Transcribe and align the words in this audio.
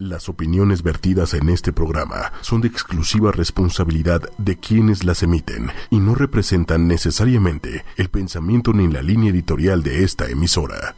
Las 0.00 0.28
opiniones 0.28 0.82
vertidas 0.82 1.34
en 1.34 1.48
este 1.48 1.72
programa 1.72 2.32
son 2.40 2.60
de 2.60 2.66
exclusiva 2.66 3.30
responsabilidad 3.30 4.22
de 4.38 4.58
quienes 4.58 5.04
las 5.04 5.22
emiten 5.22 5.70
y 5.88 6.00
no 6.00 6.16
representan 6.16 6.88
necesariamente 6.88 7.84
el 7.96 8.08
pensamiento 8.08 8.72
ni 8.72 8.88
la 8.88 9.02
línea 9.02 9.30
editorial 9.30 9.84
de 9.84 10.02
esta 10.02 10.28
emisora. 10.28 10.96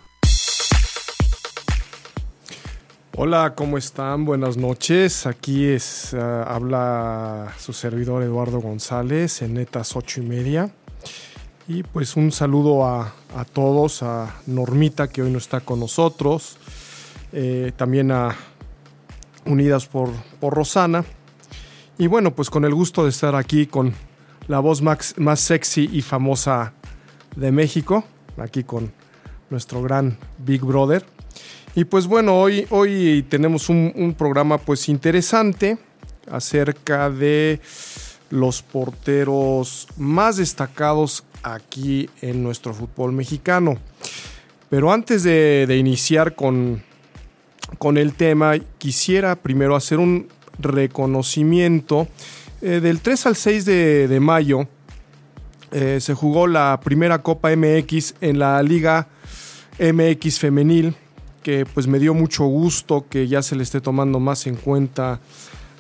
Hola, 3.15 3.55
¿cómo 3.55 3.77
están? 3.77 4.25
Buenas 4.25 4.57
noches. 4.57 5.27
Aquí 5.27 5.67
es 5.67 6.15
ah, 6.15 6.45
habla 6.45 7.53
su 7.59 7.75
servidor 7.75 8.23
Eduardo 8.23 8.63
González 8.63 9.43
en 9.43 9.55
Netas 9.55 9.95
ocho 9.95 10.23
y 10.23 10.25
media. 10.25 10.71
Y 11.69 11.83
pues 11.83 12.17
un 12.17 12.33
saludo 12.33 12.87
a, 12.87 13.13
a 13.37 13.45
todos, 13.45 14.03
a 14.03 14.37
Normita 14.47 15.09
que 15.09 15.21
hoy 15.21 15.31
no 15.31 15.37
está 15.37 15.61
con 15.61 15.81
nosotros, 15.81 16.57
eh, 17.35 17.73
también 17.77 18.11
a 18.11 18.35
unidas 19.47 19.87
por, 19.87 20.11
por 20.41 20.55
Rosana. 20.55 21.05
Y 21.99 22.09
bueno, 22.09 22.35
pues 22.35 22.51
con 22.51 22.65
el 22.65 22.75
gusto 22.75 23.05
de 23.05 23.11
estar 23.11 23.35
aquí 23.35 23.67
con 23.67 23.95
la 24.49 24.61
voz 24.61 24.83
más, 24.83 25.15
más 25.17 25.41
sexy 25.41 25.89
y 25.93 26.03
famosa 26.03 26.73
de 27.37 27.51
México, 27.53 28.05
aquí 28.37 28.65
con 28.65 28.93
nuestro 29.51 29.83
gran 29.83 30.19
Big 30.39 30.63
Brother. 30.63 31.05
Y 31.75 31.85
pues 31.85 32.07
bueno, 32.07 32.41
hoy, 32.41 32.67
hoy 32.71 33.25
tenemos 33.29 33.69
un, 33.69 34.15
programa 34.17 34.59
pues 34.59 34.89
interesante 34.89 35.79
acerca 36.31 37.11
de 37.11 37.61
los 38.31 38.63
porteros 38.63 39.87
más 39.97 40.39
destacados 40.39 41.25
aquí 41.43 42.09
en 42.23 42.43
nuestro 42.43 42.73
fútbol 42.73 43.13
mexicano. 43.13 43.77
Pero 44.71 44.93
antes 44.93 45.23
de, 45.23 45.67
de 45.69 45.77
iniciar 45.77 46.35
con, 46.35 46.83
con 47.79 47.99
el 47.99 48.15
tema, 48.15 48.55
quisiera 48.79 49.37
primero 49.37 49.77
hacer 49.77 49.99
un 49.99 50.29
reconocimiento. 50.59 52.09
Eh, 52.63 52.81
del 52.81 53.01
3 53.01 53.27
al 53.27 53.37
6 53.37 53.65
de, 53.65 54.19
mayo 54.21 54.67
eh, 55.73 55.99
se 56.01 56.15
jugó 56.15 56.47
la 56.47 56.81
primera 56.83 57.23
Copa 57.23 57.55
MX 57.55 58.15
en 58.21 58.39
la 58.39 58.63
Liga 58.63 59.09
MX 59.79 60.39
Femenil, 60.39 60.95
que 61.43 61.67
pues 61.67 61.87
me 61.87 61.99
dio 61.99 62.15
mucho 62.15 62.45
gusto 62.45 63.07
que 63.09 63.29
ya 63.29 63.43
se 63.43 63.57
le 63.57 63.63
esté 63.63 63.81
tomando 63.81 64.21
más 64.21 64.47
en 64.47 64.57
cuenta 64.57 65.21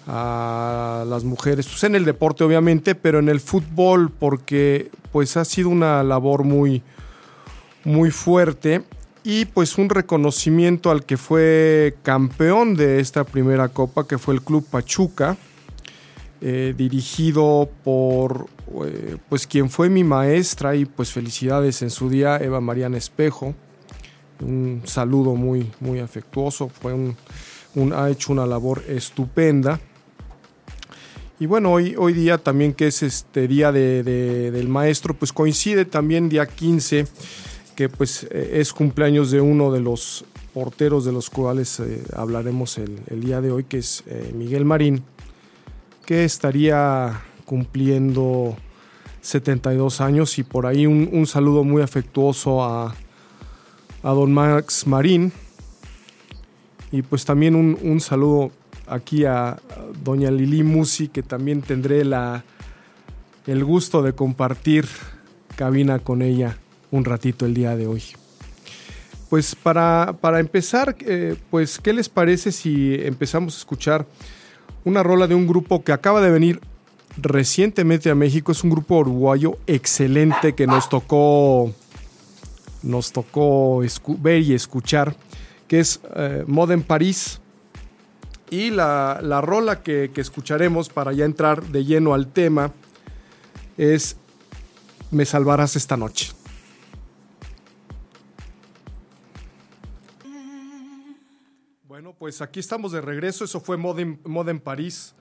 a 0.07 1.05
las 1.09 1.25
mujeres, 1.25 1.67
pues 1.67 1.83
en 1.85 1.97
el 1.97 2.05
deporte 2.05 2.45
obviamente, 2.45 2.95
pero 2.95 3.19
en 3.19 3.29
el 3.29 3.41
fútbol 3.41 4.11
porque 4.11 4.91
pues 5.11 5.37
ha 5.37 5.45
sido 5.45 5.69
una 5.69 6.03
labor 6.05 6.45
muy, 6.45 6.83
muy 7.85 8.11
fuerte 8.11 8.85
y 9.27 9.45
pues 9.45 9.77
un 9.77 9.91
reconocimiento 9.91 10.93
al 10.93 11.05
que 11.05 11.17
fue 11.17 11.97
campeón 12.05 12.77
de 12.77 13.01
esta 13.01 13.25
primera 13.25 13.69
copa, 13.69 14.07
que 14.07 14.19
fue 14.19 14.35
el 14.35 14.41
Club 14.41 14.65
Pachuca, 14.65 15.37
eh, 16.41 16.75
dirigido 16.77 17.69
por 17.83 18.47
eh, 18.85 19.17
pues 19.29 19.49
quien 19.49 19.69
fue 19.69 19.89
mi 19.89 20.05
maestra 20.05 20.77
y 20.77 20.85
pues 20.85 21.11
felicidades 21.11 21.83
en 21.83 21.91
su 21.91 22.09
día, 22.09 22.37
Eva 22.37 22.61
Mariana 22.61 22.99
Espejo. 22.99 23.53
Un 24.39 24.83
saludo 24.85 25.35
muy, 25.35 25.73
muy 25.81 25.99
afectuoso, 25.99 26.69
fue 26.69 26.93
un, 26.95 27.17
ha 27.95 28.09
hecho 28.09 28.33
una 28.33 28.47
labor 28.47 28.85
estupenda. 28.87 29.81
Y 31.41 31.47
bueno, 31.47 31.73
hoy, 31.73 31.97
hoy 31.99 32.13
día 32.13 32.39
también 32.39 32.75
que 32.75 32.87
es 32.87 33.03
este 33.03 33.49
día 33.49 33.73
de, 33.73 34.05
de, 34.05 34.53
del 34.53 34.69
maestro, 34.69 35.15
pues 35.15 35.33
coincide 35.33 35.85
también 35.85 36.29
día 36.29 36.47
15 36.47 37.09
que 37.77 37.91
pues 37.91 38.25
es 38.33 38.73
cumpleaños 38.73 39.31
de 39.31 39.41
uno 39.41 39.71
de 39.71 39.81
los 39.81 40.25
porteros 40.55 41.05
de 41.05 41.13
los 41.13 41.29
cuales 41.29 41.79
eh, 41.79 42.03
hablaremos 42.17 42.79
el, 42.79 43.21
día 43.21 43.43
de 43.43 43.53
hoy, 43.53 43.65
que 43.65 43.79
es 43.79 44.03
eh, 44.07 44.33
Miguel 44.35 44.65
Marín, 44.65 45.05
que 46.07 46.25
estaría 46.25 47.21
cumpliendo 47.45 48.57
72 49.21 50.01
años. 50.01 50.39
Y 50.39 50.43
por 50.43 50.65
ahí 50.65 50.87
un, 50.87 51.27
saludo 51.27 51.63
muy 51.63 51.83
afectuoso 51.83 52.65
a, 52.65 52.95
a, 54.03 54.11
don 54.11 54.33
Max 54.33 54.87
Marín. 54.87 55.31
Y 56.91 57.03
pues 57.03 57.27
también 57.27 57.55
un, 57.55 57.79
un 57.83 58.01
saludo 58.01 58.51
aquí 58.87 59.27
a 59.27 59.59
doña 60.03 60.31
Lili 60.31 60.63
Musi, 60.63 61.09
que 61.09 61.23
también 61.23 61.61
tendré 61.61 62.07
la, 62.07 62.43
el 63.47 63.63
gusto 63.63 64.01
de 64.01 64.15
compartir 64.15 64.87
cabina 65.57 65.99
con 65.99 66.23
ella 66.23 66.57
un 66.91 67.05
ratito 67.05 67.47
el 67.47 67.55
día 67.55 67.77
de 67.77 67.87
hoy. 67.87 68.03
Pues 69.29 69.57
para, 69.57 70.17
para 70.21 70.39
empezar, 70.39 70.97
eh, 71.01 71.37
pues, 71.51 71.79
¿qué 71.79 71.93
les 71.93 72.09
parece 72.09 72.53
si 72.53 72.95
empezamos 72.95 73.57
a 73.57 73.59
escuchar 73.59 74.07
una 74.85 75.03
rola 75.03 75.27
de 75.27 75.35
un 75.35 75.49
grupo 75.49 75.83
que 75.83 75.93
acaba 75.93 76.21
de 76.21 76.31
venir 76.31 76.61
recientemente 77.17 78.09
a 78.09 78.15
México? 78.15 78.53
Es 78.53 78.63
un 78.63 78.71
grupo 78.71 78.99
uruguayo 78.99 79.59
excelente 79.67 80.55
que 80.55 80.69
nos 80.69 80.89
tocó, 80.89 81.73
nos 82.85 83.11
tocó 83.11 83.83
ver 84.21 84.43
y 84.43 84.55
escuchar, 84.55 85.17
que 85.67 85.81
es 85.81 86.01
eh, 86.15 86.45
Modern 86.47 86.83
París. 86.83 87.41
Y 88.49 88.71
la, 88.71 89.19
la 89.23 89.41
rola 89.41 89.83
que, 89.83 90.13
que 90.15 90.21
escucharemos 90.21 90.89
para 90.89 91.13
ya 91.13 91.25
entrar 91.25 91.65
de 91.65 91.85
lleno 91.85 92.15
al 92.15 92.29
tema 92.29 92.71
es 93.77 94.17
Me 95.11 95.25
salvarás 95.25 95.75
esta 95.75 95.97
noche. 95.97 96.36
Bueno, 101.97 102.13
pues 102.13 102.43
aquí 102.43 102.61
estamos 102.61 102.93
de 102.93 103.01
regreso. 103.01 103.43
Eso 103.43 103.59
fue 103.59 103.79
Moda 103.79 104.51
en 104.51 104.61
París 104.61 105.15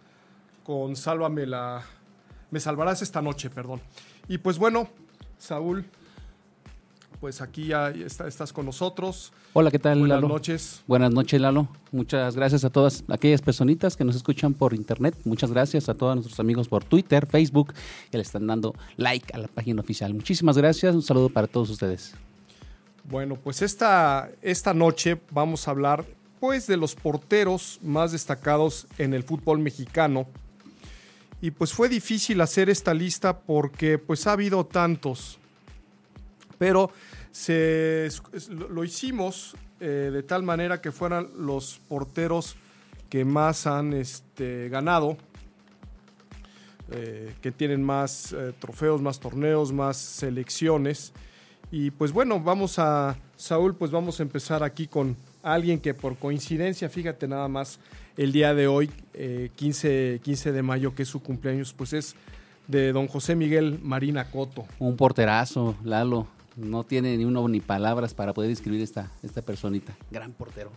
con 0.66 0.98
Sálvame 0.98 1.46
la. 1.46 1.82
Me 2.52 2.60
salvarás 2.60 3.02
esta 3.02 3.22
noche, 3.22 3.50
perdón. 3.50 3.80
Y 4.28 4.40
pues 4.40 4.58
bueno, 4.58 4.90
Saúl, 5.38 5.86
pues 7.22 7.40
aquí 7.40 7.68
ya 7.68 7.92
está, 7.92 8.28
estás 8.28 8.52
con 8.52 8.66
nosotros. 8.66 9.32
Hola, 9.54 9.72
¿qué 9.72 9.80
tal, 9.80 10.00
Buenas 10.00 10.18
Lalo? 10.18 10.28
noches. 10.28 10.84
Buenas 10.86 11.14
noches, 11.14 11.40
Lalo. 11.40 11.70
Muchas 11.94 12.36
gracias 12.36 12.66
a 12.66 12.70
todas 12.70 13.06
aquellas 13.08 13.42
personitas 13.42 13.96
que 13.96 14.04
nos 14.04 14.18
escuchan 14.18 14.54
por 14.54 14.74
internet. 14.74 15.16
Muchas 15.24 15.52
gracias 15.52 15.88
a 15.88 15.94
todos 15.94 16.14
nuestros 16.16 16.42
amigos 16.42 16.68
por 16.68 16.84
Twitter, 16.84 17.26
Facebook, 17.26 17.74
que 18.12 18.18
le 18.18 18.24
están 18.24 18.48
dando 18.48 18.76
like 18.98 19.34
a 19.34 19.38
la 19.38 19.48
página 19.48 19.80
oficial. 19.80 20.14
Muchísimas 20.14 20.58
gracias. 20.58 20.94
Un 20.94 21.04
saludo 21.04 21.30
para 21.30 21.48
todos 21.48 21.70
ustedes. 21.70 22.16
Bueno, 23.06 23.38
pues 23.42 23.62
esta, 23.62 24.30
esta 24.42 24.74
noche 24.74 25.22
vamos 25.32 25.70
a 25.70 25.72
hablar 25.72 26.04
pues 26.40 26.68
de 26.68 26.78
los 26.78 26.96
porteros 26.96 27.80
más 27.82 28.12
destacados 28.12 28.88
en 28.98 29.14
el 29.14 29.24
fútbol 29.24 29.60
mexicano. 29.60 30.28
Y 31.42 31.52
pues 31.52 31.74
fue 31.74 31.90
difícil 31.90 32.42
hacer 32.42 32.70
esta 32.70 32.94
lista 32.94 33.40
porque 33.40 33.98
pues 33.98 34.26
ha 34.28 34.32
habido 34.32 34.66
tantos. 34.66 35.38
Pero 36.58 36.92
se, 37.32 38.10
lo 38.50 38.84
hicimos 38.84 39.56
eh, 39.80 40.10
de 40.12 40.24
tal 40.24 40.44
manera 40.44 40.80
que 40.82 40.92
fueran 40.92 41.30
los 41.38 41.82
porteros 41.88 42.56
que 43.10 43.26
más 43.26 43.68
han 43.68 43.94
este, 43.94 44.70
ganado, 44.70 45.18
eh, 46.92 47.36
que 47.42 47.52
tienen 47.52 47.84
más 47.84 48.32
eh, 48.34 48.54
trofeos, 48.58 49.02
más 49.02 49.20
torneos, 49.20 49.74
más 49.74 49.98
selecciones. 49.98 51.14
Y 51.72 51.92
pues 51.92 52.12
bueno, 52.14 52.40
vamos 52.40 52.80
a, 52.80 53.18
Saúl, 53.36 53.76
pues 53.76 53.92
vamos 53.92 54.20
a 54.20 54.24
empezar 54.24 54.64
aquí 54.64 54.88
con 54.88 55.18
alguien 55.46 55.80
que 55.80 55.94
por 55.94 56.18
coincidencia, 56.18 56.90
fíjate 56.90 57.28
nada 57.28 57.48
más, 57.48 57.80
el 58.18 58.32
día 58.32 58.54
de 58.54 58.68
hoy, 58.68 58.90
eh, 59.14 59.52
15, 59.56 60.20
15 60.24 60.52
de 60.52 60.64
mayo, 60.64 60.96
que 60.96 61.04
es 61.04 61.10
su 61.10 61.22
cumpleaños, 61.22 61.74
pues 61.74 61.94
es 61.94 62.16
de 62.68 62.92
don 62.92 63.08
José 63.08 63.36
Miguel 63.36 63.80
Marina 63.82 64.32
Coto. 64.32 64.66
Un 64.80 64.98
porterazo, 64.98 65.76
Lalo. 65.84 66.28
No 66.56 66.84
tiene 66.84 67.16
ni 67.18 67.26
uno 67.26 67.48
ni 67.48 67.60
palabras 67.60 68.14
para 68.14 68.34
poder 68.34 68.50
describir 68.50 68.82
esta, 68.82 69.12
esta 69.22 69.42
personita. 69.42 69.96
Gran 70.10 70.32
portero. 70.32 70.72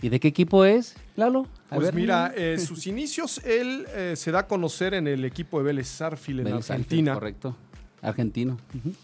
¿Y 0.00 0.10
de 0.10 0.20
qué 0.20 0.28
equipo 0.28 0.64
es, 0.64 0.94
Lalo? 1.16 1.46
A 1.70 1.76
pues 1.76 1.86
ver, 1.86 1.94
mira, 1.94 2.32
eh, 2.36 2.58
sus 2.58 2.86
inicios, 2.86 3.38
él 3.44 3.86
eh, 3.94 4.14
se 4.16 4.30
da 4.30 4.40
a 4.40 4.46
conocer 4.46 4.94
en 4.94 5.08
el 5.08 5.24
equipo 5.24 5.58
de 5.58 5.64
Vélez 5.64 5.88
Sarfield 5.88 6.40
en 6.40 6.44
Vélez 6.44 6.70
Argentina. 6.70 7.14
Correcto, 7.14 7.56
argentino. 8.00 8.58
Uh 8.74 8.90
-huh. 8.90 8.94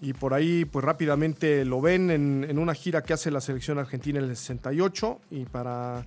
Y 0.00 0.12
por 0.12 0.34
ahí, 0.34 0.64
pues 0.64 0.84
rápidamente 0.84 1.64
lo 1.64 1.80
ven 1.80 2.10
en, 2.10 2.46
en, 2.48 2.58
una 2.58 2.74
gira 2.74 3.02
que 3.02 3.14
hace 3.14 3.30
la 3.30 3.40
selección 3.40 3.78
argentina 3.78 4.18
en 4.18 4.26
el 4.26 4.36
68. 4.36 5.20
Y 5.30 5.44
para, 5.46 6.04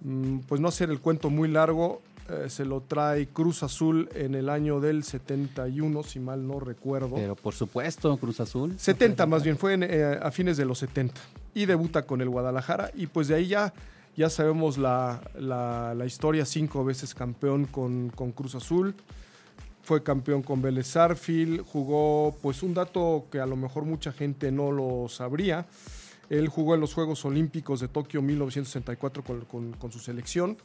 mm, 0.00 0.38
pues 0.48 0.60
no 0.60 0.68
hacer 0.68 0.88
el 0.90 1.00
cuento 1.00 1.28
muy 1.28 1.48
largo, 1.48 2.00
eh, 2.30 2.48
se 2.48 2.64
lo 2.64 2.80
trae 2.80 3.26
Cruz 3.26 3.62
Azul 3.62 4.08
en 4.14 4.34
el 4.34 4.48
año 4.48 4.80
del 4.80 5.04
71, 5.04 6.02
si 6.02 6.20
mal 6.20 6.46
no 6.46 6.58
recuerdo. 6.58 7.16
Pero 7.16 7.36
por 7.36 7.54
supuesto, 7.54 8.16
Cruz 8.16 8.40
Azul. 8.40 8.74
70 8.78 9.26
más 9.26 9.42
bien, 9.42 9.58
fue 9.58 9.74
en, 9.74 9.82
eh, 9.82 10.18
a 10.20 10.30
fines 10.30 10.56
de 10.56 10.64
los 10.64 10.78
70. 10.78 11.20
Y 11.54 11.66
debuta 11.66 12.06
con 12.06 12.22
el 12.22 12.30
Guadalajara. 12.30 12.90
Y 12.94 13.08
pues 13.08 13.28
de 13.28 13.34
ahí 13.34 13.46
ya, 13.46 13.74
ya 14.16 14.30
sabemos 14.30 14.78
la, 14.78 15.20
la, 15.38 15.94
la 15.94 16.06
historia, 16.06 16.46
cinco 16.46 16.82
veces 16.82 17.14
campeón 17.14 17.66
con, 17.66 18.08
con 18.08 18.32
Cruz 18.32 18.54
Azul 18.54 18.94
fue 19.88 20.02
campeón 20.02 20.42
con 20.42 20.60
Vélez 20.60 20.88
Sarfield, 20.88 21.64
jugó 21.64 22.36
pues 22.42 22.62
un 22.62 22.74
dato 22.74 23.24
que 23.32 23.40
a 23.40 23.46
lo 23.46 23.56
mejor 23.56 23.86
mucha 23.86 24.12
gente 24.12 24.52
no 24.52 24.70
lo 24.70 25.08
sabría. 25.08 25.64
Él 26.28 26.48
jugó 26.48 26.74
en 26.74 26.82
los 26.82 26.92
Juegos 26.92 27.24
Olímpicos 27.24 27.80
de 27.80 27.88
Tokio 27.88 28.20
1964 28.20 29.24
con, 29.24 29.90
su 29.90 29.98
selección 29.98 30.58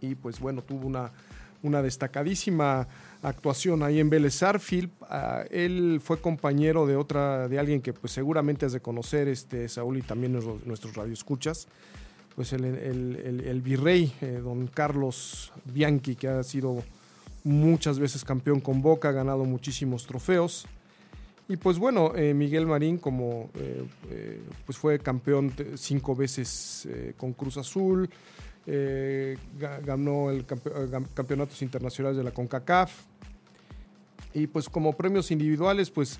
y 0.00 0.14
pues 0.14 0.38
bueno, 0.38 0.62
tuvo 0.62 0.86
una, 0.86 1.82
destacadísima 1.82 2.86
actuación 3.22 3.82
ahí 3.82 3.98
en 3.98 4.08
Vélez 4.08 4.34
Sarsfield. 4.34 4.92
Ah, 5.10 5.42
él 5.50 6.00
fue 6.00 6.20
compañero 6.20 6.86
de 6.86 6.94
otra, 6.94 7.48
de 7.48 7.58
alguien 7.58 7.82
que 7.82 7.92
pues 7.92 8.12
seguramente 8.12 8.66
has 8.66 8.72
de 8.72 8.78
conocer, 8.78 9.26
este, 9.26 9.68
Saúl, 9.68 9.98
y 9.98 10.02
también 10.02 10.32
nuestros, 10.32 10.64
nuestros 10.64 10.94
radioescuchas, 10.94 11.66
pues 12.36 12.52
el 12.52 13.60
virrey, 13.64 14.14
eh, 14.20 14.40
don 14.44 14.68
Carlos 14.68 15.52
Bianchi, 15.64 16.14
que 16.14 16.28
ha 16.28 16.44
sido 16.44 16.84
muchas 17.46 17.98
veces 17.98 18.24
campeón 18.24 18.60
con 18.60 18.82
Boca, 18.82 19.08
ha 19.10 19.12
ganado 19.12 19.44
muchísimos 19.44 20.06
trofeos. 20.06 20.66
Y 21.48 21.56
pues 21.56 21.78
bueno, 21.78 22.12
eh, 22.16 22.34
Miguel 22.34 22.66
Marín 22.66 22.98
como 22.98 23.50
eh, 23.54 23.84
eh, 24.10 24.42
pues 24.64 24.76
fue 24.76 24.98
campeón 24.98 25.52
cinco 25.76 26.16
veces 26.16 26.88
con 27.16 27.32
Cruz 27.34 27.56
Azul, 27.56 28.10
ga- 28.66 29.80
ganó 29.84 30.30
el 30.32 30.44
campeonatos 30.44 31.62
internacionales 31.62 32.16
de 32.16 32.24
la 32.24 32.32
CONCACAF 32.32 33.04
y 34.34 34.48
pues 34.48 34.68
como 34.68 34.92
premios 34.94 35.30
individuales 35.30 35.88
pues 35.90 36.18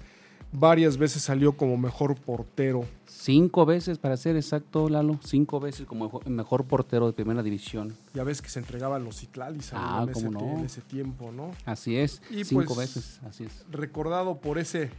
varias 0.52 0.96
veces 0.96 1.22
salió 1.22 1.56
como 1.56 1.76
mejor 1.76 2.14
portero. 2.16 2.84
Cinco 3.06 3.66
veces, 3.66 3.98
para 3.98 4.16
ser 4.16 4.36
exacto, 4.36 4.88
Lalo, 4.88 5.18
cinco 5.24 5.58
veces 5.60 5.86
como 5.86 6.04
mejo- 6.08 6.22
mejor 6.28 6.64
portero 6.64 7.06
de 7.06 7.12
primera 7.12 7.42
división. 7.42 7.94
Ya 8.14 8.24
ves 8.24 8.40
que 8.40 8.48
se 8.48 8.58
entregaban 8.60 9.04
los 9.04 9.16
Citlalis 9.18 9.72
ahí 9.72 9.80
Ah, 9.82 10.00
en, 10.04 10.10
ese, 10.10 10.30
no. 10.30 10.40
en 10.40 10.64
ese 10.64 10.80
tiempo, 10.80 11.32
¿no? 11.32 11.50
Así 11.64 11.96
es, 11.96 12.22
Y 12.30 12.44
cinco 12.44 12.74
pues- 12.74 12.78
veces, 12.94 13.20
así 13.28 13.44
es. 13.44 13.64
recordado 13.70 14.36
por 14.38 14.58
ese 14.58 14.90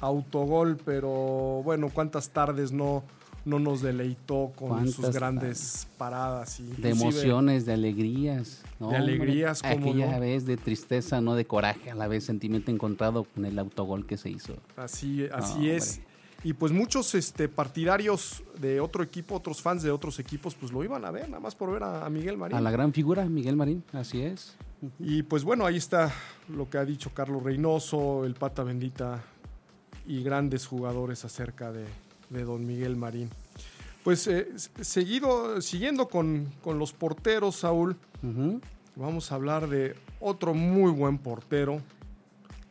autogol, 0.00 0.76
pero 0.84 1.62
bueno, 1.64 1.90
cuántas 1.92 2.30
tardes 2.30 2.72
no, 2.72 3.02
no 3.44 3.58
nos 3.58 3.82
deleitó 3.82 4.52
con 4.54 4.88
sus 4.90 5.10
grandes 5.10 5.86
paradas. 5.96 6.60
y 6.60 6.64
De 6.64 6.90
emociones, 6.90 7.66
de 7.66 7.72
alegrías. 7.72 8.62
¿no? 8.78 8.90
De 8.90 8.96
alegrías, 8.96 9.62
Hombre, 9.62 9.78
cómo 9.78 9.90
Aquella 9.90 10.12
no. 10.14 10.20
vez 10.20 10.46
de 10.46 10.56
tristeza, 10.56 11.20
no 11.20 11.34
de 11.34 11.46
coraje, 11.46 11.90
a 11.90 11.94
la 11.94 12.08
vez 12.08 12.24
sentimiento 12.24 12.70
encontrado 12.70 13.24
con 13.24 13.44
el 13.44 13.58
autogol 13.58 14.06
que 14.06 14.16
se 14.16 14.30
hizo. 14.30 14.54
Así, 14.76 15.26
así 15.32 15.70
es. 15.70 16.00
Y 16.42 16.54
pues 16.54 16.72
muchos 16.72 17.14
este, 17.14 17.48
partidarios 17.48 18.42
de 18.58 18.80
otro 18.80 19.02
equipo, 19.02 19.34
otros 19.34 19.60
fans 19.60 19.82
de 19.82 19.90
otros 19.90 20.18
equipos, 20.18 20.54
pues 20.54 20.72
lo 20.72 20.82
iban 20.82 21.04
a 21.04 21.10
ver, 21.10 21.28
nada 21.28 21.40
más 21.40 21.54
por 21.54 21.70
ver 21.70 21.82
a, 21.82 22.06
a 22.06 22.08
Miguel 22.08 22.38
Marín. 22.38 22.56
A 22.56 22.60
la 22.62 22.70
gran 22.70 22.94
figura, 22.94 23.26
Miguel 23.26 23.56
Marín, 23.56 23.84
así 23.92 24.22
es. 24.22 24.56
Y 24.98 25.22
pues 25.22 25.44
bueno, 25.44 25.66
ahí 25.66 25.76
está 25.76 26.10
lo 26.48 26.70
que 26.70 26.78
ha 26.78 26.84
dicho 26.86 27.10
Carlos 27.12 27.42
Reynoso, 27.42 28.24
el 28.24 28.32
Pata 28.34 28.62
Bendita 28.62 29.22
y 30.06 30.22
grandes 30.22 30.66
jugadores 30.66 31.26
acerca 31.26 31.70
de, 31.72 31.84
de 32.30 32.44
don 32.44 32.66
Miguel 32.66 32.96
Marín. 32.96 33.28
Pues 34.02 34.26
eh, 34.28 34.48
seguido, 34.80 35.60
siguiendo 35.60 36.08
con, 36.08 36.48
con 36.62 36.78
los 36.78 36.92
porteros, 36.92 37.56
Saúl, 37.56 37.96
vamos 38.96 39.30
a 39.30 39.34
hablar 39.34 39.68
de 39.68 39.94
otro 40.20 40.54
muy 40.54 40.90
buen 40.90 41.18
portero, 41.18 41.80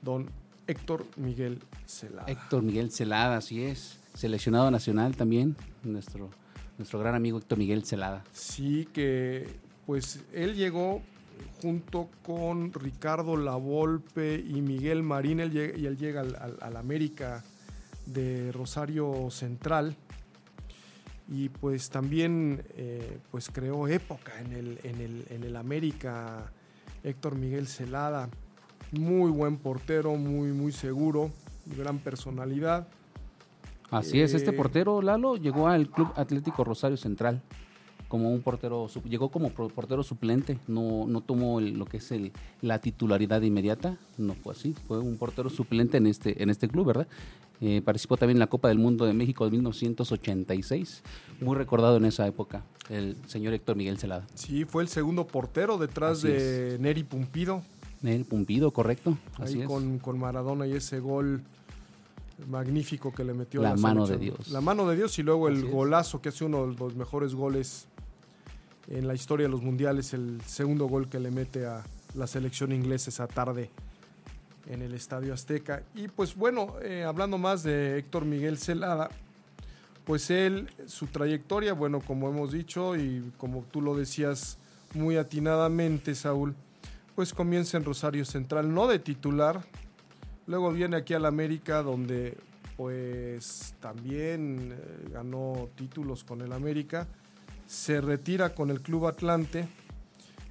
don 0.01 0.27
Héctor 0.65 1.05
Miguel 1.17 1.59
Celada. 1.85 2.27
Héctor 2.27 2.63
Miguel 2.63 2.91
Celada, 2.91 3.37
así 3.37 3.63
es. 3.63 3.99
Seleccionado 4.15 4.71
nacional 4.71 5.15
también, 5.15 5.55
nuestro, 5.83 6.29
nuestro 6.77 6.99
gran 6.99 7.13
amigo 7.15 7.37
Héctor 7.37 7.57
Miguel 7.59 7.85
Celada. 7.85 8.23
Sí, 8.33 8.87
que 8.91 9.47
pues 9.85 10.21
él 10.33 10.55
llegó 10.55 11.01
junto 11.61 12.09
con 12.23 12.73
Ricardo 12.73 13.37
Lavolpe 13.37 14.35
y 14.45 14.61
Miguel 14.61 15.03
Marín, 15.03 15.39
él 15.39 15.51
llega, 15.51 15.77
y 15.77 15.85
él 15.85 15.97
llega 15.97 16.21
al, 16.21 16.35
al- 16.35 16.57
al 16.59 16.75
América 16.77 17.43
de 18.13 18.51
Rosario 18.51 19.29
Central. 19.29 19.95
Y 21.27 21.49
pues 21.49 21.89
también 21.89 22.63
eh, 22.75 23.19
pues 23.31 23.49
creó 23.49 23.87
época 23.87 24.39
en 24.41 24.51
el, 24.53 24.79
en, 24.83 24.99
el, 24.99 25.25
en 25.29 25.43
el 25.43 25.55
América 25.55 26.51
Héctor 27.03 27.35
Miguel 27.35 27.67
Celada, 27.67 28.29
muy 28.91 29.29
buen 29.29 29.57
portero, 29.57 30.15
muy, 30.15 30.51
muy 30.51 30.71
seguro, 30.71 31.31
gran 31.77 31.99
personalidad. 31.99 32.87
Así 33.91 34.21
es, 34.21 34.33
este 34.33 34.51
Eh, 34.51 34.53
portero, 34.53 35.01
Lalo, 35.01 35.35
llegó 35.35 35.67
al 35.67 35.89
Club 35.89 36.11
Atlético 36.15 36.63
Rosario 36.63 36.97
Central 36.97 37.41
como 38.09 38.29
un 38.31 38.41
portero, 38.41 38.87
llegó 39.07 39.29
como 39.29 39.51
portero 39.51 40.03
suplente, 40.03 40.59
no, 40.67 41.05
no 41.07 41.21
tomó 41.21 41.59
el- 41.59 41.77
lo 41.77 41.85
que 41.85 41.97
es 41.97 42.11
el, 42.11 42.33
la 42.61 42.79
titularidad 42.81 43.41
inmediata, 43.43 43.97
no 44.17 44.33
fue 44.33 44.53
así, 44.53 44.75
fue 44.87 44.99
un 44.99 45.15
portero 45.17 45.49
suplente 45.49 45.95
en 45.97 46.07
este, 46.07 46.43
en 46.43 46.49
este 46.49 46.67
club, 46.67 46.87
¿verdad? 46.87 47.07
Eh, 47.61 47.81
participó 47.83 48.17
también 48.17 48.37
en 48.37 48.39
la 48.39 48.47
Copa 48.47 48.67
del 48.69 48.79
Mundo 48.79 49.05
de 49.05 49.13
México 49.13 49.45
de 49.45 49.51
1986, 49.51 51.03
muy 51.41 51.55
recordado 51.55 51.97
en 51.97 52.05
esa 52.05 52.25
época, 52.27 52.63
el 52.89 53.15
señor 53.27 53.53
Héctor 53.53 53.75
Miguel 53.75 53.97
Celada. 53.97 54.25
Sí, 54.33 54.65
fue 54.65 54.81
el 54.83 54.89
segundo 54.89 55.27
portero 55.27 55.77
detrás 55.77 56.19
Así 56.19 56.29
de 56.29 56.77
Neri 56.79 57.03
Pumpido. 57.03 57.61
El 58.03 58.25
Pumpido, 58.25 58.71
correcto, 58.71 59.17
así 59.37 59.55
ahí 59.55 59.61
es. 59.61 59.67
con, 59.67 59.99
con 59.99 60.17
Maradona 60.17 60.65
y 60.67 60.73
ese 60.73 60.99
gol 60.99 61.41
magnífico 62.47 63.13
que 63.13 63.23
le 63.25 63.33
metió 63.33 63.61
La 63.61 63.71
a 63.71 63.75
mano 63.75 64.07
de. 64.07 64.17
Dios. 64.17 64.47
La 64.49 64.61
mano 64.61 64.87
de 64.87 64.95
Dios 64.95 65.19
y 65.19 65.23
luego 65.23 65.47
el 65.49 65.57
es. 65.65 65.71
golazo 65.71 66.21
que 66.21 66.29
hace 66.29 66.45
uno 66.45 66.67
de 66.67 66.75
los 66.77 66.95
mejores 66.95 67.35
goles 67.35 67.87
en 68.89 69.07
la 69.07 69.13
historia 69.13 69.45
de 69.45 69.51
los 69.51 69.61
mundiales, 69.61 70.13
el 70.13 70.41
segundo 70.45 70.87
gol 70.87 71.09
que 71.09 71.19
le 71.19 71.31
mete 71.31 71.65
a 71.65 71.83
la 72.15 72.27
selección 72.27 72.71
inglesa 72.71 73.09
esa 73.09 73.27
tarde 73.27 73.69
en 74.67 74.81
el 74.81 74.93
Estadio 74.93 75.33
Azteca. 75.33 75.83
Y 75.95 76.07
pues 76.07 76.35
bueno, 76.35 76.75
eh, 76.81 77.03
hablando 77.03 77.37
más 77.37 77.63
de 77.63 77.97
Héctor 77.97 78.25
Miguel 78.25 78.57
Celada, 78.57 79.09
pues 80.05 80.31
él, 80.31 80.69
su 80.87 81.07
trayectoria, 81.07 81.73
bueno, 81.73 82.01
como 82.01 82.29
hemos 82.29 82.51
dicho 82.51 82.95
y 82.95 83.31
como 83.37 83.63
tú 83.71 83.81
lo 83.81 83.95
decías 83.95 84.57
muy 84.95 85.17
atinadamente, 85.17 86.15
Saúl, 86.15 86.55
pues 87.15 87.33
comienza 87.33 87.77
en 87.77 87.85
Rosario 87.85 88.25
Central, 88.25 88.73
no 88.73 88.87
de 88.87 88.97
titular, 88.97 89.61
luego 90.47 90.71
viene 90.71 90.97
aquí 90.97 91.13
al 91.13 91.25
América 91.25 91.83
donde 91.83 92.35
pues 92.75 93.75
también 93.81 94.71
eh, 94.71 95.09
ganó 95.11 95.69
títulos 95.75 96.23
con 96.23 96.41
el 96.41 96.53
América, 96.53 97.07
se 97.69 98.01
retira 98.01 98.55
con 98.55 98.71
el 98.71 98.81
Club 98.81 99.05
Atlante 99.05 99.67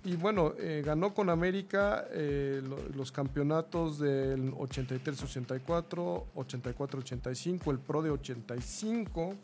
y 0.04 0.14
bueno, 0.14 0.52
eh, 0.56 0.82
ganó 0.86 1.12
con 1.12 1.28
América 1.30 2.06
eh, 2.12 2.62
lo- 2.64 2.78
los 2.96 3.10
campeonatos 3.10 3.98
del 3.98 4.52
83-84, 4.52 6.22
84-85, 6.36 7.70
el 7.72 7.78
Pro 7.80 8.02
de 8.02 8.10
85 8.10 9.34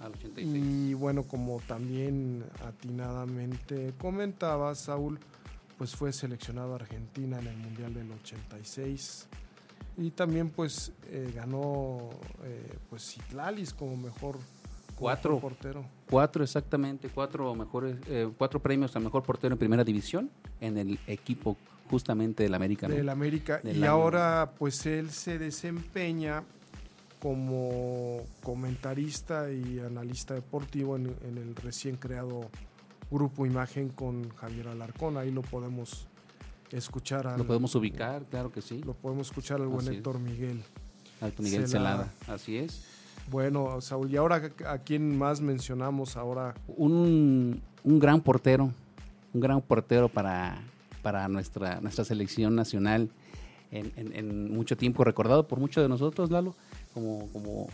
Al 0.00 0.12
86. 0.12 0.46
y 0.56 0.94
bueno, 0.94 1.24
como 1.24 1.60
también 1.68 2.42
atinadamente 2.66 3.92
comentaba 3.98 4.74
Saúl, 4.74 5.18
pues 5.76 5.94
fue 5.94 6.14
seleccionado 6.14 6.72
a 6.72 6.76
Argentina 6.76 7.38
en 7.38 7.46
el 7.48 7.56
Mundial 7.58 7.92
del 7.92 8.10
86 8.10 9.26
y 9.98 10.10
también 10.12 10.48
pues 10.48 10.92
eh, 11.10 11.30
ganó 11.36 12.08
eh, 12.44 12.78
pues 12.88 13.04
Citlalis 13.12 13.74
como 13.74 13.96
mejor, 13.98 14.38
Cuatro. 15.02 15.38
portero. 15.38 15.84
Cuatro 16.08 16.42
exactamente, 16.44 17.08
cuatro 17.08 17.54
mejores, 17.54 17.96
eh, 18.08 18.28
cuatro 18.38 18.60
premios 18.60 18.94
al 18.96 19.02
mejor 19.02 19.22
portero 19.22 19.54
en 19.54 19.58
primera 19.58 19.84
división 19.84 20.30
en 20.60 20.78
el 20.78 20.98
equipo 21.06 21.56
justamente 21.90 22.42
del 22.44 22.54
América. 22.54 22.88
¿no? 22.88 22.94
del 22.94 23.08
América 23.08 23.60
Del 23.62 23.76
y 23.76 23.82
año. 23.82 23.90
ahora 23.90 24.52
pues 24.58 24.86
él 24.86 25.10
se 25.10 25.38
desempeña 25.38 26.42
como 27.20 28.20
comentarista 28.42 29.52
y 29.52 29.78
analista 29.78 30.34
deportivo 30.34 30.96
en, 30.96 31.14
en 31.22 31.38
el 31.38 31.54
recién 31.56 31.96
creado 31.96 32.50
grupo 33.10 33.44
Imagen 33.46 33.90
con 33.90 34.28
Javier 34.30 34.68
Alarcón 34.68 35.16
ahí 35.18 35.30
lo 35.30 35.42
podemos 35.42 36.06
escuchar 36.70 37.26
al, 37.26 37.38
Lo 37.38 37.46
podemos 37.46 37.74
ubicar, 37.74 38.24
claro 38.24 38.50
que 38.50 38.62
sí. 38.62 38.80
lo 38.84 38.94
podemos 38.94 39.28
escuchar 39.28 39.60
al 39.60 39.66
buen 39.68 39.80
Así 39.80 39.90
es. 39.90 39.96
Héctor 39.96 40.18
Miguel 40.18 40.62
Alto 41.20 41.42
Miguel 41.42 41.68
Celada. 41.68 42.10
Celada. 42.18 42.34
Así 42.34 42.56
es. 42.56 42.82
Bueno 43.30 43.80
Saúl 43.80 44.10
y 44.10 44.16
ahora 44.16 44.50
a 44.66 44.78
quién 44.78 45.16
más 45.16 45.40
mencionamos 45.40 46.16
ahora 46.16 46.54
Un, 46.76 47.60
un 47.84 47.98
gran 47.98 48.20
portero, 48.20 48.72
un 49.32 49.40
gran 49.40 49.60
portero 49.60 50.08
para, 50.08 50.60
para 51.02 51.28
nuestra, 51.28 51.80
nuestra 51.80 52.04
selección 52.04 52.54
nacional 52.54 53.10
en, 53.70 53.92
en- 53.96 54.14
en 54.14 54.54
mucho 54.54 54.76
tiempo, 54.76 55.02
recordado 55.04 55.46
por 55.48 55.58
muchos 55.58 55.82
de 55.82 55.88
nosotros, 55.88 56.30
Lalo, 56.30 56.54
como, 56.92 57.28
como, 57.32 57.68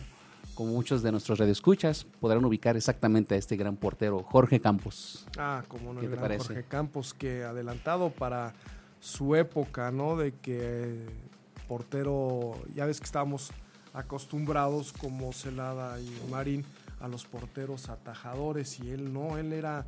como 0.55 0.71
muchos 0.71 1.01
de 1.03 1.11
nuestros 1.11 1.37
radioescuchas, 1.39 2.05
podrán 2.21 2.45
ubicar 2.45 2.77
exactamente 2.77 3.35
a 3.35 3.37
este 3.37 3.57
gran 3.57 3.75
portero, 3.75 4.23
Jorge 4.23 4.61
Campos. 4.61 5.25
Ah, 5.37 5.61
como 5.67 5.93
no, 5.93 5.99
¿Qué 5.99 6.05
el 6.05 6.11
te 6.11 6.15
gran 6.17 6.29
parece? 6.29 6.47
Jorge 6.47 6.63
Campos, 6.63 7.13
que 7.13 7.43
adelantado 7.43 8.11
para 8.11 8.53
su 9.01 9.35
época, 9.35 9.91
¿no? 9.91 10.15
De 10.15 10.31
que 10.33 11.05
portero, 11.67 12.53
ya 12.75 12.85
ves 12.85 12.99
que 12.99 13.05
estábamos 13.05 13.51
acostumbrados 13.93 14.93
como 14.93 15.33
Celada 15.33 15.99
y 15.99 16.09
Marín 16.29 16.63
a 16.99 17.07
los 17.07 17.25
porteros 17.25 17.89
atajadores 17.89 18.79
y 18.79 18.89
él 18.91 19.13
no, 19.13 19.37
él 19.37 19.53
era 19.53 19.85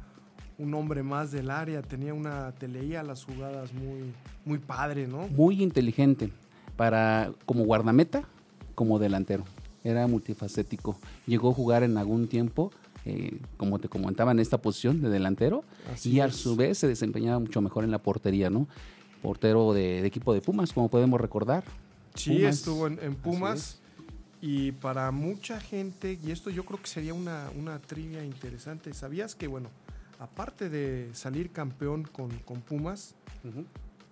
un 0.58 0.74
hombre 0.74 1.04
más 1.04 1.32
del 1.32 1.50
área, 1.50 1.82
tenía 1.82 2.14
una, 2.14 2.52
te 2.54 2.68
leía 2.68 3.04
las 3.04 3.24
jugadas 3.24 3.74
muy, 3.74 4.14
muy 4.46 4.60
padre, 4.60 5.08
¿no? 5.08 5.28
Muy 5.28 5.62
inteligente 5.62 6.32
para 6.76 7.32
como 7.46 7.64
guardameta, 7.64 8.24
como 8.76 9.00
delantero. 9.00 9.44
era 9.84 10.08
multifacético. 10.08 10.98
Llegó 11.26 11.50
a 11.50 11.54
jugar 11.54 11.84
en 11.84 11.98
algún 11.98 12.28
tiempo, 12.28 12.72
eh, 13.06 13.40
como 13.58 13.80
te 13.80 13.90
comentaba, 13.90 14.32
en 14.32 14.40
esta 14.40 14.60
posición 14.60 15.02
de 15.02 15.10
delantero 15.10 15.64
Así 15.92 16.12
y 16.12 16.20
a 16.20 16.32
su 16.32 16.56
vez 16.56 16.78
se 16.78 16.88
desempeñaba 16.88 17.40
mucho 17.40 17.62
mejor 17.62 17.84
en 17.84 17.92
la 17.92 17.98
portería, 18.00 18.50
¿no? 18.50 18.68
Portero 19.22 19.74
de, 19.74 20.02
de 20.02 20.08
equipo 20.08 20.34
de 20.34 20.42
Pumas, 20.42 20.74
como 20.74 20.90
podemos 20.90 21.20
recordar. 21.20 21.64
Sí, 22.16 22.38
Pumas. 22.38 22.56
estuvo 22.58 22.88
en, 22.88 23.16
Pumas. 23.16 23.81
Y 24.42 24.72
para 24.72 25.12
mucha 25.12 25.60
gente, 25.60 26.18
y 26.24 26.32
esto 26.32 26.50
yo 26.50 26.66
creo 26.66 26.80
que 26.82 26.88
sería 26.88 27.14
una, 27.14 27.50
una 27.58 27.80
trivia 27.80 28.24
interesante, 28.26 28.94
¿sabías 28.94 29.36
que, 29.36 29.48
bueno, 29.48 29.70
aparte 30.20 30.68
de 30.70 31.10
salir 31.14 31.52
campeón 31.52 32.04
con, 32.12 32.32
con 32.40 32.62
Pumas, 32.62 33.14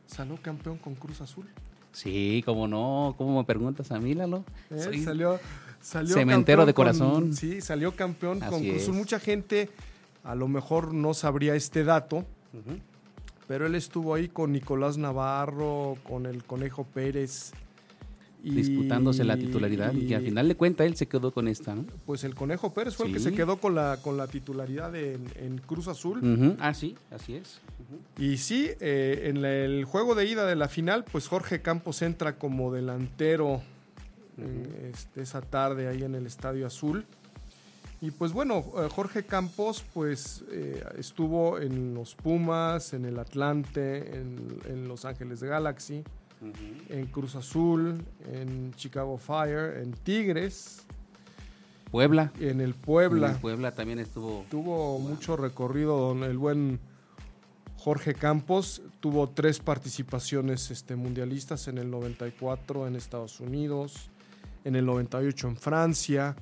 salió 0.05 0.38
campeón 0.41 0.77
con 0.77 0.93
Cruz 0.95 1.21
Azul? 1.21 1.45
Sí, 1.91 2.43
como 2.45 2.67
no, 2.67 3.15
¿cómo 3.17 3.39
me 3.39 3.43
preguntas 3.43 3.91
a 3.91 4.00
mí, 4.00 4.13
Lalo? 4.13 4.43
¿Eh? 4.69 4.79
Soy- 4.83 5.03
Salió, 5.03 5.39
salió 5.81 6.13
cementero 6.13 6.65
de 6.67 6.74
con- 6.75 6.86
corazón. 6.86 7.33
sí, 7.36 7.62
salió 7.62 7.95
campeón 7.95 8.39
con 8.39 8.62
Cruz 8.63 8.83
Azul. 8.83 8.93
Mucha 8.95 9.19
gente 9.19 9.69
a 10.24 10.36
lo 10.36 10.48
mejor 10.48 10.93
no 10.93 11.15
sabría 11.15 11.55
este 11.55 11.83
dato, 11.83 12.24
pero 13.48 13.65
él 13.65 13.74
estuvo 13.74 14.13
ahí 14.13 14.29
con 14.29 14.51
Nicolás 14.51 15.00
Navarro, 15.00 15.98
con 16.07 16.27
el 16.27 16.43
Conejo 16.43 16.83
Pérez. 16.83 17.51
Y- 18.43 18.51
disputándose 18.51 19.24
la 19.24 19.38
titularidad 19.38 19.93
y, 19.93 20.08
que 20.08 20.15
al 20.15 20.24
final 20.24 20.48
de 20.48 20.55
cuentas 20.55 20.88
él 20.88 20.96
se 20.96 21.08
quedó 21.08 21.31
con 21.31 21.48
esta, 21.48 21.75
¿no? 21.75 21.86
Pues 22.05 22.24
el 22.24 22.36
Conejo 22.36 22.74
Pérez 22.74 22.96
fue 22.96 23.08
el 23.08 23.13
que 23.13 23.19
se 23.19 23.34
quedó 23.34 23.58
con 23.58 23.75
la, 23.75 23.98
con 24.01 24.15
la 24.17 24.27
titularidad 24.27 24.96
en, 24.96 25.25
en 25.36 25.58
Cruz 25.60 25.88
Azul. 25.88 26.55
Ah, 26.60 26.74
sí, 26.74 26.96
así 27.12 27.36
es. 27.36 27.60
Y 28.17 28.38
sí, 28.38 28.69
eh, 28.79 29.24
en 29.25 29.41
la- 29.41 29.51
el 29.53 29.84
juego 29.86 30.15
de 30.15 30.25
ida 30.25 30.46
de 30.46 30.55
la 30.55 30.67
final, 30.69 31.03
pues 31.12 31.27
Jorge 31.27 31.62
Campos 31.62 32.01
entra 32.01 32.38
como 32.38 32.72
delantero 32.72 33.62
eh, 34.38 34.91
este, 34.93 35.22
esa 35.22 35.41
tarde 35.41 35.88
ahí 35.88 36.03
en 36.03 36.15
el 36.15 36.25
Estadio 36.25 36.65
Azul. 36.67 37.05
Y 38.01 38.12
pues 38.12 38.31
bueno, 38.31 38.63
eh, 38.77 38.88
Jorge 38.89 39.24
Campos 39.24 39.84
pues 39.93 40.46
eh, 40.51 40.81
estuvo 40.98 41.60
en 41.60 41.93
los 41.93 42.15
Pumas, 42.15 42.93
en 42.93 43.03
el 43.03 43.19
Atlante, 43.19 44.15
en, 44.15 44.38
en 44.69 44.88
Los 44.88 45.03
Ángeles 45.03 45.43
Galaxy, 45.43 46.03
en 46.89 47.05
Cruz 47.08 47.36
Azul, 47.36 48.03
en 48.34 48.74
Chicago 48.75 49.17
Fire, 49.17 49.77
en 49.81 49.91
Tigres, 49.93 50.86
Puebla. 51.91 52.31
en 52.39 52.62
el 52.62 52.74
Puebla. 52.75 53.31
En 53.31 53.39
Puebla 53.39 53.74
también 53.74 54.00
estuvo. 54.00 54.46
Tuvo 54.50 55.00
mucho 55.00 55.36
recorrido 55.38 55.98
don 55.98 56.24
el 56.24 56.38
buen 56.38 56.79
Jorge 57.77 58.13
Campos. 58.13 58.81
Tuvo 59.00 59.29
tres 59.29 59.60
participaciones 59.60 60.69
este, 60.72 60.96
mundialistas 60.96 61.67
en 61.67 61.77
el 61.77 61.89
94 61.89 62.88
en 62.88 62.96
Estados 62.96 63.39
Unidos, 63.39 64.10
en 64.63 64.75
el 64.75 64.86
98 64.86 65.48
en 65.48 65.58
Francia 65.58 66.36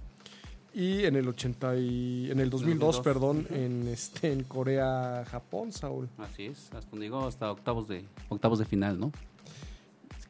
y 0.74 1.06
en 1.06 1.16
el 1.16 1.28
80 1.28 1.76
y- 1.78 2.30
en 2.30 2.40
el 2.40 2.50
2002, 2.50 2.98
2002, 2.98 3.00
perdón, 3.02 3.48
en 3.52 3.88
este 3.88 4.32
en 4.32 4.44
Corea, 4.44 5.24
Japón, 5.28 5.72
Saúl. 5.72 6.10
Así 6.18 6.48
es, 6.48 6.66
hasta 6.74 6.90
donde 6.92 7.06
llegó 7.06 7.26
hasta 7.26 7.52
octavos 7.52 7.88
de 7.88 8.06
octavos 8.30 8.60
de 8.60 8.66
final, 8.66 9.00
¿no? 9.00 9.12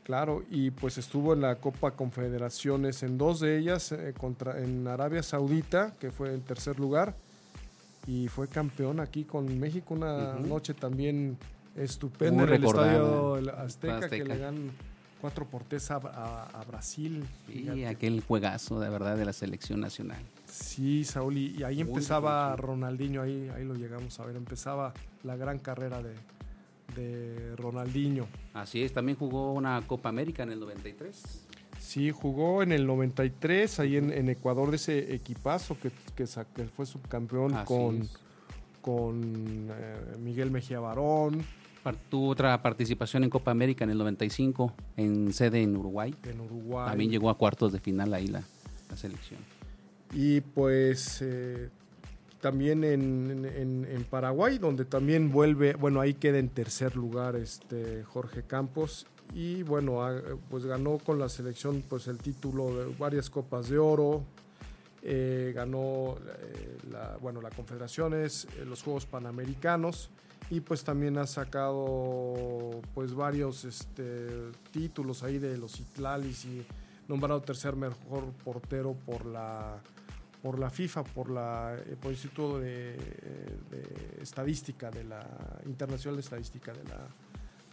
Claro, 0.07 0.45
y 0.49 0.71
pues 0.71 0.97
estuvo 0.97 1.33
en 1.33 1.41
la 1.41 1.55
Copa 1.55 1.91
Confederaciones 1.91 3.03
en 3.03 3.17
dos 3.17 3.41
de 3.41 3.57
ellas 3.57 3.91
eh, 3.91 4.13
contra 4.17 4.63
en 4.63 4.87
Arabia 4.87 5.21
Saudita, 5.21 5.95
que 5.99 6.11
fue 6.11 6.33
en 6.33 6.39
tercer 6.43 6.79
lugar, 6.79 7.13
y 8.07 8.29
fue 8.29 8.47
campeón 8.47 9.01
aquí 9.01 9.25
con 9.25 9.59
México 9.59 9.95
una 9.95 10.35
noche 10.35 10.73
también 10.73 11.37
estupenda 11.75 12.43
en 12.43 12.53
el 12.53 12.63
estadio 12.63 13.35
del 13.35 13.49
Azteca, 13.49 14.07
que 14.07 14.23
le 14.23 14.37
dan 14.37 14.71
cuatro 15.19 15.43
por 15.45 15.65
tres 15.65 15.91
a, 15.91 15.95
a- 15.97 16.47
a 16.53 16.63
Brasil. 16.63 17.25
Y 17.49 17.83
aquel 17.83 18.21
juegazo, 18.21 18.79
de 18.79 18.89
verdad, 18.89 19.17
de 19.17 19.25
la 19.25 19.33
selección 19.33 19.81
nacional. 19.81 20.21
Sí, 20.45 21.03
Saúl, 21.03 21.37
y, 21.37 21.63
ahí 21.63 21.83
Muy 21.83 21.89
empezaba. 21.95 22.55
Ronaldinho, 22.55 23.23
ahí, 23.23 23.51
ahí 23.53 23.65
lo 23.65 23.73
llegamos 23.73 24.17
a 24.21 24.25
ver, 24.25 24.37
empezaba 24.37 24.93
la 25.23 25.35
gran 25.35 25.59
carrera 25.59 26.01
de, 26.01 26.13
de 26.97 27.55
Ronaldinho. 27.55 28.27
Así 28.53 28.83
es, 28.83 28.91
también 28.91 29.17
jugó 29.17 29.53
una 29.53 29.81
Copa 29.87 30.09
América 30.09 30.43
en 30.43 30.51
el 30.51 30.59
93. 30.59 31.45
Sí, 31.79 32.11
jugó 32.11 32.63
en 32.63 32.71
el 32.71 32.85
93 32.85 33.79
ahí 33.79 33.97
en, 33.97 34.11
en 34.11 34.29
Ecuador 34.29 34.71
de 34.71 34.75
ese 34.77 35.13
equipazo 35.13 35.77
que, 35.79 35.91
que, 36.15 36.25
fue 36.65 36.85
subcampeón 36.85 37.53
Así 37.53 37.65
con, 37.65 38.01
es. 38.01 38.17
con 38.81 39.69
eh, 39.71 40.17
Miguel 40.19 40.51
Mejía 40.51 40.79
Barón 40.79 41.45
Tuvo 42.09 42.29
otra 42.29 42.61
participación 42.61 43.23
en 43.23 43.29
Copa 43.29 43.51
América 43.51 43.83
en 43.83 43.91
el 43.91 43.97
95, 43.97 44.73
en 44.97 45.33
sede 45.33 45.61
en 45.61 45.77
Uruguay. 45.77 46.13
en 46.23 46.41
Uruguay. 46.41 46.89
También 46.89 47.11
llegó 47.11 47.29
a 47.29 47.37
cuartos 47.37 47.71
de 47.71 47.79
final 47.79 48.13
ahí 48.13 48.27
la, 48.27 48.43
la 48.89 48.97
selección. 48.97 49.39
Y 50.13 50.41
pues 50.41 51.21
eh, 51.21 51.69
también 52.41 52.83
en, 52.83 53.45
en- 53.55 54.03
Paraguay, 54.05 54.57
donde 54.57 54.85
también 54.85 55.31
vuelve, 55.31 55.73
bueno, 55.73 55.99
ahí 55.99 56.13
queda 56.13 56.37
en 56.39 56.49
tercer 56.49 56.95
lugar 56.95 57.35
este 57.35 58.03
Jorge 58.03 58.43
Campos. 58.43 59.05
Y 59.33 59.63
bueno, 59.63 59.99
pues 60.49 60.65
ganó 60.65 60.97
con 60.99 61.19
la 61.19 61.27
selección 61.27 61.83
pues 61.89 62.07
el 62.07 62.17
título 62.17 62.73
de 62.75 62.95
varias 62.97 63.29
copas 63.29 63.69
de 63.69 63.77
oro. 63.77 64.23
eh, 65.03 65.51
ganó 65.55 66.15
eh, 66.17 66.77
la, 66.91 67.17
bueno, 67.21 67.41
la 67.41 67.49
Confederaciones, 67.49 68.47
eh, 68.57 68.65
los 68.65 68.83
Juegos 68.83 69.05
Panamericanos 69.05 70.09
y 70.49 70.61
pues 70.61 70.83
también 70.83 71.17
ha 71.17 71.27
sacado 71.27 72.81
pues 72.93 73.13
varios 73.13 73.63
este, 73.65 74.27
títulos 74.71 75.23
ahí 75.23 75.37
de 75.39 75.57
los 75.57 75.79
Itlalis 75.79 76.45
y 76.45 76.65
nombrado 77.07 77.41
tercer 77.41 77.75
mejor 77.75 78.23
portero 78.43 78.95
por 79.05 79.25
la 79.25 79.77
por 80.47 80.59
la 80.59 80.69
FIFA, 80.69 81.03
por 81.03 81.29
la 81.29 81.75
eh, 81.77 81.97
por 81.99 82.07
el 82.11 82.13
Instituto 82.15 82.57
de, 82.59 82.93
de 83.69 84.21
Estadística 84.21 84.89
de 84.89 85.03
la 85.03 85.27
Internacional 85.65 86.15
de 86.15 86.21
Estadística 86.21 86.71
de 86.71 86.83
la 86.85 87.05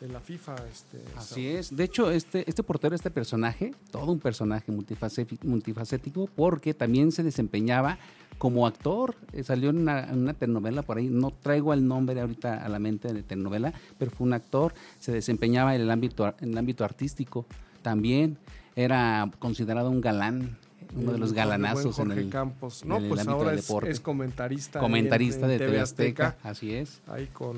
de 0.01 0.09
la 0.09 0.19
FIFA, 0.19 0.57
este, 0.73 0.99
Así 1.17 1.47
es. 1.47 1.75
De 1.75 1.85
hecho, 1.85 2.11
este, 2.11 2.43
este 2.51 2.65
portero, 2.65 2.97
este 2.97 3.13
personaje, 3.13 3.73
todo 3.93 4.11
un 4.11 4.19
personaje 4.19 4.73
multifacé- 4.73 5.39
multifacético, 5.45 6.27
porque 6.35 6.75
también 6.75 7.13
se 7.13 7.23
desempeñaba 7.23 7.97
como 8.37 8.67
actor. 8.67 9.15
Eh, 9.33 9.45
salió 9.45 9.71
en 9.71 9.79
una, 9.79 10.03
en 10.11 10.19
una 10.19 10.35
telenovela 10.35 10.83
por 10.83 10.99
ahí, 10.99 11.07
no 11.09 11.31
traigo 11.31 11.73
el 11.73 11.87
nombre 11.87 12.21
ahorita 12.21 12.65
a 12.65 12.69
la 12.69 12.81
mente 12.81 13.13
de 13.15 13.23
telenovela, 13.23 13.73
pero 13.97 14.11
fue 14.11 14.27
un 14.27 14.33
actor, 14.33 14.75
se 14.99 15.13
desempeñaba 15.13 15.77
en 15.77 15.83
el 15.83 15.91
ámbito, 15.93 16.35
en 16.41 16.51
el 16.51 16.59
ámbito 16.59 16.85
artístico. 16.85 17.47
También 17.83 18.37
era 18.75 19.31
considerado 19.39 19.91
un 19.91 20.01
galán, 20.01 20.59
uno 20.95 21.09
de 21.11 21.15
el 21.15 21.21
los 21.21 21.33
galanazos 21.33 21.99
en 21.99 22.07
Jorge 22.07 22.21
el, 22.21 22.31
Campos. 22.31 22.85
No, 22.85 22.97
en 22.97 23.03
el 23.05 23.09
pues 23.09 23.21
ámbito 23.21 23.37
ahora 23.37 23.51
del 23.51 23.59
es, 23.59 23.67
deporte. 23.67 23.91
es 23.91 24.01
comentarista. 24.01 24.79
en- 24.79 24.83
comentarista 24.83 25.43
en 25.47 25.49
de 25.49 25.59
TV 25.59 25.81
Azteca. 25.81 26.37
Así 26.43 26.75
es. 26.75 27.01
Ahí 27.09 27.27
con 27.33 27.57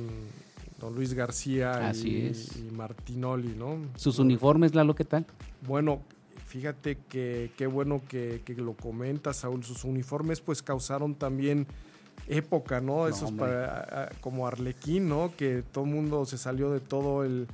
don 0.81 0.95
Luis 0.95 1.15
García 1.15 1.89
Así 1.89 2.09
y, 2.11 2.27
es. 2.27 2.57
y 2.57 2.71
Martinoli, 2.75 3.55
¿no? 3.57 3.79
Sus 3.97 4.19
uniformes, 4.19 4.75
Lalo, 4.75 4.95
¿qué 4.95 5.05
tal? 5.05 5.25
Bueno, 5.67 6.01
fíjate 6.47 6.99
que 7.09 7.51
qué 7.57 7.67
bueno 7.67 8.03
que, 8.09 8.43
que 8.45 8.55
lo 8.55 8.75
comentas, 8.75 9.37
Saúl. 9.39 9.65
Sus 9.65 9.85
uniformes 9.85 10.41
pues 10.41 10.63
causaron 10.63 11.15
también 11.15 11.67
época, 12.29 12.81
¿no? 12.81 12.97
No, 12.99 13.09
Esos 13.09 13.33
para, 13.33 14.11
como 14.21 14.47
Arlequín, 14.47 15.09
¿no? 15.09 15.33
Que 15.37 15.63
todo 15.73 15.85
el 15.85 15.91
mundo 15.91 16.25
se 16.25 16.39
salió 16.39 16.71
de 16.71 16.81
todo 16.81 17.25
el 17.25 17.47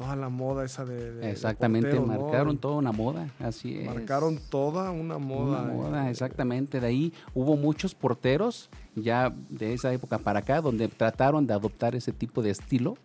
toda 0.00 0.16
la 0.16 0.30
moda 0.30 0.64
esa 0.64 0.86
de, 0.86 0.94
de- 0.96 1.12
de 1.12 1.30
Exactamente, 1.30 2.00
marcaron 2.00 2.56
toda 2.56 2.76
una 2.76 2.90
moda, 2.90 3.28
así 3.38 3.80
es. 3.80 3.84
Marcaron 3.86 4.38
toda 4.48 4.90
una 4.90 5.18
moda. 5.18 5.60
Una 5.64 5.72
moda, 5.74 6.06
eh, 6.08 6.10
exactamente. 6.10 6.80
De 6.80 6.86
ahí 6.86 7.12
hubo 7.34 7.54
muchos 7.58 7.94
porteros 7.94 8.70
ya 8.94 9.30
de 9.50 9.74
esa 9.74 9.92
época 9.92 10.16
para 10.16 10.38
acá 10.38 10.62
donde 10.62 10.88
trataron 10.88 11.46
de 11.46 11.52
adoptar 11.52 11.94
ese 11.94 12.12
tipo 12.12 12.40
de 12.40 12.48
estilo, 12.48 12.96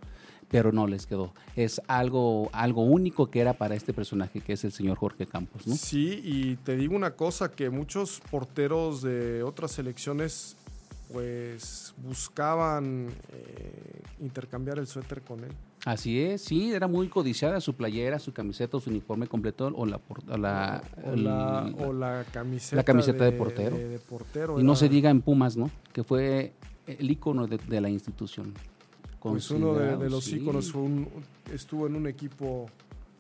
pero 0.48 0.72
no 0.72 0.88
les 0.88 1.06
quedó. 1.06 1.34
Es 1.58 1.82
algo, 1.88 2.50
algo 2.54 2.84
único 2.84 3.30
que 3.30 3.42
era 3.42 3.52
para 3.52 3.76
este 3.76 3.92
personaje, 3.92 4.40
que 4.40 4.54
es 4.54 4.64
el 4.64 4.72
señor 4.72 4.98
Jorge 4.98 5.26
Campos, 5.26 5.68
¿no? 5.68 5.76
Sí, 5.76 6.22
y 6.24 6.56
te 6.56 6.78
digo 6.78 6.96
una 6.96 7.12
cosa, 7.12 7.52
que 7.52 7.70
muchos 7.70 8.22
porteros 8.32 9.02
de 9.02 9.44
otras 9.44 9.72
selecciones 9.74 10.56
pues 11.12 11.94
buscaban 11.98 13.08
eh, 13.32 14.02
intercambiar 14.22 14.80
el 14.80 14.88
suéter 14.88 15.22
con 15.22 15.44
él. 15.44 15.52
Así 15.86 16.20
es, 16.20 16.42
sí, 16.42 16.74
era 16.74 16.88
muy 16.88 17.08
codiciada 17.10 17.62
su 17.62 17.76
playera, 17.76 18.18
su 18.18 18.34
camiseta, 18.34 18.80
su 18.80 18.90
uniforme 18.90 19.28
completo 19.28 19.72
o 19.76 19.86
la... 19.86 19.98
o 19.98 20.36
la, 20.38 20.84
o, 21.04 21.16
la, 21.16 21.66
el- 21.68 21.76
o 21.86 21.94
la 21.94 22.26
camiseta, 22.34 22.76
la 22.76 22.84
camiseta 22.84 23.24
de 23.24 23.32
portero. 23.32 23.78
de- 23.78 23.90
de 23.90 24.00
portero, 24.00 24.60
y 24.60 24.64
no 24.64 24.76
se 24.76 24.90
diga 24.90 25.12
en 25.12 25.22
Pumas, 25.22 25.56
¿no? 25.56 25.70
Que 25.94 26.04
fue 26.04 26.54
el 26.88 27.12
ícono 27.12 27.46
de, 27.46 27.82
la 27.82 27.90
institución. 27.90 28.52
Pues 29.22 29.50
uno 29.52 29.74
de, 29.76 30.10
los 30.10 30.24
sí. 30.26 30.38
íconos 30.38 30.72
fue 30.72 30.82
un- 30.82 31.08
estuvo 31.54 31.86
en 31.88 31.96
un 31.96 32.08
equipo 32.08 32.68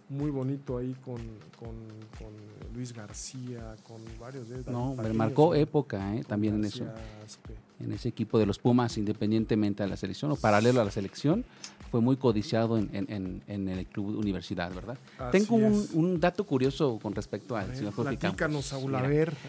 muy 0.09 0.29
bonito 0.31 0.77
ahí 0.77 0.95
con, 1.03 1.17
con, 1.57 1.75
con 2.17 2.33
Luis 2.75 2.93
García, 2.93 3.75
con 3.87 3.97
varios 4.19 4.49
de 4.49 4.63
No, 4.71 4.91
hombre, 4.91 5.13
marcó 5.13 5.55
época 5.55 6.15
¿eh? 6.15 6.23
también 6.27 6.55
en 6.55 6.65
eso. 6.65 6.85
Aspe. 7.25 7.53
en 7.79 7.91
ese 7.91 8.09
equipo 8.09 8.37
de 8.39 8.45
los 8.45 8.59
Pumas, 8.59 8.97
independientemente 8.97 9.83
a 9.83 9.87
la 9.87 9.97
selección 9.97 10.31
o 10.31 10.35
paralelo 10.35 10.79
a 10.81 10.85
la 10.85 10.91
selección, 10.91 11.43
fue 11.91 12.01
muy 12.01 12.17
codiciado 12.17 12.77
en, 12.77 12.89
en- 12.93 13.41
en 13.47 13.69
el 13.69 13.85
club 13.87 14.17
universidad, 14.17 14.73
¿verdad? 14.73 14.97
Así 15.17 15.39
Tengo 15.39 15.55
un, 15.55 15.87
un 15.93 16.19
dato 16.19 16.45
curioso 16.45 16.99
con 17.01 17.13
respecto 17.15 17.55
A 17.55 17.61
al 17.61 17.67
ver, 17.67 17.77
señor 17.77 17.93
Jorge 17.93 18.17
Campos. 18.17 18.73
A 18.73 18.77
Mira, 18.77 18.99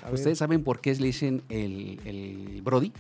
a. 0.05 0.11
¿Ustedes 0.13 0.39
saben 0.39 0.63
por 0.65 0.81
qué 0.81 0.95
le 0.95 1.07
dicen 1.07 1.43
el, 1.49 2.01
el 2.05 2.63
Brody? 2.63 2.93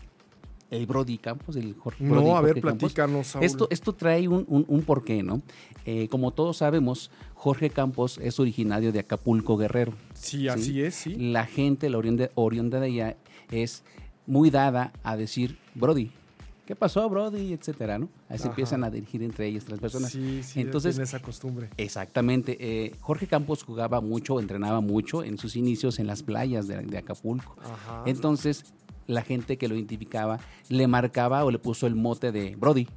El 0.70 0.86
Brody 0.86 1.18
Campos, 1.18 1.54
el 1.56 1.74
Jorge 1.74 2.02
No, 2.02 2.10
Brody 2.14 2.30
a 2.30 2.40
ver, 2.40 2.60
Jorge 2.60 2.60
platícanos, 2.78 3.26
Saúl. 3.28 3.44
Esto, 3.44 3.68
esto 3.70 3.94
trae 3.94 4.26
un, 4.26 4.44
un- 4.48 4.64
un 4.66 4.82
porqué, 4.82 5.22
¿no? 5.22 5.40
Eh, 5.84 6.08
como 6.08 6.32
todos 6.32 6.56
sabemos, 6.56 7.10
Jorge 7.34 7.70
Campos 7.70 8.18
es 8.22 8.40
originario 8.40 8.90
de 8.92 8.98
Acapulco, 8.98 9.56
Guerrero. 9.56 9.92
Sí, 10.14 10.48
así 10.48 10.82
es, 10.82 10.94
sí. 10.96 11.14
La 11.14 11.46
gente, 11.46 11.88
la 11.88 11.98
oriunda, 11.98 12.30
oriunda 12.34 12.80
de 12.80 12.86
allá, 12.86 13.16
es 13.52 13.84
muy 14.26 14.50
dada 14.50 14.92
a 15.04 15.16
decir 15.16 15.56
Brody. 15.76 16.10
¿Qué 16.66 16.74
pasó, 16.74 17.08
Brody? 17.08 17.52
Etcétera, 17.52 17.96
¿no? 17.96 18.08
Ahí 18.28 18.38
se 18.38 18.48
empiezan 18.48 18.82
a 18.82 18.90
dirigir 18.90 19.22
entre 19.22 19.46
ellas 19.46 19.68
las 19.68 19.78
personas. 19.78 20.10
Sí, 20.10 20.42
sí, 20.42 20.62
Entonces, 20.62 20.98
esa 20.98 21.20
costumbre. 21.22 21.68
Exactamente. 21.76 22.56
eh, 22.58 22.92
Jorge 23.00 23.28
Campos 23.28 23.62
jugaba 23.62 24.00
mucho, 24.00 24.40
entrenaba 24.40 24.80
mucho 24.80 25.22
en 25.22 25.38
sus 25.38 25.54
inicios 25.54 26.00
en 26.00 26.08
las 26.08 26.24
playas 26.24 26.66
de, 26.66 26.78
de 26.78 26.98
Acapulco. 26.98 27.54
Ajá. 27.62 28.02
Entonces, 28.06 28.64
la 29.06 29.22
gente 29.22 29.56
que 29.58 29.68
lo 29.68 29.74
identificaba 29.74 30.38
le 30.68 30.86
marcaba 30.86 31.44
o 31.44 31.50
le 31.50 31.58
puso 31.58 31.86
el 31.86 31.94
mote 31.94 32.32
de 32.32 32.56
Brody. 32.56 32.88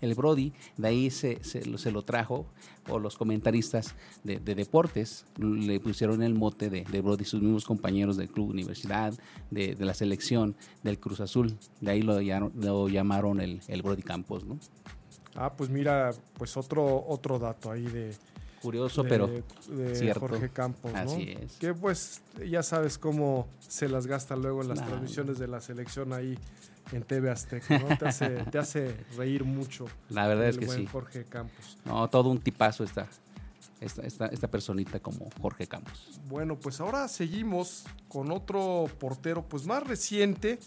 El 0.00 0.14
Brody, 0.14 0.52
de 0.76 0.88
ahí 0.88 1.10
se, 1.10 1.42
se 1.42 1.90
lo- 1.90 2.02
trajo, 2.02 2.46
o 2.90 2.98
los 2.98 3.16
comentaristas 3.16 3.94
de, 4.22 4.38
de 4.38 4.54
deportes 4.54 5.24
le 5.38 5.80
pusieron 5.80 6.22
el 6.22 6.34
mote 6.34 6.68
de, 6.68 6.82
de 6.84 7.00
Brody, 7.00 7.24
sus 7.24 7.40
mismos 7.40 7.64
compañeros 7.64 8.18
del 8.18 8.28
club 8.28 8.50
universidad, 8.50 9.14
de, 9.50 9.74
de 9.74 9.84
la 9.86 9.94
selección, 9.94 10.56
del 10.82 10.98
Cruz 10.98 11.20
Azul. 11.20 11.56
De 11.80 11.92
ahí 11.92 12.02
lo, 12.02 12.20
lo 12.20 12.88
llamaron 12.88 13.40
el, 13.40 13.60
el 13.68 13.80
Brody 13.80 14.02
Campos, 14.02 14.44
¿no? 14.44 14.58
Ah, 15.36 15.52
pues 15.56 15.70
mira, 15.70 16.10
pues 16.36 16.56
otro, 16.58 17.04
otro 17.08 17.38
dato 17.38 17.70
ahí 17.70 17.84
de, 17.86 18.14
Curioso, 18.64 19.02
de- 19.04 19.08
pero 19.08 19.30
de 19.68 19.94
cierto. 19.94 20.20
Jorge 20.20 20.48
Campos, 20.48 20.92
¿no? 20.92 20.98
Así 20.98 21.36
es. 21.40 21.52
Que 21.58 21.72
pues 21.74 22.20
ya 22.50 22.62
sabes 22.64 22.98
cómo 22.98 23.46
se 23.60 23.88
las 23.88 24.06
gasta 24.08 24.34
luego 24.34 24.62
en 24.62 24.68
las 24.68 24.80
Nah. 24.80 24.86
transmisiones 24.86 25.38
de 25.38 25.46
la 25.46 25.60
selección 25.60 26.12
ahí 26.12 26.36
en 26.92 27.02
TV 27.02 27.30
Azteca, 27.30 27.78
¿no? 27.78 27.96
Te 27.96 28.08
hace, 28.08 28.28
te 28.50 28.58
hace 28.58 28.96
reír 29.16 29.44
mucho. 29.44 29.86
la 30.10 30.26
verdad 30.26 30.48
es 30.48 30.58
que 30.58 30.66
buen 30.66 30.78
sí. 30.80 30.86
Jorge 30.86 31.24
Campos. 31.24 31.78
No, 31.84 32.08
todo 32.10 32.28
un 32.30 32.40
tipazo 32.40 32.84
esta, 32.84 33.06
esta, 33.80 34.02
esta, 34.02 34.26
esta 34.26 34.48
personita 34.48 34.98
como 35.00 35.28
Jorge 35.40 35.66
Campos. 35.66 36.20
Bueno, 36.28 36.56
pues 36.58 36.80
ahora 36.80 37.06
seguimos 37.08 37.84
con 38.08 38.30
otro 38.32 38.86
portero 38.98 39.42
pues 39.46 39.66
más 39.66 39.86
reciente 39.86 40.58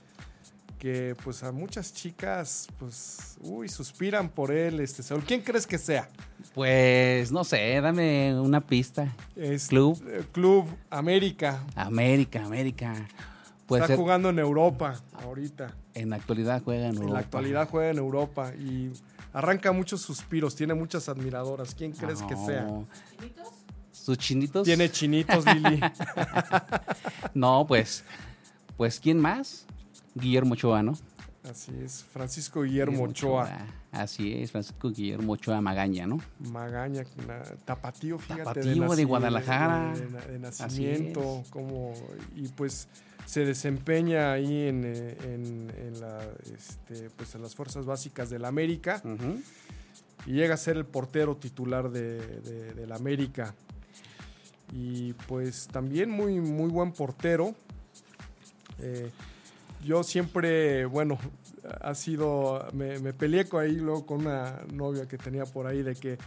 que 0.78 1.16
pues 1.24 1.44
a 1.44 1.52
muchas 1.52 1.94
chicas 1.94 2.68
pues 2.80 3.38
uy 3.42 3.68
suspiran 3.70 4.30
por 4.30 4.52
él 4.52 4.80
este 4.80 5.04
Saúl. 5.04 5.24
¿Quién 5.24 5.42
crees 5.42 5.66
que 5.68 5.78
sea? 5.78 6.08
Pues 6.54 7.32
no 7.32 7.44
sé, 7.44 7.80
dame 7.82 8.40
una 8.40 8.62
pista. 8.62 9.14
Es 9.36 9.68
Club. 9.68 10.02
eh, 10.08 10.24
Club 10.32 10.68
América. 10.90 11.64
América, 11.76 12.44
América. 12.46 12.94
Puede 13.66 13.82
Está 13.84 13.94
ser, 13.94 13.98
jugando 13.98 14.30
en 14.30 14.40
Europa 14.40 15.02
ahorita. 15.24 15.76
en 15.94 16.10
la 16.10 16.16
actualidad 16.16 16.62
juega 16.64 16.86
en 16.86 16.92
En 16.92 16.96
Europa. 16.96 17.14
la 17.14 17.20
actualidad 17.20 17.70
juega 17.70 17.90
en 17.92 17.98
Europa 17.98 18.54
y 18.56 18.92
arranca 19.34 19.72
muchos 19.74 20.02
suspiros, 20.02 20.56
tiene 20.56 20.74
muchas 20.74 21.10
admiradoras. 21.10 21.76
¿Quién 21.76 21.92
crees 21.92 22.22
que 22.24 22.36
sea? 22.36 22.62
No. 22.64 22.88
¿Sus 23.92 24.18
chinitos? 24.18 24.64
Tiene 24.64 24.90
chinitos, 24.90 25.44
Lili. 25.46 25.82
No, 27.34 27.66
pues, 27.68 28.04
pues 28.78 29.00
¿quién 29.00 29.20
más? 29.20 29.66
Guillermo 30.20 30.54
Ochoa, 30.54 30.84
¿no? 30.84 30.94
Así 31.50 31.72
es, 31.84 32.04
Francisco 32.12 32.64
Guillermo 32.64 33.04
Ochoa. 33.04 33.50
Así 33.92 34.34
es, 34.34 34.52
Francisco 34.52 34.90
Guillermo 34.92 35.34
Ochoa 35.34 35.62
Magaña, 35.62 36.06
¿no? 36.06 36.20
Magaña, 36.52 37.04
tapatío, 37.64 38.20
fíjate. 38.20 38.44
Tapatío 38.62 38.96
de 38.96 39.04
Guadalajara. 39.06 39.94
De, 39.96 40.06
de- 40.08 40.40
de 40.40 40.48
Así 40.48 40.62
nacimiento, 40.64 41.44
como, 41.50 41.94
y 42.36 42.50
pues 42.50 42.90
se 43.26 43.46
desempeña 43.46 44.34
ahí 44.34 44.68
en, 44.68 44.84
eh, 44.86 45.18
en- 45.24 45.72
en 45.78 46.02
la, 46.02 46.20
este, 46.54 47.10
pues 47.12 47.34
en 47.36 47.42
las 47.42 47.56
fuerzas 47.56 47.86
básicas 47.86 48.30
del 48.30 48.44
América 48.46 49.02
y 50.26 50.32
llega 50.34 50.54
a 50.56 50.58
ser 50.58 50.76
el 50.78 50.86
portero 50.86 51.38
titular 51.38 51.90
de, 51.90 52.18
de- 52.42 52.74
del 52.74 52.92
América. 52.92 53.56
Y 54.74 55.14
pues 55.14 55.68
también 55.68 56.10
muy, 56.10 56.42
muy 56.42 56.70
buen 56.70 56.92
portero. 56.92 57.56
Eh, 58.80 59.10
yo 59.84 60.04
siempre, 60.04 60.86
bueno, 60.86 61.18
ha 61.82 61.94
sido, 61.96 62.68
me, 62.74 63.00
me 63.00 63.14
peleé 63.14 63.48
con 63.48 63.64
ahí 63.64 63.76
luego 63.76 64.06
con 64.06 64.22
una 64.22 64.62
novia 64.74 65.08
que 65.08 65.18
tenía 65.18 65.46
por 65.46 65.68
ahí 65.68 65.84
de 65.84 65.96
que, 65.96 66.18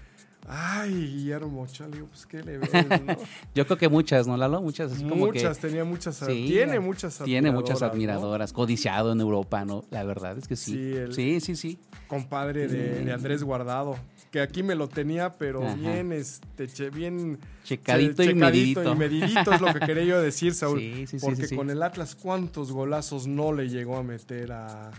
ay, 0.47 0.91
Guillermo 0.93 1.63
Ochoa, 1.63 1.89
digo, 1.89 2.07
pues 2.07 2.27
qué 2.27 2.43
le 2.43 2.59
ves, 2.59 2.73
¿no? 2.73 3.17
Yo 3.55 3.67
creo 3.67 3.77
que 3.79 3.89
muchas, 3.89 4.27
¿no, 4.27 4.37
Lalo? 4.37 4.63
Muchas, 4.63 4.93
así 4.93 5.03
como 5.03 5.31
que... 5.31 5.39
muchas, 5.39 5.59
tenía 5.59 5.85
muchas, 5.85 6.17
Sí, 6.17 6.45
tiene 6.47 6.81
muchas 6.81 7.19
Tiene 7.19 7.51
muchas 7.51 7.81
¿no? 7.81 7.87
admiradoras, 7.89 8.53
codiciado 8.53 9.13
en 9.13 9.21
Europa, 9.21 9.65
¿no? 9.65 9.85
La 9.91 10.05
verdad 10.05 10.39
es 10.39 10.47
que 10.49 10.57
sí. 10.57 10.73
Sí, 10.73 10.93
el- 10.97 11.13
Sí, 11.15 11.41
sí, 11.41 11.57
sí. 11.57 11.79
Compadre 12.07 12.69
de, 12.69 13.05
de 13.05 13.13
Andrés 13.13 13.43
Guardado, 13.45 13.97
que 14.31 14.41
aquí 14.41 14.63
me 14.63 14.75
lo 14.77 14.89
tenía, 14.89 15.35
pero 15.39 15.65
Ajá. 15.67 15.75
bien, 15.75 16.13
este, 16.13 16.69
che- 16.69 16.91
bien 16.91 17.39
Checadito, 17.65 18.23
che- 18.23 18.31
y 18.31 18.35
medidito. 18.35 18.93
y 18.93 18.95
medidito 18.97 19.53
es 19.53 19.61
lo 19.61 19.73
que 19.75 19.81
quería 19.87 20.05
yo 20.05 20.21
decir, 20.23 20.55
Saúl. 20.55 20.79
Sí, 20.79 21.07
sí, 21.09 21.19
sí, 21.19 21.27
porque 21.27 21.47
sí, 21.49 21.57
con 21.57 21.69
el 21.71 21.83
Atlas, 21.83 22.15
¿cuántos 22.15 22.71
golazos 22.71 23.27
no 23.27 23.53
le 23.53 23.69
llegó 23.69 23.97
a 23.97 24.03
meter 24.05 24.53
a- 24.53 24.93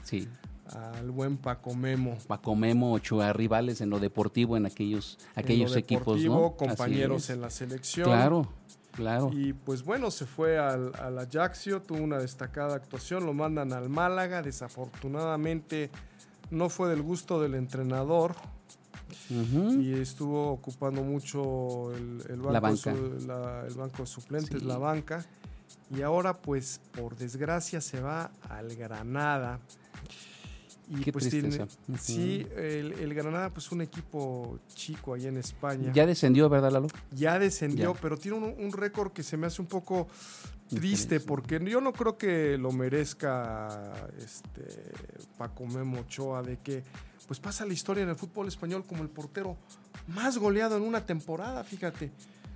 al 0.97 1.11
buen 1.11 1.37
Paco 1.37 1.73
Memo? 1.75 2.17
Paco 2.27 2.55
Memo, 2.55 2.93
Ochoa, 2.93 3.31
rivales 3.33 3.79
en 3.81 3.89
lo 3.89 3.99
deportivo 3.99 4.57
en 4.57 4.65
aquellos, 4.65 5.17
En 5.35 5.43
aquellos 5.43 5.71
lo 5.71 5.77
equipos, 5.77 6.21
¿no? 6.23 6.51
compañeros 6.57 7.29
en 7.29 7.39
la 7.41 7.49
selección. 7.49 8.05
Claro, 8.07 8.47
claro. 8.91 9.31
Y 9.33 9.53
pues 9.53 9.83
bueno, 9.83 10.11
se 10.11 10.25
fue 10.25 10.57
al, 10.59 10.91
al 10.99 11.17
Ajaxio, 11.19 11.81
tuvo 11.81 11.99
una 12.03 12.17
destacada 12.19 12.75
actuación, 12.75 13.25
lo 13.25 13.33
mandan 13.33 13.71
al 13.73 13.87
Málaga, 13.89 14.41
desafortunadamente 14.41 15.89
no 16.51 16.67
fue 16.69 16.89
del 16.89 17.01
gusto 17.01 17.41
del 17.41 17.55
entrenador 17.55 18.35
Y 19.29 19.93
estuvo 19.93 20.51
ocupando 20.51 21.01
mucho 21.03 21.91
el, 21.95 22.23
el 22.29 22.37
banco, 22.37 22.51
La 22.51 22.59
banca. 22.59 22.95
su- 22.95 23.27
la- 23.27 23.65
el 23.67 23.73
banco 23.75 23.97
de 23.99 24.05
suplentes, 24.07 24.59
Sí. 24.61 24.65
la 24.67 24.77
banca. 24.77 25.25
Y 25.95 26.01
ahora 26.01 26.37
pues 26.37 26.79
por 26.97 27.15
desgracia 27.15 27.81
se 27.81 27.99
va 28.01 28.31
al 28.49 28.75
Granada. 28.75 29.59
Y 30.89 30.95
Qué 31.03 31.13
pues 31.13 31.29
tristeza. 31.29 31.67
tiene, 31.85 31.99
sí, 32.01 32.45
el, 32.57 32.91
el 32.93 33.13
Granada 33.13 33.49
pues 33.49 33.71
un 33.71 33.81
equipo 33.81 34.59
chico 34.73 35.13
allá 35.13 35.29
en 35.29 35.37
España. 35.37 35.91
Ya 35.93 36.05
descendió, 36.05 36.49
¿verdad, 36.49 36.71
Lalo? 36.71 36.87
Ya 37.11 37.39
descendió, 37.39 37.93
Ya. 37.93 37.99
pero 38.01 38.17
tiene 38.17 38.37
un, 38.37 38.43
un 38.65 38.71
récord 38.73 39.13
que 39.13 39.23
se 39.23 39.37
me 39.37 39.47
hace 39.47 39.61
un 39.61 39.69
poco 39.69 40.07
triste 40.69 41.19
porque 41.21 41.59
yo 41.63 41.79
no 41.79 41.93
creo 41.93 42.17
que 42.17 42.57
lo 42.57 42.71
merezca 42.73 43.93
este 44.17 44.91
Paco 45.37 45.65
Memo 45.65 45.99
Ochoa 46.01 46.41
de 46.43 46.57
que 46.59 46.83
pues 47.27 47.39
pasa 47.39 47.65
la 47.65 47.73
historia 47.73 48.03
en 48.03 48.09
el 48.09 48.15
fútbol 48.15 48.47
español 48.47 48.83
como 48.85 49.03
el 49.03 49.09
portero 49.09 49.57
más 50.07 50.37
goleado 50.37 50.77
en 50.77 50.83
una 50.83 51.05
temporada, 51.05 51.63
fíjate. 51.63 52.11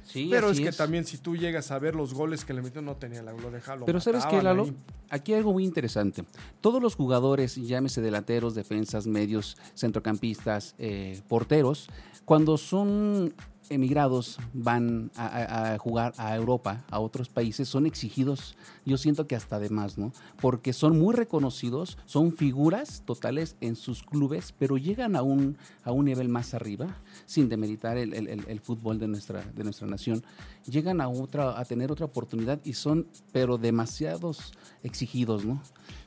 Sí, 0.06 0.28
pero 0.30 0.52
es 0.52 0.60
que 0.60 0.72
también 0.72 1.06
si 1.06 1.18
tú 1.18 1.36
llegas 1.36 1.72
a 1.72 1.80
ver 1.80 1.96
los 1.96 2.14
goles 2.14 2.46
que 2.46 2.54
le 2.54 2.62
metió 2.62 2.82
no 2.82 2.96
tenía 2.96 3.24
la 3.24 3.34
lo 3.34 3.50
dejaba. 3.50 3.86
Pero 3.86 4.00
¿sabes 4.00 4.26
qué, 4.28 4.42
Lalo? 4.42 4.70
Aquí 5.10 5.34
hay 5.34 5.40
algo 5.40 5.54
muy 5.54 5.66
interesante. 5.66 6.24
Todos 6.62 6.82
los 6.82 6.96
jugadores, 6.96 7.56
llámese 7.56 8.02
delanteros, 8.02 8.54
defensas, 8.54 9.08
medios, 9.08 9.58
centrocampistas, 9.76 10.76
eh, 10.78 11.22
porteros, 11.28 11.90
cuando 12.24 12.58
son 12.58 13.34
emigrados, 13.70 14.38
van 14.54 15.12
a, 15.16 15.78
jugar 15.80 16.14
a 16.18 16.36
Europa, 16.36 16.84
a 16.90 17.00
otros 17.00 17.30
países, 17.30 17.68
son 17.68 17.86
exigidos, 17.86 18.56
yo 18.86 18.98
siento 18.98 19.28
que 19.28 19.36
hasta 19.36 19.60
de 19.60 19.70
más, 19.70 19.98
¿no? 19.98 20.12
Porque 20.42 20.74
son 20.74 20.98
muy 21.00 21.14
reconocidos, 21.16 21.98
son 22.06 22.32
figuras 22.32 23.04
totales 23.06 23.56
en 23.62 23.76
sus 23.76 24.04
clubes, 24.04 24.54
pero 24.58 24.78
llegan 24.78 25.16
a 25.16 25.22
un, 25.22 25.58
a 25.84 25.92
un 25.92 26.06
nivel 26.06 26.30
más 26.30 26.54
arriba, 26.54 26.88
sin 27.26 27.50
demeritar 27.50 27.98
el, 27.98 28.14
el- 28.14 28.28
el- 28.28 28.46
el 28.48 28.60
fútbol 28.60 29.00
de 29.00 29.08
nuestra, 29.08 29.42
de 29.44 29.64
nuestra 29.64 29.88
nación, 29.88 30.24
llegan 30.68 31.02
a, 31.02 31.08
otra, 31.10 31.60
a 31.60 31.66
tener 31.66 31.92
otra 31.92 32.06
oportunidad 32.06 32.60
y 32.64 32.74
son, 32.74 33.08
pero 33.32 33.58
demasiados 33.58 34.54
exigidos, 34.84 35.46
¿no? 35.46 35.62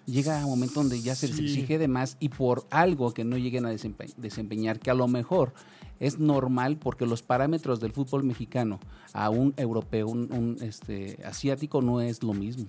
Llega 0.06 0.44
un 0.44 0.50
momento 0.50 0.80
donde 0.80 1.00
ya 1.02 1.14
se 1.14 1.28
les 1.28 1.38
exige 1.38 1.78
de 1.78 1.86
más 1.88 2.16
y 2.18 2.30
por 2.30 2.66
algo 2.70 3.12
que 3.12 3.24
no 3.24 3.36
lleguen 3.36 3.66
a 3.66 3.72
desempe- 3.72 4.14
desempeñar, 4.16 4.78
que 4.78 4.90
a 4.90 4.94
lo 4.94 5.06
mejor 5.06 5.52
es 6.00 6.18
normal 6.18 6.76
porque 6.78 7.04
los 7.04 7.22
parámetros 7.22 7.80
del 7.80 7.92
fútbol 7.92 8.24
mexicano 8.24 8.78
a 9.12 9.30
un 9.30 9.52
europeo, 9.56 10.06
un, 10.08 10.32
un, 10.32 10.56
este, 10.62 11.18
asiático 11.24 11.82
no 11.82 12.00
es 12.00 12.22
lo 12.22 12.32
mismo. 12.32 12.66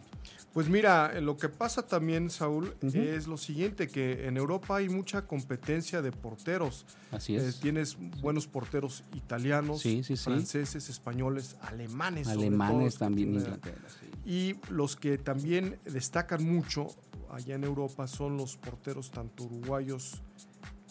Pues 0.60 0.68
mira, 0.68 1.14
eh, 1.16 1.22
lo 1.22 1.38
que 1.38 1.48
pasa 1.48 1.88
también, 1.88 2.30
Saúl, 2.30 2.76
es 2.82 3.28
lo 3.28 3.38
siguiente, 3.38 3.88
que 3.88 4.28
en 4.28 4.36
Europa 4.36 4.76
hay 4.76 4.90
mucha 4.90 5.22
competencia 5.26 6.02
de 6.02 6.12
porteros. 6.12 6.86
Así 7.14 7.38
Eh, 7.38 7.48
es. 7.48 7.62
tienes 7.62 7.96
buenos 8.20 8.46
porteros 8.46 9.06
italianos, 9.16 9.80
Sí, 9.80 10.04
sí, 10.04 10.18
sí. 10.18 10.24
franceses, 10.26 10.90
españoles, 10.90 11.56
alemanes. 11.62 12.28
todo, 12.28 12.42
Alemanes 12.42 12.96
que 12.96 13.00
también, 13.00 13.36
Inglaterra. 13.36 13.88
Y 14.26 14.56
los 14.70 14.98
que 14.98 15.18
también 15.18 15.80
destacan 15.86 16.44
mucho 16.44 16.88
allá 17.32 17.56
en 17.56 17.64
Europa 17.64 18.06
son 18.08 18.36
los 18.36 18.58
porteros 18.58 19.12
tanto 19.12 19.46
uruguayos 19.46 20.22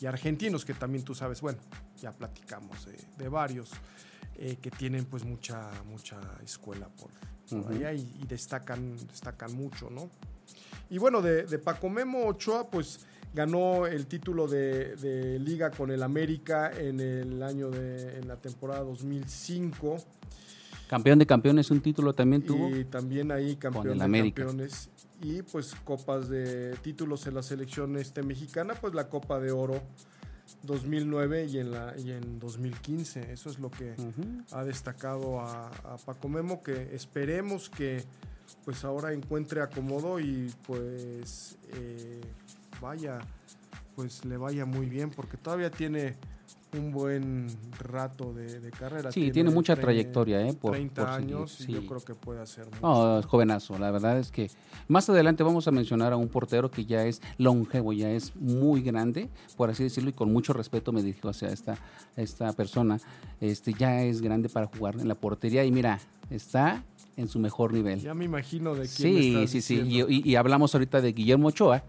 y 0.00 0.07
argentinos, 0.07 0.64
que 0.64 0.72
también 0.72 1.04
tú 1.04 1.14
sabes, 1.14 1.42
bueno, 1.42 1.59
ya 2.00 2.12
platicamos 2.12 2.87
de, 2.87 2.96
de 3.18 3.28
varios 3.28 3.72
eh, 4.37 4.57
que 4.62 4.70
tienen 4.70 5.04
pues 5.04 5.24
mucha, 5.26 5.70
mucha 5.85 6.18
escuela 6.42 6.88
por, 6.88 7.11
por 7.48 7.72
allá 7.72 7.92
y, 7.92 8.00
y 8.22 8.26
destacan, 8.26 8.96
destacan 9.06 9.54
mucho, 9.54 9.90
¿no? 9.90 10.08
Y 10.90 10.98
bueno, 10.98 11.20
de, 11.20 11.44
de 11.44 11.58
Paco 11.58 11.88
Memo 11.88 12.26
Ochoa, 12.26 12.70
pues 12.70 13.00
ganó 13.34 13.87
el 13.87 14.06
título 14.06 14.46
de, 14.46 14.96
de 14.96 15.38
liga 15.38 15.70
con 15.70 15.90
el 15.90 16.02
América 16.02 16.72
en 16.76 17.00
el 17.00 17.42
año 17.42 17.70
de, 17.70 18.18
en 18.18 18.28
la 18.28 18.37
temporada 18.37 18.82
2005. 18.84 19.96
Campeón 20.88 21.18
de 21.18 21.26
campeones, 21.26 21.70
un 21.70 21.80
título 21.80 22.14
también 22.14 22.42
tuvo. 22.42 22.74
Y 22.74 22.84
también 22.84 23.30
ahí 23.30 23.56
campeón 23.56 23.90
el 23.92 23.98
de 23.98 24.04
América. 24.04 24.44
campeones. 24.44 24.88
Y 25.20 25.42
pues 25.42 25.74
copas 25.84 26.28
de 26.28 26.76
títulos 26.76 27.26
en 27.26 27.34
la 27.34 27.42
selección 27.42 27.96
este 27.98 28.22
mexicana, 28.22 28.74
pues 28.80 28.94
la 28.94 29.08
Copa 29.08 29.40
de 29.40 29.50
Oro 29.50 29.82
2009 30.62 31.46
y 31.46 31.58
en, 31.58 31.70
la, 31.70 31.94
y 31.96 32.12
en 32.12 32.38
2015. 32.38 33.32
Eso 33.32 33.50
es 33.50 33.58
lo 33.58 33.70
que 33.70 33.94
ha 34.52 34.64
destacado 34.64 35.40
a, 35.40 35.68
a 35.68 35.96
Paco 35.96 36.28
Memo, 36.28 36.62
que 36.62 36.94
esperemos 36.94 37.68
que 37.68 38.04
pues 38.64 38.84
ahora 38.84 39.12
encuentre 39.12 39.61
acomodo 39.61 40.20
y 40.20 40.52
pues 40.66 41.58
eh, 41.74 42.20
vaya, 42.80 43.18
pues 43.94 44.24
le 44.24 44.37
vaya 44.37 44.64
muy 44.64 44.87
bien, 44.87 45.11
porque 45.11 45.37
todavía 45.37 45.70
tiene 45.70 46.16
un 46.76 46.90
buen 46.92 47.46
rato 47.78 48.33
de, 48.35 48.61
de 48.61 48.70
carrera. 48.70 49.11
Sí, 49.11 49.31
tiene 49.31 49.50
mucha 49.50 49.74
trayectoria, 49.74 50.46
¿eh? 50.46 50.52
Por, 50.52 50.72
30 50.72 51.02
por 51.07 51.14
seguir, 51.14 51.35
años 51.35 51.61
y 51.61 51.72
yo 51.72 51.87
creo 51.87 52.00
que 52.00 52.14
puede 52.14 52.40
hacer 52.40 52.66
mucho. 52.66 52.78
No, 52.83 53.18
es 53.20 53.26
jovenazo. 53.26 53.78
La 53.78 53.90
verdad 53.90 54.18
es 54.18 54.31
que 54.31 54.50
más 54.87 55.09
adelante 55.09 55.42
vamos 55.42 55.66
a 55.66 55.70
mencionar 55.70 56.12
a 56.12 56.16
un 56.16 56.28
portero 56.28 56.70
que 56.70 56.85
ya 56.85 57.04
es 57.07 57.22
longevo, 57.38 57.92
ya 57.92 58.11
es 58.11 58.37
muy 58.37 58.83
grande, 58.83 59.31
por 59.57 59.70
así 59.70 59.83
decirlo, 59.85 60.11
y 60.11 60.12
con 60.12 60.31
mucho 60.33 60.52
respeto 60.52 60.92
me 60.92 61.02
dirijo 61.02 61.28
hacia 61.31 61.48
esta, 61.48 61.78
esta 62.16 62.52
persona. 62.52 62.98
Este 63.40 63.72
ya 63.72 64.02
es 64.02 64.20
grande 64.20 64.48
para 64.50 64.66
jugar 64.66 64.96
en 64.96 65.09
la 65.09 65.14
portería 65.14 65.64
y 65.64 65.72
mira, 65.72 65.98
está 66.28 66.83
en 67.16 67.28
su 67.28 67.38
mejor 67.38 67.72
nivel. 67.72 68.00
Ya 68.00 68.14
me 68.14 68.26
imagino 68.26 68.74
de 68.74 68.83
quién 68.83 68.90
Sí, 68.90 69.28
estás 69.35 69.50
sí, 69.50 69.61
sí. 69.62 69.83
y- 70.09 70.31
y 70.31 70.37
hablamos 70.37 70.74
ahorita 70.74 71.00
de 71.00 71.12
Guillermo 71.12 71.48
Ochoa, 71.48 71.83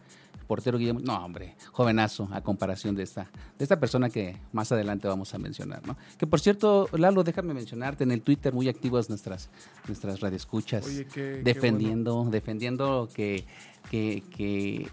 portero 0.50 0.80
Guillermo. 0.80 1.00
No, 1.02 1.24
hombre, 1.24 1.56
jovenazo 1.72 2.28
a 2.32 2.42
comparación 2.42 2.96
de 2.96 3.04
esta, 3.04 3.30
de 3.58 3.64
esta 3.64 3.80
persona 3.80 4.10
que 4.10 4.36
más 4.52 4.72
adelante 4.72 5.08
vamos 5.08 5.32
a 5.36 5.38
mencionar, 5.38 5.86
¿no? 5.86 5.96
Que 6.18 6.26
por 6.26 6.40
cierto, 6.40 6.90
Lalo, 6.94 7.24
déjame 7.24 7.54
mencionarte 7.54 8.04
en 8.04 8.12
el 8.12 8.24
Twitter 8.24 8.52
muy 8.52 8.68
activas 8.68 9.10
nuestras, 9.10 9.50
nuestras 9.88 10.20
radioescuchas. 10.22 10.86
Oye, 10.88 11.06
qué- 11.06 11.12
qué 11.14 11.22
defendiendo, 11.44 12.26
defendiendo 12.32 13.08
que, 13.14 13.46
que, 13.92 14.24
que 14.36 14.90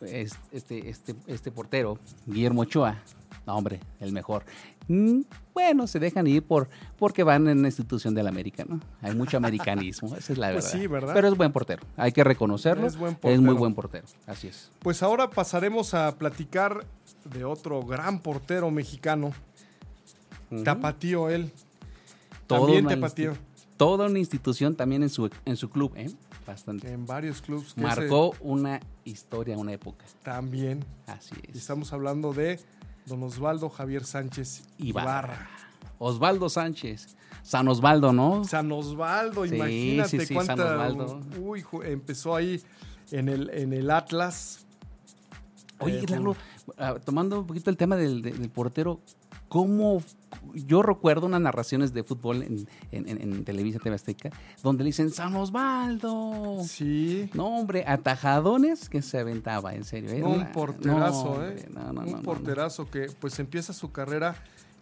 es- 0.00 0.38
este, 0.50 0.88
este, 0.88 1.14
este 1.26 1.50
portero, 1.52 1.98
Guillermo 2.26 2.62
Ochoa, 2.62 3.02
no, 3.46 3.56
hombre, 3.56 3.80
el 4.00 4.12
mejor. 4.12 4.44
Mm, 4.88 5.22
Bueno, 5.54 5.86
se 5.86 5.98
dejan 5.98 6.26
ir 6.26 6.42
por 6.42 6.68
porque 6.98 7.22
van 7.22 7.48
en 7.48 7.62
la 7.62 7.68
institución 7.68 8.14
del 8.14 8.26
América, 8.26 8.64
¿no? 8.68 8.80
Hay 9.02 9.14
mucho 9.14 9.36
americanismo, 9.38 10.14
esa 10.16 10.32
es 10.32 10.38
la 10.38 10.52
Pues 10.52 10.64
verdad. 10.66 10.80
sí, 10.80 10.86
¿verdad? 10.86 11.14
Pero 11.14 11.28
es 11.28 11.36
buen 11.36 11.50
portero, 11.52 11.82
hay 11.96 12.12
que 12.12 12.22
reconocerlo. 12.24 12.86
Es 12.86 12.96
buen 12.96 13.12
muy 13.12 13.20
portero. 13.20 13.56
buen 13.56 13.74
portero, 13.74 14.06
así 14.26 14.48
es. 14.48 14.70
Pues 14.80 15.02
ahora 15.02 15.30
pasaremos 15.30 15.94
a 15.94 16.14
platicar 16.16 16.84
de 17.24 17.44
otro 17.44 17.82
gran 17.84 18.20
portero 18.20 18.70
mexicano. 18.70 19.32
Tapatío 20.64 21.28
él. 21.30 21.50
Todo 22.46 22.66
También 22.66 22.86
Tapatío. 22.86 23.32
Toda 23.76 24.06
una 24.06 24.18
institución 24.18 24.74
también 24.74 25.02
en 25.02 25.08
su, 25.10 25.28
en 25.44 25.56
su 25.56 25.68
club, 25.68 25.92
¿eh? 25.96 26.10
Bastante. 26.46 26.92
En 26.92 27.04
varios 27.06 27.42
clubes. 27.42 27.76
Marcó 27.76 28.34
una 28.40 28.80
historia, 29.04 29.58
una 29.58 29.72
época. 29.72 30.04
También. 30.22 30.84
Así 31.06 31.34
Y 31.46 31.50
es. 31.50 31.56
estamos 31.56 31.92
hablando 31.92 32.32
de 32.32 32.60
don 33.06 33.22
Osvaldo 33.22 33.68
Javier 33.70 34.04
Sánchez 34.04 34.64
Ibarra. 34.78 35.10
Ibarra. 35.10 35.48
Osvaldo 35.98 36.48
Sánchez. 36.48 37.16
San 37.42 37.68
Osvaldo, 37.68 38.12
¿no? 38.12 38.44
San 38.44 38.70
Osvaldo, 38.72 39.46
Sí, 39.46 39.54
imagínate 39.54 40.08
sí, 40.20 40.26
sí, 40.26 40.34
cuánta. 40.34 40.56
San 40.56 40.66
Osvaldo. 41.00 41.20
Uy, 41.40 41.64
empezó 41.84 42.34
ahí 42.34 42.60
en 43.12 43.28
el, 43.28 43.50
en 43.50 43.72
el 43.72 43.90
Atlas. 43.90 44.66
Oye, 45.78 46.00
Eh, 46.00 46.06
Lalo, 46.08 46.34
ah, 46.78 46.96
tomando 47.04 47.40
un 47.40 47.46
poquito 47.46 47.70
el 47.70 47.76
tema 47.76 47.94
del, 47.96 48.20
de- 48.22 48.32
del 48.32 48.50
portero, 48.50 49.00
¿cómo? 49.48 50.02
Yo 50.54 50.82
recuerdo 50.82 51.26
unas 51.26 51.40
narraciones 51.40 51.92
de 51.92 52.02
fútbol 52.02 52.42
en, 52.42 52.66
en, 52.92 53.08
en- 53.08 53.20
en 53.22 53.44
Televisa 53.44 53.78
TV 53.78 53.94
Azteca, 53.94 54.30
donde 54.62 54.84
le 54.84 54.88
dicen 54.88 55.10
San 55.10 55.34
Osvaldo. 55.36 56.58
Sí. 56.64 57.30
No, 57.34 57.58
hombre, 57.58 57.84
atajadones 57.86 58.88
que 58.88 59.02
se 59.02 59.18
aventaba, 59.18 59.74
en 59.74 59.84
serio. 59.84 60.10
No, 60.18 60.30
un 60.34 60.52
porterazo, 60.52 61.36
no, 61.38 61.44
¿eh? 61.46 61.68
no, 61.72 62.00
un 62.02 62.22
porterazo 62.22 62.88
que 62.90 63.06
pues 63.20 63.38
empieza 63.38 63.72
su 63.72 63.92
carrera 63.92 64.34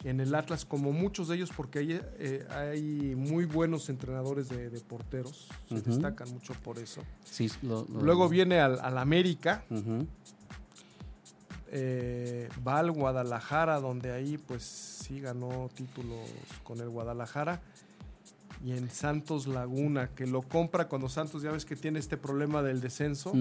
en 0.02 0.20
el 0.20 0.34
Atlas, 0.34 0.66
como 0.66 0.92
muchos 0.92 1.28
de 1.28 1.36
ellos, 1.36 1.50
porque 1.56 1.78
hay, 1.78 2.00
eh, 2.18 2.46
hay 2.50 3.14
muy 3.16 3.46
buenos 3.46 3.88
entrenadores 3.88 4.50
de, 4.50 4.68
de 4.68 4.80
porteros. 4.80 5.48
Se 5.68 5.80
destacan 5.80 6.30
mucho 6.30 6.52
por 6.62 6.78
eso. 6.78 7.00
Sí, 7.24 7.50
lo- 7.62 7.86
lo- 7.90 8.02
Luego 8.02 8.28
viene 8.28 8.60
al, 8.60 8.78
al 8.80 8.98
América, 8.98 9.64
Ujú. 9.70 10.06
Eh, 11.76 12.48
va 12.66 12.78
al 12.78 12.92
Guadalajara, 12.92 13.80
donde 13.80 14.12
ahí 14.12 14.38
pues 14.38 14.62
sí 14.62 15.18
ganó 15.20 15.68
títulos 15.74 16.20
con 16.62 16.78
el 16.80 16.88
Guadalajara. 16.88 17.60
Y 18.64 18.72
en 18.72 18.88
Santos 18.88 19.46
Laguna, 19.46 20.08
que 20.14 20.26
lo 20.26 20.40
compra 20.40 20.88
cuando 20.88 21.08
Santos 21.08 21.42
ya 21.42 21.50
ves 21.50 21.64
que 21.64 21.74
tiene 21.76 21.98
este 21.98 22.16
problema 22.16 22.62
del 22.62 22.80
descenso. 22.80 23.32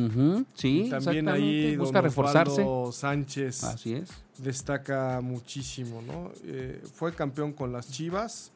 Sí, 0.55 0.85
Y 0.87 0.89
también 0.89 1.29
ahí 1.29 1.77
busca 1.77 1.99
don 1.99 2.05
reforzarse. 2.05 2.61
Osvaldo 2.63 2.91
Sánchez 2.91 3.63
Así 3.63 3.93
es. 3.93 4.09
destaca 4.39 5.21
muchísimo, 5.21 6.01
¿no? 6.01 6.31
Eh, 6.43 6.81
fue 6.95 7.13
campeón 7.13 7.53
con 7.53 7.71
las 7.71 7.89
Chivas 7.89 8.51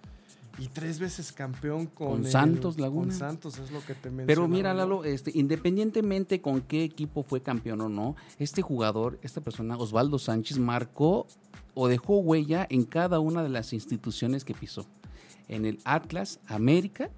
y 0.59 0.67
tres 0.69 0.99
veces 0.99 1.31
campeón 1.31 1.85
con, 1.85 2.07
Con 2.09 2.25
el- 2.25 2.31
Santos 2.31 2.79
Laguna. 2.79 3.09
Con 3.09 3.17
Santos 3.19 3.59
es 3.59 3.69
lo 3.71 3.79
que 3.81 3.93
te 3.93 4.09
mencionaba. 4.09 4.27
Pero 4.27 4.47
mira. 4.47 4.73
Lalo, 4.73 5.03
este, 5.05 5.31
independientemente 5.35 6.41
con 6.41 6.61
qué 6.61 6.83
equipo 6.83 7.21
fue 7.23 7.41
campeón 7.41 7.81
o 7.81 7.89
no, 7.89 8.15
este 8.39 8.61
jugador, 8.61 9.19
esta 9.21 9.41
persona, 9.41 9.77
Osvaldo 9.77 10.17
Sánchez, 10.19 10.57
marcó 10.57 11.27
o 11.75 11.87
dejó 11.87 12.17
huella 12.19 12.65
en 12.69 12.85
cada 12.85 13.19
una 13.19 13.43
de 13.43 13.49
las 13.49 13.71
instituciones 13.73 14.43
que 14.43 14.53
pisó. 14.55 14.85
En 15.47 15.65
el 15.65 15.79
Atlas, 15.85 16.39
América, 16.47 17.09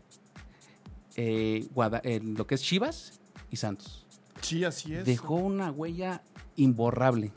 eh, 1.15 1.67
Guada- 1.73 2.01
lo 2.23 2.45
que 2.45 2.55
es 2.55 2.61
Chivas 2.61 3.19
y 3.49 3.55
Santos. 3.57 4.05
Sí, 4.41 4.63
así 4.63 4.93
es. 4.95 5.05
Dejó 5.05 5.35
una 5.35 5.71
huella 5.71 6.21
imborrable. 6.55 7.31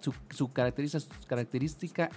Su, 0.00 0.12
su 0.30 0.52
caracteriza- 0.52 1.00
su 1.00 1.08
característica 1.26 2.10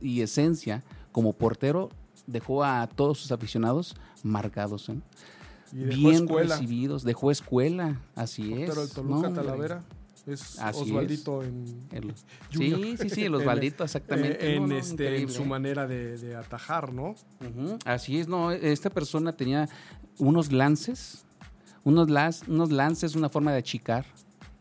y 0.00 0.20
esencia 0.22 0.82
como 1.12 1.32
portero 1.34 1.90
dejó 2.26 2.64
a 2.64 2.86
todos 2.86 3.18
sus 3.18 3.32
aficionados 3.32 3.94
marcados. 4.22 4.88
¿eh? 4.88 4.96
y 5.72 5.78
dejó 5.78 5.96
bien 6.08 6.14
escuela. 6.24 6.54
recibidos, 6.56 7.02
dejó 7.02 7.30
escuela, 7.32 8.00
así 8.14 8.48
Portero 8.50 8.72
es. 8.72 8.78
del 8.78 8.90
Toluca 8.90 9.28
No. 9.28 9.34
Talavera. 9.34 9.82
Es 10.26 10.58
Así 10.58 10.80
Osvaldito 10.82 11.42
en, 11.42 11.86
El- 11.90 12.14
sí, 12.50 12.96
sí, 12.98 13.10
sí, 13.10 13.20
el 13.22 13.26
En- 13.34 13.34
Osvaldito, 13.34 13.84
exactamente. 13.84 14.38
eh, 14.54 14.58
No, 14.58 14.64
en, 14.64 14.68
no, 14.70 14.76
este, 14.76 15.20
en 15.20 15.28
su 15.28 15.42
¿eh? 15.42 15.46
manera 15.46 15.86
de, 15.86 16.16
de 16.16 16.34
atajar, 16.36 16.92
¿no? 16.94 17.14
Así 17.84 18.18
es, 18.18 18.26
no, 18.28 18.50
esta 18.52 18.88
persona 18.88 19.32
tenía 19.36 19.68
unos 20.18 20.50
lances, 20.52 21.24
unos, 21.82 22.08
las- 22.08 22.46
unos 22.48 22.70
lances, 22.70 23.16
una 23.16 23.28
forma 23.28 23.52
de 23.52 23.58
achicar 23.58 24.06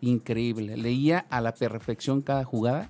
increíble. 0.02 0.76
Leía 0.76 1.26
a 1.30 1.40
la 1.40 1.54
perfección 1.54 2.22
cada 2.22 2.44
jugada 2.44 2.90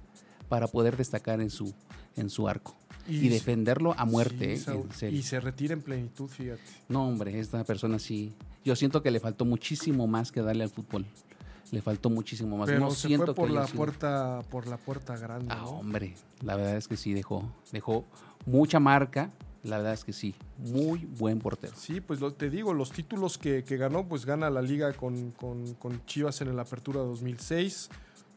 para 0.50 0.68
poder 0.68 0.98
destacar 0.98 1.42
en 1.42 1.50
su, 1.52 1.74
en 2.16 2.30
su 2.30 2.48
arco 2.48 2.76
y, 3.08 3.30
defenderlo 3.30 3.94
a 3.98 4.06
muerte, 4.06 4.58
Sí, 4.58 4.72
eh. 5.02 5.10
Y 5.12 5.24
se 5.24 5.40
retira 5.40 5.74
en 5.74 5.82
plenitud, 5.82 6.28
fíjate. 6.30 6.62
No, 6.90 7.08
hombre, 7.08 7.40
esta 7.40 7.64
persona 7.64 8.00
sí. 8.00 8.34
Yo 8.66 8.76
siento 8.76 9.02
que 9.04 9.12
le 9.12 9.20
faltó 9.20 9.46
muchísimo 9.46 10.08
más 10.08 10.32
que 10.32 10.42
darle 10.42 10.64
al 10.64 10.70
fútbol. 10.70 11.06
Le 11.72 11.82
faltó 11.82 12.10
muchísimo 12.10 12.58
más. 12.58 12.68
Pero 12.68 12.80
no 12.80 12.92
se 12.92 13.08
siento 13.08 13.26
fue 13.28 13.36
por 13.36 13.48
que 13.48 13.54
la 13.56 13.66
sido- 13.68 13.78
puerta, 13.78 14.42
por 14.50 14.68
la 14.68 14.78
puerta 14.78 15.18
grande. 15.18 15.48
Ah, 15.50 15.66
hombre, 15.66 16.14
la 16.42 16.56
verdad 16.56 16.78
es 16.78 16.88
que 16.88 16.96
sí 16.98 17.14
dejó, 17.14 17.44
dejó 17.72 18.06
mucha 18.46 18.80
marca. 18.80 19.32
La 19.64 19.78
verdad 19.78 19.94
es 19.94 20.04
que 20.04 20.12
sí, 20.12 20.36
muy 20.58 21.06
buen 21.06 21.40
portero. 21.40 21.74
Sí, 21.78 22.02
pues 22.02 22.20
lo, 22.20 22.34
te 22.34 22.50
digo, 22.50 22.74
los 22.74 22.92
títulos 22.92 23.38
que, 23.38 23.64
que 23.64 23.78
ganó, 23.78 24.06
pues 24.10 24.26
gana 24.26 24.50
la 24.50 24.62
liga 24.62 24.92
con, 24.92 25.32
con- 25.32 25.74
con 25.76 26.06
Chivas 26.06 26.42
en 26.42 26.50
el 26.50 26.60
Apertura 26.60 27.00
2006, 27.00 27.90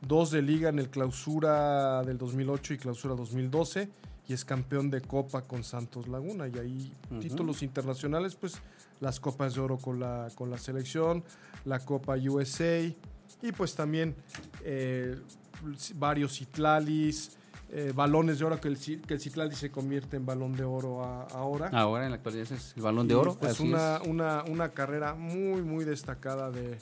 dos 0.02 0.30
de 0.30 0.40
liga 0.42 0.68
en 0.68 0.78
el 0.78 0.88
Clausura 0.88 2.02
del 2.04 2.16
2008 2.16 2.74
y 2.74 2.78
Clausura 2.78 3.16
2012, 3.16 3.88
y 4.28 4.32
es 4.32 4.44
campeón 4.44 4.90
de 4.90 5.00
Copa 5.00 5.42
con 5.42 5.62
Santos 5.64 6.08
Laguna. 6.08 6.48
Y 6.48 6.58
ahí 6.58 6.92
títulos 7.20 7.62
internacionales, 7.62 8.34
pues 8.36 8.58
las 9.00 9.20
Copas 9.20 9.54
de 9.54 9.60
Oro 9.60 9.78
con 9.78 10.00
la, 10.00 10.28
con 10.34 10.50
la 10.50 10.58
selección, 10.58 11.22
la 11.64 11.78
Copa 11.80 12.16
USA, 12.16 12.82
y 13.42 13.52
pues 13.56 13.74
también 13.74 14.14
eh, 14.64 15.16
varios 15.96 16.38
Citlalis, 16.38 17.36
eh, 17.70 17.92
balones 17.94 18.38
de 18.38 18.44
oro, 18.44 18.60
que 18.60 18.68
el, 18.68 18.78
que 18.78 19.14
el 19.14 19.20
Citlali 19.20 19.54
se 19.54 19.70
convierte 19.70 20.16
en 20.16 20.24
balón 20.24 20.54
de 20.54 20.64
oro 20.64 21.04
a- 21.04 21.24
ahora. 21.32 21.68
Ahora 21.72 22.04
en 22.04 22.10
la 22.10 22.16
actualidad 22.16 22.50
es 22.52 22.72
el 22.76 22.82
balón 22.82 23.08
de 23.08 23.14
oro. 23.16 23.36
Pues 23.38 23.52
así 23.52 23.64
una, 23.68 23.96
es. 23.96 24.06
una, 24.08 24.44
una 24.44 24.68
carrera 24.70 25.14
muy, 25.14 25.62
muy 25.62 25.84
destacada 25.84 26.50
de, 26.50 26.78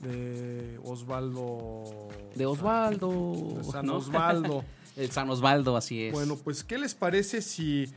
de 0.00 0.78
Osvaldo. 0.84 2.08
De 2.34 2.46
Osvaldo. 2.46 3.62
San. 3.70 3.90
Osvaldo. 3.90 4.64
El 4.96 5.10
San 5.10 5.30
Osvaldo, 5.30 5.76
así 5.76 6.06
es. 6.06 6.12
Bueno, 6.12 6.36
pues, 6.36 6.64
¿qué 6.64 6.78
les 6.78 6.94
parece 6.94 7.42
si 7.42 7.92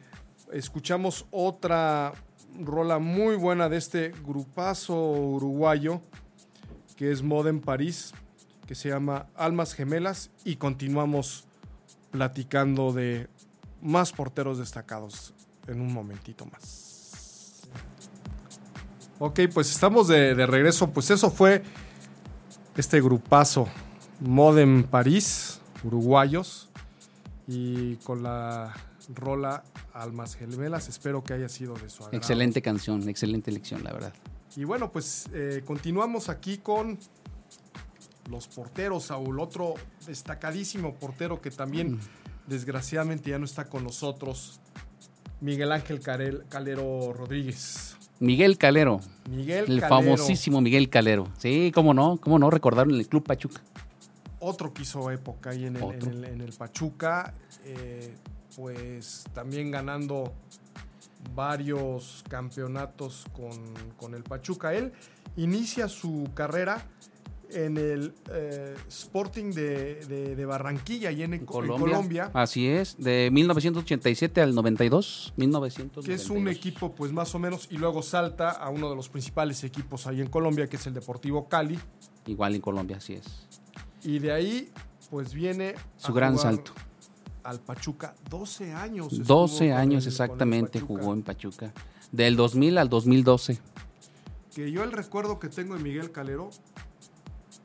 escuchamos 0.52 1.26
otra 1.32 2.14
rola 2.60 3.00
muy 3.00 3.36
buena 3.36 3.68
de 3.70 3.78
este 3.78 4.14
grupazo 4.26 4.96
uruguayo 4.96 6.02
que 6.96 7.12
es 7.12 7.22
Modem 7.22 7.60
París, 7.60 8.14
que 8.66 8.76
se 8.76 8.90
llama 8.90 9.28
Almas 9.36 9.74
Gemelas 9.74 10.32
y 10.46 10.56
continuamos 10.56 11.46
platicando 12.12 12.94
de 12.94 13.28
más 13.82 14.14
porteros 14.14 14.58
destacados 14.58 15.34
en 15.68 15.82
un 15.82 15.94
momentito 15.94 16.46
más. 16.46 17.64
Ok, 19.20 19.42
pues 19.54 19.70
estamos 19.72 20.08
de, 20.08 20.36
de 20.36 20.46
regreso. 20.46 20.90
Pues 20.92 21.10
eso 21.12 21.30
fue 21.30 21.64
este 22.78 23.02
grupazo 23.02 23.68
Modem 24.22 24.84
París, 24.84 25.60
uruguayos, 25.84 26.70
y 27.48 27.96
con 27.98 28.24
la 28.24 28.74
rola 29.14 29.64
Almas 29.94 30.36
Gemelas. 30.36 30.90
Espero 30.90 31.24
que 31.24 31.34
haya 31.34 31.50
sido 31.50 31.74
de 31.76 31.90
su 31.90 32.04
agrado. 32.04 32.18
Excelente 32.18 32.62
canción, 32.62 33.08
excelente 33.10 33.52
elección, 33.52 33.84
la 33.84 33.94
verdad. 33.94 34.14
Y 34.56 34.64
bueno, 34.64 34.92
pues 34.92 35.28
eh, 35.34 35.62
continuamos 35.66 36.30
aquí 36.30 36.58
con 36.60 36.98
los 38.30 38.48
porteros, 38.48 39.06
Saúl. 39.06 39.40
Otro 39.40 39.76
destacadísimo 40.08 40.96
portero 40.96 41.42
que 41.42 41.52
también, 41.52 41.94
Mm. 41.96 42.00
desgraciadamente, 42.48 43.30
ya 43.30 43.38
no 43.40 43.46
está 43.46 43.66
con 43.66 43.84
nosotros. 43.84 44.60
Miguel 45.42 45.72
Ángel 45.72 46.00
Carel- 46.00 46.46
Calero 46.50 47.14
Rodríguez. 47.14 47.98
Miguel 48.20 48.58
Calero, 48.58 49.02
Miguel 49.30 49.66
el 49.68 49.82
Calero, 49.82 49.90
famosísimo 50.16 50.62
Miguel 50.62 50.90
Calero. 50.90 51.28
Sí, 51.38 51.72
cómo 51.76 51.94
no, 51.94 52.18
cómo 52.18 52.40
no, 52.40 52.50
recordaron 52.50 52.96
el 52.96 53.08
Club 53.08 53.24
Pachuca. 53.26 53.62
Otro 54.46 54.74
que 54.74 54.84
hizo 54.84 55.10
época 55.12 55.50
ahí 55.52 55.66
en 55.66 55.76
el, 55.78 55.84
en 55.84 55.90
Otro. 55.96 56.10
el- 56.12 56.24
en 56.26 56.42
el 56.42 56.54
Pachuca. 56.54 57.34
eh, 57.64 58.14
pues 58.56 59.26
también 59.34 59.70
ganando 59.72 60.32
varios 61.34 62.24
campeonatos 62.30 63.26
con, 63.34 63.52
con 63.98 64.14
el 64.14 64.24
Pachuca. 64.24 64.74
Él 64.74 64.94
inicia 65.36 65.88
su 65.90 66.30
carrera 66.34 66.86
en 67.52 67.78
el 67.78 68.14
eh, 68.32 68.76
Sporting 68.88 69.52
de, 69.52 69.96
de- 70.06 70.36
de 70.36 70.46
Barranquilla 70.46 71.12
y 71.12 71.22
en, 71.24 71.34
en 71.36 71.46
Colombia, 71.46 72.32
Así 72.34 72.68
es, 72.68 72.98
de 72.98 73.30
1987 73.32 74.42
al 74.42 74.56
92. 74.56 75.34
1992. 75.38 76.06
que 76.06 76.14
es 76.14 76.30
un 76.30 76.48
equipo 76.48 76.94
pues 76.96 77.12
más 77.12 77.34
o 77.36 77.40
menos, 77.40 77.68
y 77.72 77.78
luego 77.78 78.02
salta 78.02 78.50
a 78.52 78.70
uno 78.70 78.90
de 78.90 78.96
los 78.96 79.10
principales 79.10 79.64
equipos 79.64 80.08
ahí 80.08 80.22
en 80.22 80.28
Colombia, 80.28 80.68
que 80.68 80.78
es 80.78 80.88
el 80.88 80.94
Deportivo 80.94 81.48
Cali, 81.48 81.80
Igual 82.28 82.56
en 82.56 82.62
Colombia, 82.62 82.98
así 82.98 83.14
es. 83.14 83.26
Y 84.06 84.20
de 84.20 84.32
ahí 84.32 84.72
pues 85.10 85.34
viene 85.34 85.76
Su 85.98 86.14
gran 86.14 86.38
salto. 86.38 86.72
al 87.44 87.60
Pachuca, 87.60 88.16
12 88.30 88.74
años. 88.74 89.12
estuvo 89.12 89.26
12 89.42 89.58
con 89.58 89.68
el- 89.68 89.74
años 89.74 90.04
el 90.06 90.12
exactamente 90.12 90.80
Pachuca. 90.80 91.02
jugó 91.02 91.14
en 91.14 91.22
Pachuca. 91.24 91.74
Del 92.12 92.36
2000 92.36 92.78
al 92.78 92.88
2012. 92.90 93.60
que 94.54 94.72
yo 94.72 94.84
el 94.84 94.94
recuerdo 94.94 95.38
que 95.38 95.50
tengo 95.50 95.76
de 95.76 95.84
Miguel 95.84 96.12
Calero, 96.14 96.50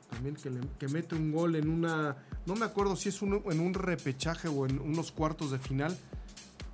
también 0.09 0.35
que, 0.35 0.49
le- 0.49 0.59
que 0.77 0.87
mete 0.89 1.15
un 1.15 1.31
gol 1.31 1.55
en 1.55 1.69
una, 1.69 2.17
no 2.45 2.55
me 2.55 2.65
acuerdo 2.65 2.97
si 2.97 3.07
es 3.09 3.21
uno- 3.21 3.41
en 3.49 3.61
un 3.61 3.73
repechaje 3.73 4.49
o 4.49 4.65
en 4.65 4.77
unos 4.79 5.11
cuartos 5.13 5.51
de 5.51 5.57
final, 5.59 5.97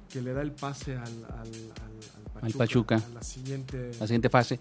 que 0.10 0.21
le 0.21 0.34
da 0.34 0.41
el 0.41 0.51
pase 0.53 0.93
al, 0.97 1.03
al- 1.03 1.27
al- 1.30 2.38
al 2.39 2.45
Al 2.45 2.53
Pachuca. 2.53 2.95
A 2.95 3.10
la 3.13 3.21
siguiente. 3.21 3.91
La 3.99 4.08
siguiente 4.08 4.30
fase. 4.30 4.60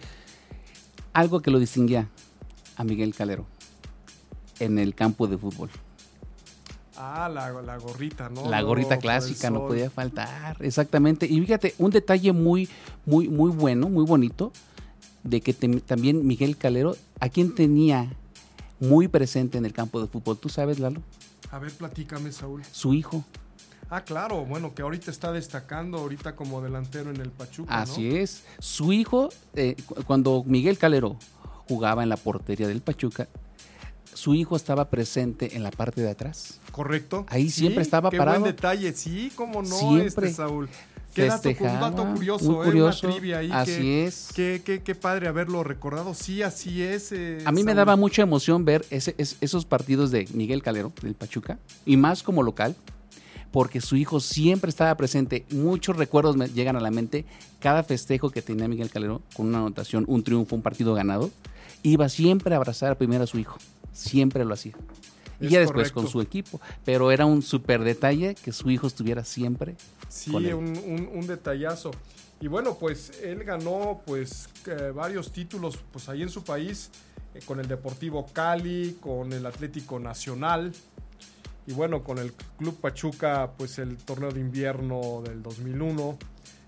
Algo 1.15 1.41
que 1.41 1.51
lo 1.51 1.59
distinguía 1.59 2.09
a 2.77 2.85
Miguel 2.85 3.15
Calero 3.15 3.47
en 4.61 4.79
el 4.79 4.95
campo 4.95 5.27
de 5.27 5.39
fútbol. 5.39 5.71
Ah, 6.99 7.29
la, 7.33 7.51
la 7.63 7.77
gorrita, 7.77 8.31
¿no? 8.31 8.49
La 8.51 8.63
gorrita 8.63 8.99
clásica 8.99 9.51
no 9.51 9.67
podía 9.67 9.91
faltar, 9.91 10.57
exactamente. 10.61 11.27
Y 11.27 11.41
fíjate, 11.43 11.75
un 11.79 11.91
detalle 11.91 12.33
muy, 12.33 12.69
muy, 13.05 13.29
muy 13.29 13.51
bueno, 13.51 13.89
muy 13.91 14.05
bonito, 14.07 14.51
de 15.23 15.43
que 15.43 15.53
te- 15.53 15.81
también 15.81 16.27
Miguel 16.27 16.57
Calero, 16.57 16.97
a 17.21 17.29
quien 17.29 17.55
tenía 17.55 18.11
muy 18.81 19.09
presente 19.09 19.59
en 19.59 19.67
el 19.67 19.75
campo 19.75 20.01
de 20.01 20.07
fútbol, 20.09 20.39
¿tú 20.39 20.49
sabes, 20.49 20.79
Lalo? 20.79 21.03
A 21.51 21.59
ver, 21.59 21.71
platícame, 21.73 22.33
Saúl. 22.33 22.63
Su 22.73 22.95
hijo. 22.95 23.25
Ah, 23.91 24.01
claro, 24.03 24.45
bueno, 24.47 24.75
que 24.75 24.81
ahorita 24.83 25.11
está 25.11 25.33
destacando 25.33 25.99
ahorita 25.99 26.35
como 26.35 26.63
delantero 26.63 27.11
en 27.11 27.21
el 27.21 27.31
Pachuca, 27.31 27.83
Así 27.83 28.09
¿no? 28.09 28.17
es. 28.17 28.45
Su 28.59 28.93
hijo, 28.95 29.29
eh, 29.55 29.77
cu- 29.87 29.97
cuando 30.07 30.43
Miguel 30.47 30.79
Calero 30.79 31.17
jugaba 31.69 32.03
en 32.03 32.09
la 32.09 32.17
portería 32.17 32.67
del 32.67 32.81
Pachuca, 32.81 33.29
su 34.17 34.35
hijo 34.35 34.57
estaba 34.57 34.89
presente 34.91 35.57
en 35.57 35.63
la 35.63 35.71
parte 35.71 36.01
de 36.01 36.11
atrás. 36.11 36.59
Correcto. 36.73 37.25
Ahí 37.29 37.51
siempre 37.51 37.83
estaba 37.83 38.11
qué 38.11 38.17
parado. 38.19 38.41
buen 38.41 38.53
detalle, 38.53 38.93
sí, 38.93 39.31
cómo 39.35 39.63
no, 39.63 39.77
Siempre 39.79 40.29
este 40.29 40.33
Saúl. 40.33 40.69
Qué 41.15 41.27
dato, 41.27 41.49
un 41.49 41.55
Festejaba, 41.55 41.91
dato 41.91 42.13
curioso, 42.15 42.63
¿eh? 42.63 42.67
curioso. 42.67 43.07
Una 43.07 43.17
trivia 43.17 43.39
ahí 43.39 43.51
así 43.51 43.71
que, 43.73 44.05
es. 44.07 44.29
Qué, 44.35 44.63
qué- 44.65 44.83
qué 44.83 44.95
padre 44.95 45.29
haberlo 45.29 45.65
recordado. 45.65 46.13
Sí, 46.13 46.43
así 46.43 46.83
es. 46.83 47.11
eh, 47.13 47.39
A 47.47 47.53
mí 47.53 47.65
me 47.65 47.73
daba 47.75 47.97
mucha 47.97 48.21
emoción 48.21 48.67
ver 48.67 48.85
ese- 48.91 49.15
es- 49.17 49.37
esos 49.41 49.65
partidos 49.65 50.11
de 50.11 50.29
Miguel 50.35 50.63
Calero, 50.63 50.93
del 51.03 51.15
Pachuca, 51.15 51.59
y 51.87 51.97
más 51.97 52.23
como 52.23 52.43
local, 52.43 52.77
porque 53.51 53.81
su 53.81 53.97
hijo 53.97 54.21
siempre 54.21 54.69
estaba 54.69 54.95
presente. 54.97 55.47
Muchos 55.51 55.97
recuerdos 55.97 56.37
me 56.37 56.49
llegan 56.49 56.77
a 56.77 56.81
la 56.81 56.91
mente. 56.91 57.25
Cada 57.61 57.83
festejo 57.83 58.29
que 58.29 58.43
tenía 58.43 58.69
Miguel 58.69 58.91
Calero, 58.91 59.23
con 59.35 59.47
una 59.47 59.59
anotación, 59.59 60.05
un 60.09 60.23
triunfo, 60.23 60.55
un 60.55 60.61
partido 60.63 60.93
ganado, 60.93 61.31
iba 61.83 62.11
siempre 62.11 62.55
a 62.55 62.59
abrazar 62.59 62.99
primero 62.99 63.25
a 63.25 63.27
su 63.27 63.39
hijo. 63.39 63.57
Siempre 63.97 64.45
lo 64.45 64.55
hacía. 64.55 64.73
Y 65.41 65.47
Es 65.47 65.53
ya 65.53 65.59
después 65.61 65.91
correcto. 65.93 66.01
con 66.03 66.09
su 66.11 66.21
equipo. 66.21 66.61
Pero 66.85 67.11
era 67.13 67.27
un 67.27 67.43
súper 67.43 67.83
detalle 67.85 68.35
que 68.35 68.53
su 68.53 68.71
hijo 68.71 68.87
estuviera 68.87 69.25
siempre. 69.25 69.77
Sí, 70.09 70.31
con 70.33 70.45
él. 70.47 70.55
un, 70.55 70.69
un- 70.87 71.11
un 71.13 71.27
detallazo. 71.27 71.91
Y 72.41 72.49
bueno, 72.49 72.77
pues 72.79 73.13
él 73.23 73.45
ganó 73.45 74.03
pues 74.07 74.49
eh, 74.67 74.93
varios 74.95 75.33
títulos 75.33 75.79
pues 75.93 76.09
ahí 76.11 76.23
en 76.23 76.29
su 76.29 76.45
país, 76.45 76.91
eh, 77.35 77.41
con 77.47 77.61
el 77.61 77.67
Deportivo 77.69 78.27
Cali, 78.33 78.99
con 79.01 79.33
el 79.33 79.45
Atlético 79.47 79.99
Nacional. 79.99 80.73
Y 81.67 81.73
bueno, 81.73 82.05
con 82.05 82.19
el 82.19 82.33
Club 82.59 82.77
Pachuca, 82.81 83.51
pues 83.57 83.79
el 83.79 83.97
torneo 83.97 84.31
de 84.31 84.41
invierno 84.41 85.23
del 85.25 85.43
2001, 85.43 86.17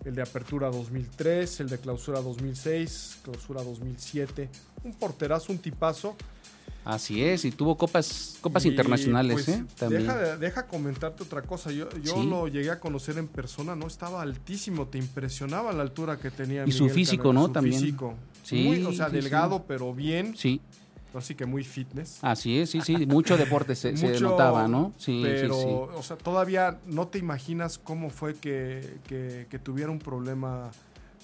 el 0.05 0.15
de 0.15 0.23
apertura 0.23 0.71
2003, 0.71 1.61
el 1.61 1.69
de 1.69 1.79
clausura 1.79 2.21
2006, 2.21 3.19
clausura 3.23 3.63
2007. 3.63 4.49
Un 4.85 4.95
porterazo, 4.95 5.53
un 5.53 5.59
tipazo. 5.59 6.17
Así 6.89 7.23
es, 7.23 7.45
y 7.45 7.51
tuvo 7.51 7.77
copas, 7.77 8.39
copas 8.41 8.65
Y, 8.65 8.69
internacionales, 8.69 9.45
pues, 9.45 9.49
¿eh? 9.59 9.65
También. 9.79 10.03
Deja, 10.07 10.37
deja 10.39 10.67
comentarte 10.67 11.23
otra 11.23 11.43
cosa. 11.43 11.71
Yo, 11.71 11.87
yo 12.03 12.15
Sí. 12.15 12.27
lo 12.27 12.49
llegué 12.49 12.71
a 12.71 12.81
conocer 12.81 13.19
en 13.19 13.29
persona, 13.29 13.77
no 13.77 13.87
estaba 13.87 14.23
altísimo, 14.23 14.87
te 14.87 14.97
impresionaba 14.97 15.71
la 15.75 15.83
altura 15.83 16.19
que 16.19 16.31
tenía. 16.31 16.65
Y 16.67 16.73
su 16.73 16.89
físico, 16.89 17.31
¿no? 17.35 17.45
su 17.49 17.53
También. 17.53 17.79
físico. 17.79 18.15
Sí, 18.43 18.65
Muy, 18.65 18.83
o 18.85 18.93
sea, 18.95 19.11
sí, 19.11 19.17
delgado, 19.17 19.59
sí. 19.59 19.65
pero 19.69 19.93
bien. 19.95 20.35
Sí, 20.35 20.63
Así 21.15 21.35
que 21.35 21.47
muy 21.47 21.65
fitness. 21.65 22.19
así 22.23 22.59
es, 22.59 22.71
sí, 22.71 22.81
sí. 22.83 23.07
Mucho 23.07 23.37
deporte 23.39 23.75
se, 23.75 23.97
se 23.97 24.21
notaba, 24.21 24.69
¿no? 24.69 24.93
Sí, 24.99 25.21
pero, 25.25 25.55
sí, 25.55 25.61
sí. 25.63 25.67
o 25.69 26.03
sea, 26.03 26.17
todavía 26.17 26.79
no 26.87 27.09
te 27.09 27.19
imaginas 27.19 27.79
cómo 27.79 28.11
fue 28.11 28.35
que, 28.35 28.99
que- 29.09 29.47
que 29.51 29.59
tuviera 29.59 29.91
un 29.91 29.99
problema 29.99 30.71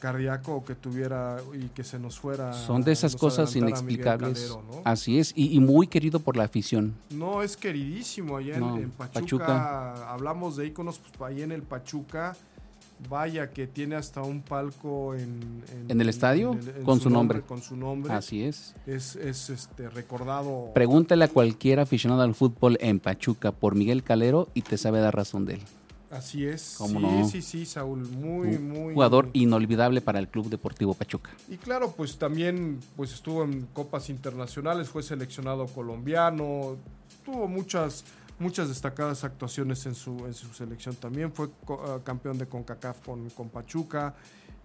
cardíaco 0.04 0.56
o 0.56 0.62
que 0.62 0.74
tuviera 0.74 1.38
y 1.54 1.68
que 1.68 1.82
se 1.82 1.98
nos 1.98 2.18
fuera. 2.20 2.52
Son 2.52 2.82
de 2.82 2.92
esas 2.92 3.16
cosas 3.16 3.56
inexplicables. 3.56 4.38
Calero, 4.38 4.62
¿no? 4.70 4.82
Así 4.84 5.18
es, 5.18 5.32
y, 5.34 5.56
y 5.56 5.60
muy 5.60 5.86
querido 5.86 6.20
por 6.20 6.36
la 6.36 6.44
afición. 6.44 6.94
No, 7.08 7.42
es 7.42 7.56
queridísimo 7.56 8.36
allá 8.36 8.56
en- 8.56 8.60
No, 8.60 8.76
en, 8.76 8.90
Pachuca, 8.90 9.20
Pachuca. 9.20 10.12
Hablamos 10.12 10.56
de 10.56 10.66
íconos, 10.66 11.00
pues 11.16 11.30
ahí 11.32 11.40
en 11.40 11.52
el 11.52 11.62
Pachuca. 11.62 12.36
Vaya 13.08 13.50
que 13.50 13.66
tiene 13.66 13.96
hasta 13.96 14.20
un 14.22 14.42
palco 14.42 15.14
en, 15.14 15.62
¿En 15.88 16.00
el 16.00 16.08
estadio? 16.10 16.56
Con 16.84 17.00
su 17.00 17.08
nombre. 17.08 17.40
Con 17.40 17.62
su 17.62 17.74
nombre. 17.74 18.12
Así 18.12 18.44
es. 18.44 18.74
Es, 18.86 19.16
es 19.16 19.48
este, 19.48 19.88
recordado. 19.88 20.70
Pregúntale 20.74 21.24
a 21.24 21.28
cualquier 21.28 21.80
aficionado 21.80 22.20
al 22.22 22.34
fútbol 22.34 22.76
en 22.80 23.00
Pachuca 23.00 23.52
por 23.52 23.74
Miguel 23.74 24.02
Calero 24.04 24.48
y 24.52 24.62
te 24.62 24.76
sabe 24.76 25.00
dar 25.00 25.16
razón 25.16 25.46
de 25.46 25.54
él. 25.54 25.60
Así 26.14 26.46
es. 26.46 26.76
¿Cómo 26.78 27.00
sí, 27.00 27.06
no? 27.06 27.28
sí, 27.28 27.42
sí, 27.42 27.66
Saúl. 27.66 28.08
Muy, 28.08 28.56
Un 28.56 28.68
muy. 28.68 28.94
jugador 28.94 29.30
inolvidable 29.32 30.00
para 30.00 30.18
el 30.20 30.28
Club 30.28 30.48
Deportivo 30.48 30.94
Pachuca. 30.94 31.30
Y 31.48 31.56
claro, 31.56 31.92
pues 31.96 32.16
también 32.18 32.78
pues 32.96 33.12
estuvo 33.12 33.42
en 33.42 33.66
copas 33.72 34.08
internacionales, 34.10 34.88
fue 34.88 35.02
seleccionado 35.02 35.66
colombiano, 35.66 36.76
tuvo 37.24 37.48
muchas 37.48 38.04
muchas 38.38 38.68
destacadas 38.68 39.22
actuaciones 39.22 39.86
en 39.86 39.94
su, 39.94 40.26
en 40.26 40.34
su 40.34 40.52
selección 40.54 40.96
también, 40.96 41.32
fue 41.32 41.50
co- 41.64 41.80
ah, 41.86 42.00
campeón 42.02 42.36
de 42.36 42.46
CONCACAF 42.46 42.98
con, 43.04 43.30
con 43.30 43.48
Pachuca, 43.48 44.14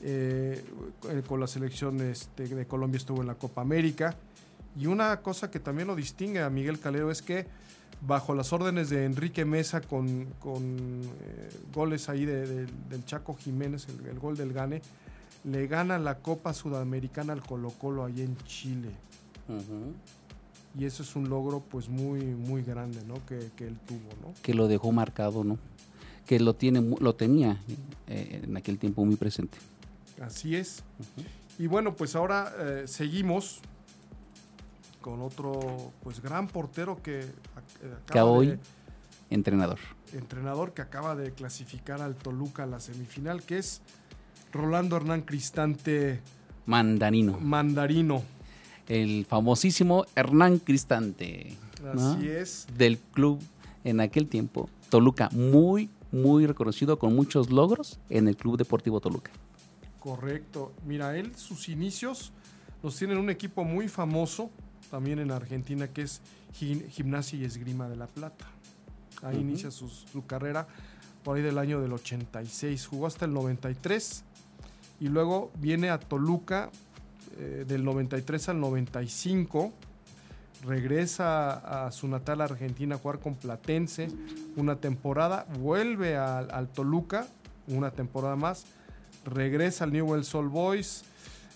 eh, 0.02 0.64
eh, 1.08 1.22
con 1.28 1.40
la 1.40 1.46
selección 1.46 2.02
este, 2.02 2.48
de 2.48 2.66
Colombia 2.66 2.98
estuvo 2.98 3.22
en 3.22 3.28
la 3.28 3.36
Copa 3.36 3.62
América. 3.62 4.16
Y 4.78 4.88
una 4.88 5.22
cosa 5.22 5.52
que 5.52 5.60
también 5.60 5.88
lo 5.88 5.96
distingue 5.96 6.42
a 6.42 6.50
Miguel 6.50 6.80
Calero 6.80 7.12
es 7.12 7.22
que 7.22 7.46
bajo 8.02 8.34
las 8.34 8.54
órdenes 8.54 8.90
de 8.90 9.06
Enrique 9.06 9.44
Mesa 9.46 9.82
con, 9.82 10.26
con, 10.40 10.64
eh, 11.22 11.50
goles 11.74 12.08
ahí 12.10 12.26
de- 12.26 12.48
de- 12.48 12.68
del 12.90 13.06
Chaco 13.06 13.36
Jiménez, 13.36 13.88
el, 13.90 14.06
el 14.08 14.20
gol 14.20 14.38
del 14.38 14.54
Gane, 14.54 14.82
le 15.44 15.68
gana 15.68 15.98
la 16.00 16.20
Copa 16.20 16.54
Sudamericana 16.54 17.34
al 17.34 17.42
Colo 17.42 17.70
Colo 17.72 18.06
ahí 18.06 18.22
en 18.22 18.38
Chile. 18.46 18.90
y 20.78 20.86
eso 20.86 21.02
es 21.04 21.16
un 21.16 21.28
logro 21.30 21.60
pues 21.62 21.90
muy 21.90 22.20
muy 22.24 22.62
grande 22.62 23.02
¿no? 23.08 23.16
que, 23.26 23.50
que 23.56 23.66
él 23.68 23.78
tuvo 23.88 24.10
¿no? 24.22 24.34
que 24.44 24.54
lo 24.54 24.68
dejó 24.68 24.92
marcado 24.92 25.44
no 25.44 25.58
que 26.28 26.40
lo 26.40 26.54
tiene 26.56 26.80
lo 27.00 27.16
tenía 27.16 27.60
eh, 28.08 28.42
en 28.44 28.56
aquel 28.56 28.78
tiempo 28.78 29.04
muy 29.04 29.16
presente 29.16 29.58
así 30.22 30.56
es 30.56 30.84
y 31.58 31.66
bueno 31.66 31.96
pues 31.96 32.16
ahora 32.16 32.54
eh, 32.60 32.84
seguimos 32.86 33.60
con 35.02 35.22
otro 35.24 35.92
pues 36.04 36.22
gran 36.22 36.48
portero 36.48 37.02
que, 37.02 37.22
hoy 38.24 38.48
de- 38.48 38.60
entrenador. 39.30 39.80
entrenador 40.14 40.74
que 40.74 40.82
acaba 40.82 41.16
de 41.16 41.32
clasificar 41.32 42.02
al 42.02 42.16
Toluca 42.16 42.64
a 42.64 42.66
la 42.66 42.80
semifinal 42.80 43.44
que 43.44 43.58
es 43.60 43.82
Rolando 44.52 44.96
Hernán 44.98 45.22
Cristante 45.22 46.20
mandarino. 46.66 47.40
Mandarino. 47.40 48.24
El 48.88 49.26
famosísimo 49.26 50.06
Hernán 50.16 50.58
Cristante 50.60 51.56
¿no? 51.84 51.92
así 52.16 52.28
es. 52.28 52.68
Del 52.78 52.98
club 52.98 53.40
en 53.84 54.00
aquel 54.00 54.28
tiempo 54.28 54.70
Toluca 54.90 55.30
muy 55.32 55.90
muy 56.12 56.48
reconocido 56.48 56.98
con 56.98 57.16
muchos 57.16 57.52
logros 57.52 58.00
en 58.10 58.28
el 58.28 58.36
Club 58.36 58.58
Deportivo 58.58 59.00
Toluca. 59.00 59.32
Correcto. 60.00 60.74
Mira, 60.86 61.16
él, 61.16 61.36
sus 61.36 61.70
inicios 61.70 62.32
los 62.82 62.96
tiene 62.96 63.14
en 63.14 63.20
un 63.20 63.30
equipo 63.30 63.64
muy 63.64 63.88
famoso 63.88 64.50
también 64.89 65.19
en 65.19 65.32
Argentina 65.32 65.88
que 65.88 66.04
es 66.04 66.21
Gim- 66.60 66.88
Gimnasia 66.89 67.39
y 67.39 67.43
Esgrima 67.45 67.88
de 67.89 67.95
la 67.95 68.08
Plata. 68.08 68.45
Ahí 69.23 69.38
inicia 69.39 69.69
su 69.71 70.25
carrera 70.25 70.67
por 71.23 71.38
ahí 71.38 71.43
del 71.43 71.58
año 71.58 71.82
del 71.82 71.93
86. 71.93 72.88
Jugó 72.88 73.08
hasta 73.08 73.25
el 73.25 73.34
93 73.34 74.23
y 75.02 75.08
luego 75.10 75.52
viene 75.60 75.89
a 75.89 75.99
Toluca 75.99 76.69
eh, 77.38 77.65
del 77.67 77.84
93 77.84 78.49
al 78.49 78.60
95. 78.62 79.73
Regresa 80.65 81.86
a 81.88 81.91
su 81.91 82.08
natal 82.10 82.41
Argentina 82.41 82.95
a 82.95 82.97
jugar 82.97 83.19
con 83.19 83.36
Platense 83.36 84.10
una 84.58 84.75
temporada, 84.75 85.45
vuelve 85.60 86.17
al, 86.17 86.52
al 86.52 86.67
Toluca 86.67 87.28
una 87.67 87.91
temporada 87.91 88.36
más, 88.36 88.65
regresa 89.23 89.86
al 89.86 89.93
Newell's 89.93 90.36
Old 90.36 90.52
Boys, 90.52 91.04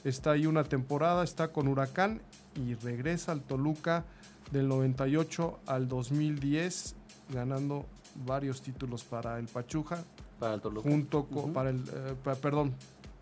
está 0.05 0.31
ahí 0.31 0.45
una 0.45 0.63
temporada, 0.63 1.23
está 1.25 1.49
con 1.49 1.67
Huracán 1.67 2.21
y 2.55 2.73
regresa 2.75 3.31
al 3.31 3.41
Toluca 3.41 4.05
del 4.51 4.67
98 4.67 5.59
al 5.65 5.87
2010 5.87 6.95
ganando 7.33 7.85
varios 8.25 8.61
títulos 8.61 9.03
para 9.03 9.39
el 9.39 9.47
Pachuja 9.47 10.03
para 10.39 10.55
el 10.55 10.61
Toluca. 10.61 10.89
Junto 10.89 11.25
con 11.25 11.53
para 11.53 11.69
el 11.69 11.77
eh, 11.93 12.15
pa- 12.23 12.35
perdón 12.35 12.73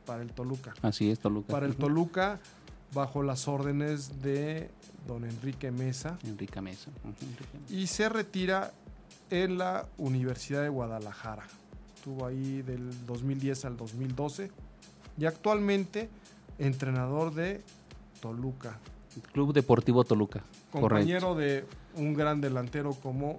para 0.06 0.22
el 0.24 0.32
Toluca. 0.34 0.74
Así 0.82 1.10
es 1.12 1.20
Toluca. 1.20 1.52
Para 1.52 1.65
el. 1.67 1.76
Toluca 1.76 2.39
bajo 2.94 3.24
las 3.24 3.48
órdenes 3.48 4.22
de 4.22 4.70
don 5.08 5.24
Enrique 5.24 5.72
Mesa. 5.72 6.17
Enrique 6.24 6.60
Mesa. 6.62 6.89
Ujú, 7.04 7.13
Enrique 7.26 7.58
Mesa. 7.62 7.74
y 7.74 7.88
se 7.88 8.10
retira 8.10 8.74
en 9.30 9.58
la 9.58 9.86
Universidad 9.98 10.63
de 10.63 10.70
Guadalajara. 10.70 11.44
Estuvo 11.96 12.26
ahí 12.26 12.63
del 12.63 12.89
2010 13.06 13.63
al 13.65 13.78
2012 13.78 14.52
y 15.20 15.26
actualmente 15.26 16.10
entrenador 16.58 17.34
de 17.34 17.63
Toluca, 18.20 18.78
Club 19.34 19.54
Deportivo 19.54 20.04
Toluca 20.04 20.39
correcto 20.71 20.82
compañero 20.89 21.36
de 21.36 21.65
un 21.95 22.13
gran 22.13 22.39
delantero 22.41 22.93
como 22.93 23.38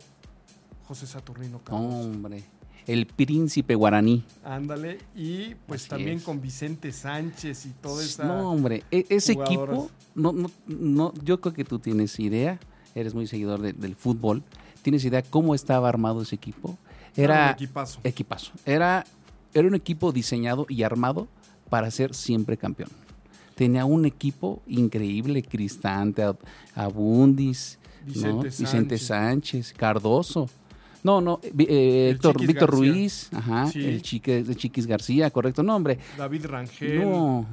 José 0.86 1.06
Saturnino 1.06 1.58
Cardoso. 1.60 1.86
hombre 1.88 2.44
el 2.86 3.06
príncipe 3.06 3.74
guaraní 3.76 4.24
Ándale, 4.44 4.98
y 5.14 5.54
pues 5.66 5.82
Así 5.82 5.90
también 5.90 6.16
es. 6.18 6.24
con 6.24 6.40
Vicente 6.42 6.90
Sánchez 6.90 7.66
y 7.66 7.70
toda 7.80 8.02
esa... 8.02 8.24
No, 8.24 8.50
hombre, 8.50 8.82
e- 8.90 9.06
ese 9.08 9.34
jugadoras. 9.34 9.76
equipo, 9.76 9.90
no, 10.16 10.32
no, 10.32 10.50
no, 10.66 11.14
yo 11.22 11.40
creo 11.40 11.54
que 11.54 11.64
tú 11.64 11.78
tienes 11.78 12.18
idea, 12.18 12.58
eres 12.96 13.14
muy 13.14 13.28
seguidor 13.28 13.60
de- 13.62 13.72
del 13.72 13.94
fútbol, 13.94 14.42
tienes 14.82 15.04
idea 15.04 15.22
cómo 15.22 15.54
estaba 15.54 15.88
armado 15.88 16.22
ese 16.22 16.34
equipo. 16.34 16.76
Era 17.14 17.52
equipazo. 17.52 18.00
equipazo, 18.02 18.50
era, 18.66 19.04
era 19.54 19.68
un 19.68 19.76
equipo 19.76 20.10
diseñado 20.10 20.66
y 20.68 20.82
armado 20.82 21.28
para 21.70 21.88
ser 21.92 22.14
siempre 22.14 22.56
campeón. 22.56 22.90
Tenía 23.62 23.84
un 23.84 24.04
equipo 24.06 24.60
increíble, 24.66 25.40
Cristante, 25.44 26.24
Ab- 26.24 26.38
Abundis, 26.74 27.78
¿no? 28.06 28.12
Vicente 28.42 28.48
Vicente 28.48 28.98
Sánchez. 28.98 29.72
Cardoso. 29.76 30.48
No, 31.04 31.20
no, 31.20 31.38
eh, 31.44 31.52
eh, 31.58 32.08
El 32.10 32.14
Héctor, 32.16 32.32
Chiquis 32.34 32.48
Víctor 32.48 32.70
García. 32.72 32.92
Ruiz, 32.92 33.28
ajá, 33.32 33.66
Sí. 33.68 33.84
el 33.84 34.02
Chique, 34.02 34.42
de 34.42 34.54
Chiquis 34.56 34.86
García, 34.86 35.30
correcto, 35.30 35.62
no, 35.62 35.76
hombre, 35.76 35.98
David 36.18 36.46
Rangel. 36.46 37.00
no. 37.02 37.46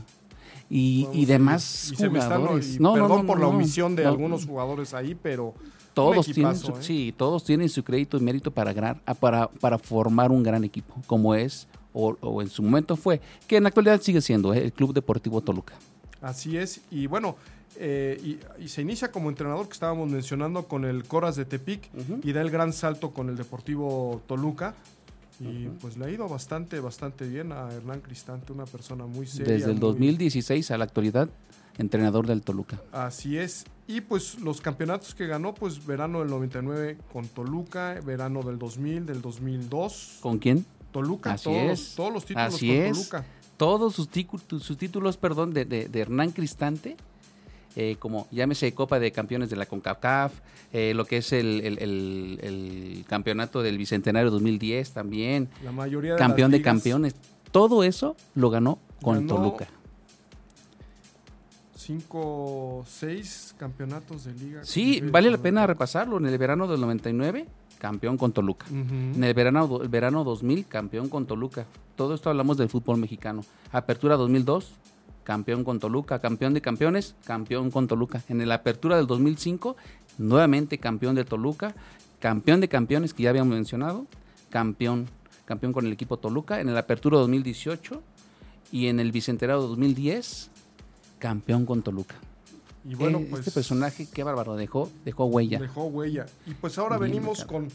Y, 0.71 1.25
demás. 1.25 1.91
Y 1.91 1.95
jugadores. 1.95 2.75
y 2.75 2.79
no, 2.79 2.93
perdón 2.93 3.21
no, 3.21 3.25
por 3.27 3.39
la 3.39 3.47
omisión 3.47 3.95
de 3.95 4.03
No, 4.03 4.09
algunos 4.09 4.45
jugadores 4.45 4.93
ahí, 4.95 5.15
pero 5.21 5.53
Todos 5.93 6.25
tienen, 6.27 6.55
su, 6.55 6.71
¿eh? 6.71 6.75
sí, 6.81 7.13
todos 7.17 7.43
tienen 7.43 7.69
su 7.69 7.83
crédito 7.83 8.17
y 8.17 8.21
mérito 8.21 8.51
para, 8.51 8.71
gran- 8.73 9.01
ah, 9.05 9.13
para, 9.15 9.47
para 9.47 9.77
formar 9.79 10.31
un 10.31 10.43
gran 10.43 10.63
equipo, 10.63 10.93
como 11.07 11.33
es, 11.33 11.67
o, 11.91 12.15
o 12.21 12.41
en 12.43 12.49
su 12.49 12.61
momento 12.61 12.95
fue, 12.95 13.19
que 13.47 13.57
en 13.57 13.63
la 13.63 13.69
actualidad 13.69 13.99
sigue 14.01 14.21
siendo 14.21 14.53
¿eh? 14.53 14.63
el 14.65 14.71
Club 14.71 14.93
Deportivo 14.93 15.41
Toluca. 15.41 15.73
Así 16.21 16.57
es, 16.57 16.81
y 16.91 17.07
bueno, 17.07 17.35
eh, 17.77 18.19
y, 18.59 18.63
y 18.63 18.67
se 18.67 18.81
inicia 18.81 19.11
como 19.11 19.29
entrenador 19.29 19.67
que 19.67 19.73
estábamos 19.73 20.09
mencionando 20.09 20.63
con 20.67 20.85
el 20.85 21.05
Coras 21.05 21.35
de 21.35 21.45
Tepic 21.45 21.89
y 22.23 22.31
da 22.33 22.41
el 22.41 22.49
gran 22.49 22.73
salto 22.73 23.11
con 23.11 23.29
el 23.29 23.37
Deportivo 23.37 24.21
Toluca. 24.27 24.75
Y 25.41 25.67
pues 25.79 25.95
le 25.95 26.03
ha 26.05 26.09
ido 26.09 26.27
bastante, 26.27 26.81
bastante 26.81 27.25
bien 27.25 27.53
a 27.53 27.69
Hernán 27.71 28.01
Cristante, 28.01 28.51
una 28.51 28.65
persona 28.65 29.05
muy 29.05 29.25
seria. 29.25 29.53
Desde 29.53 29.67
el 29.67 29.75
muy- 29.75 29.79
2016 29.79 30.69
a 30.71 30.77
la 30.77 30.83
actualidad, 30.83 31.29
entrenador 31.77 32.27
del 32.27 32.41
Toluca. 32.41 32.81
Así 32.91 33.37
es. 33.37 33.63
Y 33.87 34.01
pues 34.01 34.37
los 34.39 34.59
campeonatos 34.59 35.15
que 35.15 35.27
ganó, 35.27 35.53
pues 35.53 35.85
verano 35.85 36.19
del 36.19 36.27
99 36.27 36.97
con 37.13 37.25
Toluca, 37.29 38.01
verano 38.05 38.41
del 38.43 38.59
2000, 38.59 39.05
del 39.05 39.21
2002. 39.21 40.17
¿Con 40.19 40.39
quién? 40.39 40.65
Toluca, 40.91 41.33
Así 41.33 41.45
todos, 41.45 41.79
es. 41.79 41.95
todos 41.95 42.11
los 42.11 42.25
títulos 42.25 42.53
Así 42.55 42.67
con 42.67 42.75
es. 42.77 42.97
Toluca. 42.97 43.25
Todos 43.59 43.93
sus, 43.93 44.09
títulos 44.09 45.17
perdón, 45.17 45.53
de, 45.53 45.65
de- 45.65 45.89
de 45.89 45.99
Hernán 45.99 46.31
Cristante, 46.31 46.95
eh, 47.75 47.97
como 47.99 48.25
llámese 48.31 48.73
Copa 48.73 48.99
de 49.01 49.11
Campeones 49.11 49.49
de 49.49 49.57
la 49.57 49.65
CONCACAF, 49.65 50.31
eh, 50.71 50.93
lo 50.95 51.03
que 51.03 51.17
es 51.17 51.33
el, 51.33 51.59
el- 51.61 51.77
el- 51.79 52.39
el 52.41 53.05
campeonato 53.05 53.61
del 53.61 53.77
Bicentenario 53.77 54.31
2010 54.31 54.91
también, 54.93 55.49
La 55.61 55.73
mayoría 55.73 56.13
de 56.13 56.17
campeón 56.17 56.51
de 56.51 56.61
campeones. 56.61 57.15
Todo 57.51 57.83
eso 57.83 58.15
lo 58.33 58.49
ganó 58.49 58.79
con 59.01 59.15
Ganó 59.15 59.35
Toluca. 59.35 59.67
Cinco, 61.75 62.85
seis 62.87 63.55
campeonatos 63.57 64.23
de 64.25 64.33
liga. 64.35 64.61
Sí, 64.63 65.01
vale 65.01 65.29
la 65.31 65.37
pena 65.37 65.65
repasarlo. 65.65 66.17
En 66.17 66.27
el 66.27 66.37
verano 66.37 66.67
del 66.67 66.79
99, 66.81 67.47
campeón 67.79 68.17
con 68.17 68.31
Toluca. 68.31 68.67
En 68.69 69.23
el 69.23 69.33
verano, 69.33 69.79
el 69.81 69.87
verano 69.87 70.23
2000, 70.23 70.67
campeón 70.67 71.09
con 71.09 71.25
Toluca. 71.25 71.65
Todo 71.95 72.13
esto 72.13 72.29
hablamos 72.29 72.57
del 72.57 72.69
fútbol 72.69 72.97
mexicano. 72.97 73.43
Apertura 73.71 74.15
2002, 74.17 74.73
campeón 75.23 75.63
con 75.63 75.79
Toluca. 75.79 76.19
Campeón 76.19 76.53
de 76.53 76.61
campeones, 76.61 77.15
campeón 77.25 77.71
con 77.71 77.87
Toluca. 77.87 78.21
En 78.29 78.47
la 78.47 78.55
apertura 78.55 78.97
del 78.97 79.07
2005, 79.07 79.75
nuevamente 80.19 80.77
campeón 80.77 81.15
de 81.15 81.25
Toluca. 81.25 81.73
Campeón 82.19 82.59
de 82.59 82.67
campeones, 82.67 83.13
que 83.13 83.23
ya 83.23 83.29
habíamos 83.31 83.55
mencionado. 83.55 84.05
Campeón, 84.49 85.07
campeón 85.45 85.73
con 85.73 85.85
el 85.85 85.93
equipo 85.93 86.17
Toluca. 86.17 86.59
En 86.59 86.69
el 86.69 86.77
apertura 86.77 87.17
2018 87.17 88.01
y 88.71 88.87
en 88.87 88.99
el 88.99 89.11
bicentenario 89.11 89.61
2010, 89.61 90.51
campeón 91.17 91.65
con 91.65 91.81
Toluca. 91.81 92.15
Y 92.85 92.95
bueno, 92.95 93.19
Eh, 93.19 93.27
pues 93.29 93.39
este 93.41 93.51
personaje, 93.51 94.07
qué 94.11 94.23
bárbaro, 94.23 94.55
dejó, 94.55 94.89
dejó 95.05 95.25
huella. 95.25 95.59
dejó 95.59 95.85
huella. 95.85 96.25
Y 96.45 96.53
pues 96.53 96.77
ahora 96.77 96.97
Bien 96.97 97.11
venimos 97.11 97.43
con 97.45 97.67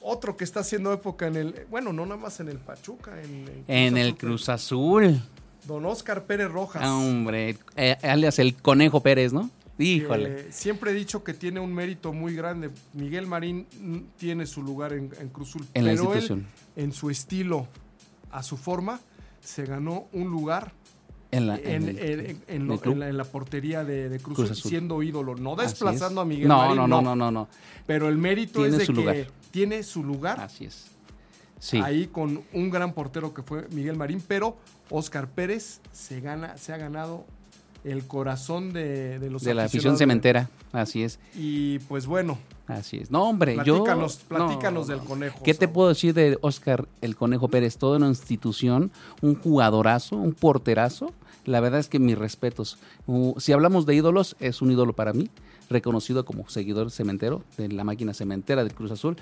otro 0.00 0.36
que 0.36 0.44
está 0.44 0.60
haciendo 0.60 0.92
época 0.92 1.26
en 1.26 1.36
el, 1.36 1.66
bueno, 1.70 1.92
no 1.92 2.04
nada 2.04 2.20
más 2.20 2.40
en 2.40 2.48
el 2.48 2.58
Pachuca, 2.58 3.20
en, 3.22 3.64
En 3.68 3.96
el 3.96 4.08
Azul, 4.08 4.18
Cruz 4.18 4.48
Azul. 4.48 5.20
Don 5.66 5.86
Oscar 5.86 6.24
Pérez 6.24 6.50
Rojas. 6.50 6.84
Hombre, 6.86 7.56
eh, 7.76 7.96
alias 8.02 8.38
el 8.40 8.54
Conejo 8.56 9.00
Pérez, 9.00 9.32
¿no? 9.32 9.48
Híjole. 9.78 10.52
siempre 10.52 10.90
he 10.90 10.94
dicho 10.94 11.24
que 11.24 11.32
tiene 11.34 11.58
un 11.58 11.72
mérito 11.72 12.12
muy 12.12 12.34
grande. 12.36 12.70
Miguel 12.92 13.26
Marín 13.26 13.66
tiene 14.18 14.46
su 14.46 14.62
lugar 14.62 14.92
en, 14.92 15.10
en 15.18 15.28
Cruzul, 15.30 15.66
En 15.74 15.86
la 15.86 15.92
pero 15.92 16.04
institución. 16.04 16.46
él, 16.76 16.82
en 16.84 16.92
su 16.92 17.10
estilo, 17.10 17.66
a 18.30 18.42
su 18.42 18.56
forma, 18.56 19.00
se 19.40 19.64
ganó 19.64 20.06
un 20.12 20.30
lugar 20.30 20.72
En 21.32 21.46
la, 21.46 21.56
en, 21.56 21.88
el- 21.88 22.66
lo- 22.66 22.94
la, 22.94 23.08
en 23.08 23.16
la 23.16 23.24
portería 23.24 23.84
de, 23.84 24.10
de 24.10 24.20
Cruz, 24.20 24.36
Cruz 24.36 24.50
Azul, 24.50 24.68
siendo 24.70 25.02
ídolo, 25.02 25.34
no 25.34 25.56
desplazando 25.56 26.20
es. 26.20 26.24
a 26.26 26.28
Miguel 26.28 26.46
no, 26.46 26.58
Marín, 26.58 26.76
no, 26.76 26.86
no, 26.86 27.00
no, 27.02 27.16
no, 27.16 27.30
no. 27.30 27.48
Pero 27.86 28.08
el 28.10 28.18
mérito 28.18 28.60
Tiene 28.60 28.68
es 28.68 28.78
de 28.78 28.84
su 28.86 28.92
que 28.92 29.00
lugar. 29.00 29.16
tiene 29.50 29.82
su 29.82 30.04
lugar 30.04 30.40
Así 30.40 30.66
es. 30.66 30.86
Sí. 31.58 31.78
ahí 31.82 32.06
con 32.08 32.42
un 32.52 32.70
gran 32.70 32.92
portero 32.92 33.32
que 33.32 33.42
fue 33.42 33.66
Miguel 33.70 33.96
Marín, 33.96 34.22
pero 34.26 34.56
Oscar 34.90 35.26
Pérez 35.28 35.80
se 35.92 36.20
gana, 36.20 36.58
se 36.58 36.72
ha 36.74 36.76
ganado 36.76 37.24
el 37.84 38.06
corazón 38.06 38.72
de, 38.74 39.18
de 39.18 39.30
los 39.30 39.42
de 39.42 39.54
la 39.54 39.64
afición 39.64 39.96
cementera. 39.96 40.50
Así 40.72 41.02
es. 41.02 41.18
Y 41.34 41.78
pues 41.80 42.06
bueno, 42.06 42.38
Así 42.66 42.98
es. 42.98 43.10
No, 43.10 43.24
hombre, 43.28 43.56
yo. 43.64 43.82
platícanos, 43.84 44.16
platícanos 44.28 44.88
no, 44.88 44.94
del 44.96 45.04
conejo. 45.04 45.42
¿Qué 45.42 45.52
te 45.54 45.66
puedo 45.66 45.88
decir 45.88 46.14
de 46.14 46.38
Oscar 46.42 46.86
el 47.00 47.16
Conejo 47.16 47.48
Pérez? 47.48 47.76
Toda 47.76 47.96
una 47.96 48.06
institución, 48.08 48.92
un 49.20 49.34
jugadorazo, 49.34 50.16
un 50.16 50.32
porterazo 50.32 51.12
La 51.44 51.60
verdad 51.60 51.80
es 51.80 51.88
que 51.88 51.98
mis 51.98 52.16
respetos. 52.16 52.78
Uh, 53.06 53.38
si 53.40 53.52
hablamos 53.52 53.84
de 53.86 53.94
ídolos, 53.94 54.36
es 54.40 54.62
un 54.62 54.70
ídolo 54.70 54.92
para 54.94 55.12
mí, 55.12 55.28
reconocido 55.70 56.24
como 56.24 56.48
seguidor 56.48 56.90
cementero 56.90 57.42
de 57.56 57.68
la 57.68 57.82
máquina 57.84 58.14
cementera 58.14 58.62
del 58.64 58.74
Cruz 58.74 58.90
Azul. 58.92 59.16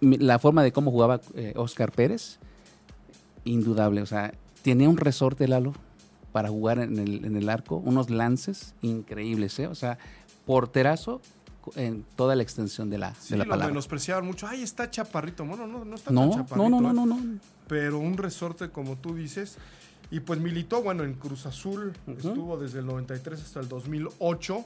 La 0.00 0.38
forma 0.38 0.62
de 0.62 0.72
cómo 0.72 0.90
jugaba 0.90 1.20
eh, 1.34 1.52
Oscar 1.56 1.92
Pérez, 1.92 2.38
indudable. 3.44 4.02
O 4.02 4.06
sea, 4.06 4.34
tenía 4.62 4.88
un 4.88 4.96
resorte, 4.96 5.48
Lalo, 5.48 5.72
para 6.32 6.48
jugar 6.48 6.78
en 6.80 6.98
el, 6.98 7.24
en 7.24 7.36
el 7.36 7.48
arco, 7.48 7.76
unos 7.76 8.10
lances 8.10 8.74
increíbles, 8.82 9.58
¿eh? 9.58 9.66
O 9.66 9.74
sea, 9.74 9.98
porterazo 10.46 11.20
en 11.76 12.04
toda 12.16 12.34
la 12.34 12.42
extensión 12.42 12.90
de 12.90 12.98
la, 12.98 13.14
Sí, 13.14 13.30
de 13.30 13.38
la 13.38 13.44
lo 13.44 13.50
palabra. 13.50 13.68
menospreciaban 13.68 14.26
mucho. 14.26 14.46
Ay, 14.48 14.62
está 14.62 14.90
chaparrito. 14.90 15.44
Bueno, 15.44 15.66
no, 15.66 15.84
no 15.84 15.94
está 15.94 16.10
No, 16.10 16.22
tan 16.22 16.30
no, 16.30 16.34
chaparrito. 16.36 16.68
no, 16.68 16.80
no, 16.80 16.90
¿eh? 16.90 16.94
no, 16.94 17.06
no. 17.06 17.38
Pero 17.68 17.98
un 18.00 18.16
resorte, 18.16 18.70
como 18.70 18.96
tú 18.96 19.14
dices. 19.14 19.56
Y 20.12 20.20
pues 20.20 20.38
militó, 20.38 20.82
bueno, 20.82 21.02
en 21.02 21.14
Cruz 21.14 21.46
Azul. 21.46 21.92
Estuvo 22.06 22.56
desde 22.56 22.78
el 22.78 22.86
93 22.86 23.42
hasta 23.42 23.58
el 23.58 23.68
2008. 23.68 24.64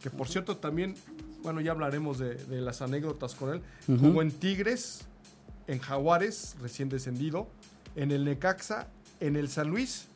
Que 0.00 0.10
por 0.10 0.28
cierto 0.28 0.56
también, 0.56 0.94
bueno, 1.42 1.60
ya 1.60 1.72
hablaremos 1.72 2.18
de, 2.18 2.34
de 2.34 2.60
las 2.60 2.80
anécdotas 2.82 3.34
con 3.34 3.54
él. 3.54 3.62
Jugó 3.86 4.22
en 4.22 4.30
Tigres, 4.30 5.06
en 5.66 5.78
Jaguares, 5.78 6.56
recién 6.60 6.88
descendido, 6.88 7.48
en 7.96 8.12
el 8.12 8.24
Necaxa, 8.24 8.86
en 9.20 9.36
el 9.36 9.48
San 9.48 9.68
Luis 9.68 10.06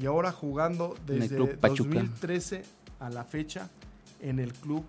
y 0.00 0.06
ahora 0.06 0.32
jugando 0.32 0.96
desde 1.06 1.36
Club 1.36 1.56
Pachuca. 1.58 1.90
2013 1.90 2.62
a 3.00 3.10
la 3.10 3.24
fecha 3.24 3.68
en 4.20 4.38
el 4.38 4.52
Club 4.52 4.84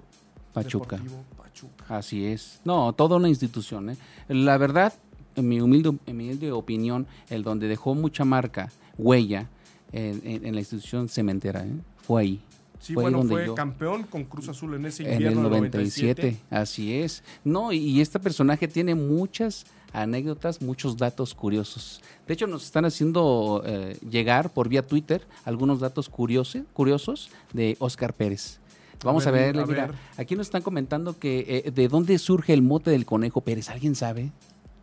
Pachuca. 0.54 0.98
Deportivo 0.98 1.26
Pachuca. 1.38 1.86
Así 1.90 2.26
es. 2.26 2.62
No, 2.64 2.94
toda 2.94 3.18
una 3.18 3.28
institución. 3.30 3.90
¿eh? 3.90 3.98
La 4.30 4.58
verdad, 4.58 4.94
en 5.36 5.48
mi 5.48 5.60
humilde, 5.60 5.98
en 6.06 6.18
mi 6.18 6.26
humilde 6.26 6.52
opinión, 6.52 7.08
el 7.30 7.44
donde 7.44 7.68
dejó 7.68 7.94
mucha 7.94 8.24
marca, 8.26 8.72
huella 8.98 9.50
en, 9.92 10.22
en- 10.24 10.46
en 10.46 10.54
la 10.54 10.60
institución 10.62 11.10
cementera, 11.10 11.66
¿eh? 11.66 11.72
fue 12.02 12.22
ahí. 12.22 12.42
Sí, 12.80 12.94
Fue 12.96 13.04
bueno, 13.04 13.24
fue 13.24 13.46
yo- 13.46 13.54
campeón 13.56 14.04
con 14.04 14.24
Cruz 14.24 14.50
Azul 14.50 14.74
en 14.74 14.86
ese 14.88 15.04
En 15.04 15.14
invierno 15.14 15.42
el 15.46 15.52
del 15.52 15.62
97, 15.62 16.38
así 16.50 16.96
es. 16.96 17.24
No, 17.44 17.72
y, 17.72 17.78
y 17.78 18.02
este 18.02 18.20
personaje 18.20 18.68
tiene 18.68 18.96
muchas 18.96 19.66
anécdotas, 19.94 20.62
muchos 20.64 20.98
datos 20.98 21.36
curiosos. 21.36 22.02
De 22.28 22.34
hecho, 22.34 22.48
nos 22.48 22.64
están 22.64 22.86
haciendo 22.86 23.62
eh, 23.66 23.98
llegar 24.10 24.52
por 24.52 24.68
vía 24.68 24.88
Twitter 24.88 25.22
algunos 25.46 25.80
datos 25.80 26.10
curiosos, 26.10 26.64
curiosos 26.74 27.30
de 27.54 27.76
Oscar 27.80 28.14
Pérez. 28.16 28.60
Vamos 29.04 29.28
a 29.28 29.32
ver, 29.32 29.56
ver, 29.56 29.64
a 29.64 29.68
mira, 29.68 29.92
aquí 30.18 30.36
nos 30.36 30.48
están 30.48 30.62
comentando 30.64 31.18
que 31.20 31.64
eh, 31.66 31.72
de 31.72 31.88
dónde 31.88 32.18
surge 32.20 32.54
el 32.54 32.62
mote 32.64 32.90
del 32.92 33.06
conejo 33.06 33.42
Pérez. 33.42 33.70
¿Alguien 33.70 33.94
sabe 33.96 34.32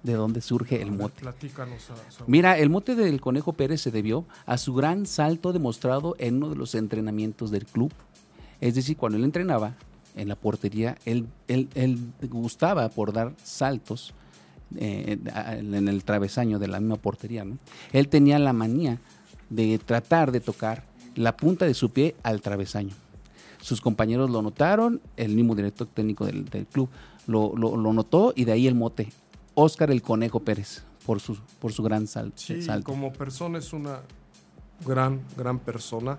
de 0.02 0.12
dónde 0.14 0.40
surge 0.40 0.80
el 0.80 0.92
mote? 0.92 1.20
Platícanos. 1.20 1.90
a- 1.90 2.10
Saúl. 2.10 2.24
Mira, 2.28 2.58
el 2.58 2.70
mote 2.70 2.94
del 2.94 3.20
Conejo 3.20 3.52
Pérez 3.52 3.80
se 3.80 3.90
debió 3.90 4.24
a 4.46 4.56
su 4.58 4.74
gran 4.74 5.06
salto 5.06 5.52
demostrado 5.52 6.14
en 6.18 6.36
uno 6.36 6.50
de 6.50 6.56
los 6.56 6.74
entrenamientos 6.74 7.50
del 7.50 7.66
club. 7.66 7.92
Es 8.60 8.74
decir, 8.74 8.96
cuando 8.96 9.18
él 9.18 9.24
entrenaba 9.24 9.74
en 10.16 10.28
la 10.28 10.36
portería, 10.36 10.96
él, 11.04 11.26
él, 11.48 11.68
él 11.74 11.98
gustaba 12.30 12.88
por 12.88 13.12
dar 13.12 13.34
saltos 13.42 14.14
eh, 14.76 15.18
en 15.56 15.88
el 15.88 16.04
travesaño 16.04 16.58
de 16.58 16.68
la 16.68 16.80
misma 16.80 16.96
portería. 16.96 17.44
¿no? 17.44 17.58
Él 17.92 18.08
tenía 18.08 18.38
la 18.38 18.52
manía 18.52 18.98
de 19.50 19.78
tratar 19.78 20.30
de 20.32 20.40
tocar 20.40 20.84
la 21.14 21.36
punta 21.36 21.64
de 21.66 21.74
su 21.74 21.90
pie 21.90 22.14
al 22.22 22.40
travesaño. 22.40 22.94
Sus 23.60 23.80
compañeros 23.80 24.30
lo 24.30 24.42
notaron, 24.42 25.00
el 25.16 25.34
mismo 25.34 25.54
director 25.54 25.86
técnico 25.92 26.24
del, 26.26 26.44
del 26.44 26.66
club 26.66 26.88
lo, 27.26 27.54
lo- 27.56 27.76
lo 27.76 27.92
notó 27.92 28.32
y 28.36 28.44
de 28.44 28.52
ahí 28.52 28.66
el 28.66 28.74
mote. 28.74 29.08
Óscar 29.60 29.90
el 29.90 30.02
Conejo 30.02 30.40
Pérez, 30.40 30.82
por 31.04 31.20
su, 31.20 31.36
por 31.58 31.72
su 31.72 31.82
gran 31.82 32.06
sal- 32.06 32.32
Sí, 32.36 32.62
salto. 32.62 32.84
como 32.90 33.12
persona 33.12 33.58
es 33.58 33.72
una 33.72 34.00
gran, 34.86 35.20
gran 35.36 35.58
persona. 35.58 36.18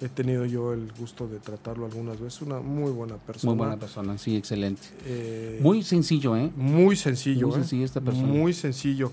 He 0.00 0.08
tenido 0.08 0.44
yo 0.44 0.72
el 0.74 0.92
gusto 0.92 1.26
de 1.26 1.38
tratarlo 1.40 1.86
algunas 1.86 2.20
veces. 2.20 2.42
Una 2.42 2.60
muy 2.60 2.92
buena 2.92 3.16
persona. 3.16 3.50
Muy 3.52 3.58
buena 3.58 3.76
persona, 3.78 4.18
sí, 4.18 4.36
excelente. 4.36 4.82
Eh, 5.06 5.58
Muy 5.62 5.82
sencillo, 5.82 6.36
¿eh? 6.36 6.52
muy 6.54 6.96
sencillo. 6.96 7.46
muy 7.48 7.56
¿eh? 7.56 7.58
sencilla 7.60 7.84
esta 7.86 8.00
persona. 8.00 8.26
Muy 8.28 8.52
sencillo. 8.52 9.10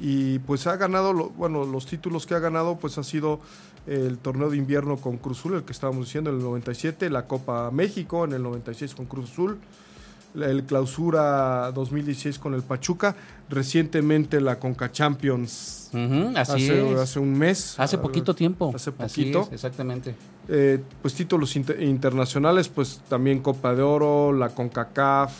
Y 0.00 0.38
pues 0.40 0.66
ha 0.66 0.76
ganado, 0.76 1.12
lo- 1.12 1.30
bueno, 1.30 1.64
los 1.64 1.86
títulos 1.86 2.26
que 2.26 2.34
ha 2.34 2.38
ganado, 2.38 2.76
pues 2.78 2.98
ha 2.98 3.04
sido 3.04 3.40
el 3.86 4.18
torneo 4.18 4.50
de 4.50 4.56
invierno 4.56 4.96
con 4.96 5.16
Cruz 5.18 5.38
Azul, 5.38 5.54
el 5.54 5.64
que 5.64 5.72
estábamos 5.72 6.06
diciendo 6.06 6.30
en 6.30 6.36
el 6.36 6.42
97, 6.42 7.08
la 7.10 7.26
Copa 7.26 7.70
México 7.70 8.24
en 8.24 8.32
el 8.32 8.42
96 8.42 8.94
con 8.94 9.06
Cruz 9.06 9.30
Azul, 9.30 9.58
el 10.42 10.64
Clausura 10.64 11.70
2016 11.72 12.38
con 12.38 12.54
el 12.54 12.62
Pachuca, 12.62 13.16
recientemente 13.48 14.40
la 14.40 14.58
Conca 14.58 14.90
Champions 14.92 15.90
así 16.34 16.68
hace, 16.68 16.92
es. 16.92 16.98
hace 17.00 17.18
un 17.18 17.32
mes. 17.38 17.78
Hace 17.78 17.96
Ah, 17.96 18.02
poquito 18.02 18.34
tiempo. 18.34 18.72
Hace 18.74 18.92
Así 18.98 19.22
poquito. 19.22 19.42
es, 19.42 19.52
exactamente. 19.52 20.14
Eh, 20.48 20.80
pues 21.02 21.14
títulos 21.14 21.56
inter- 21.56 21.82
internacionales, 21.82 22.68
pues 22.68 23.00
también 23.08 23.40
Copa 23.40 23.74
de 23.74 23.82
Oro, 23.82 24.32
la 24.32 24.50
CONCACAF, 24.50 25.32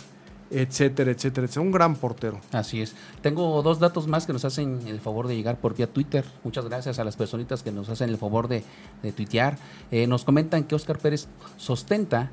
etcétera, 0.51 1.11
etcétera, 1.11 1.47
etcétera. 1.47 1.63
Un 1.67 1.73
gran 1.73 1.97
portero. 1.97 2.41
Así 2.53 2.81
es. 2.81 2.95
Tengo 3.21 3.61
dos 3.63 3.79
datos 3.81 4.07
más 4.07 4.27
que 4.27 4.33
nos 4.33 4.45
hacen 4.45 4.81
el 4.87 5.01
favor 5.01 5.27
de 5.29 5.37
llegar 5.37 5.59
por 5.61 5.77
vía 5.77 5.87
Twitter. 5.93 6.25
Muchas 6.45 6.65
gracias 6.67 6.99
a 6.99 7.05
las 7.05 7.17
personitas 7.17 7.63
que 7.63 7.71
nos 7.73 7.89
hacen 7.89 8.09
el 8.11 8.17
favor 8.17 8.49
de, 8.49 8.63
de 9.03 9.13
tuitear. 9.13 9.59
Eh, 9.91 10.07
nos 10.07 10.25
comentan 10.25 10.65
que 10.65 10.75
Oscar 10.75 10.99
Pérez 10.99 11.27
sostenta, 11.57 12.31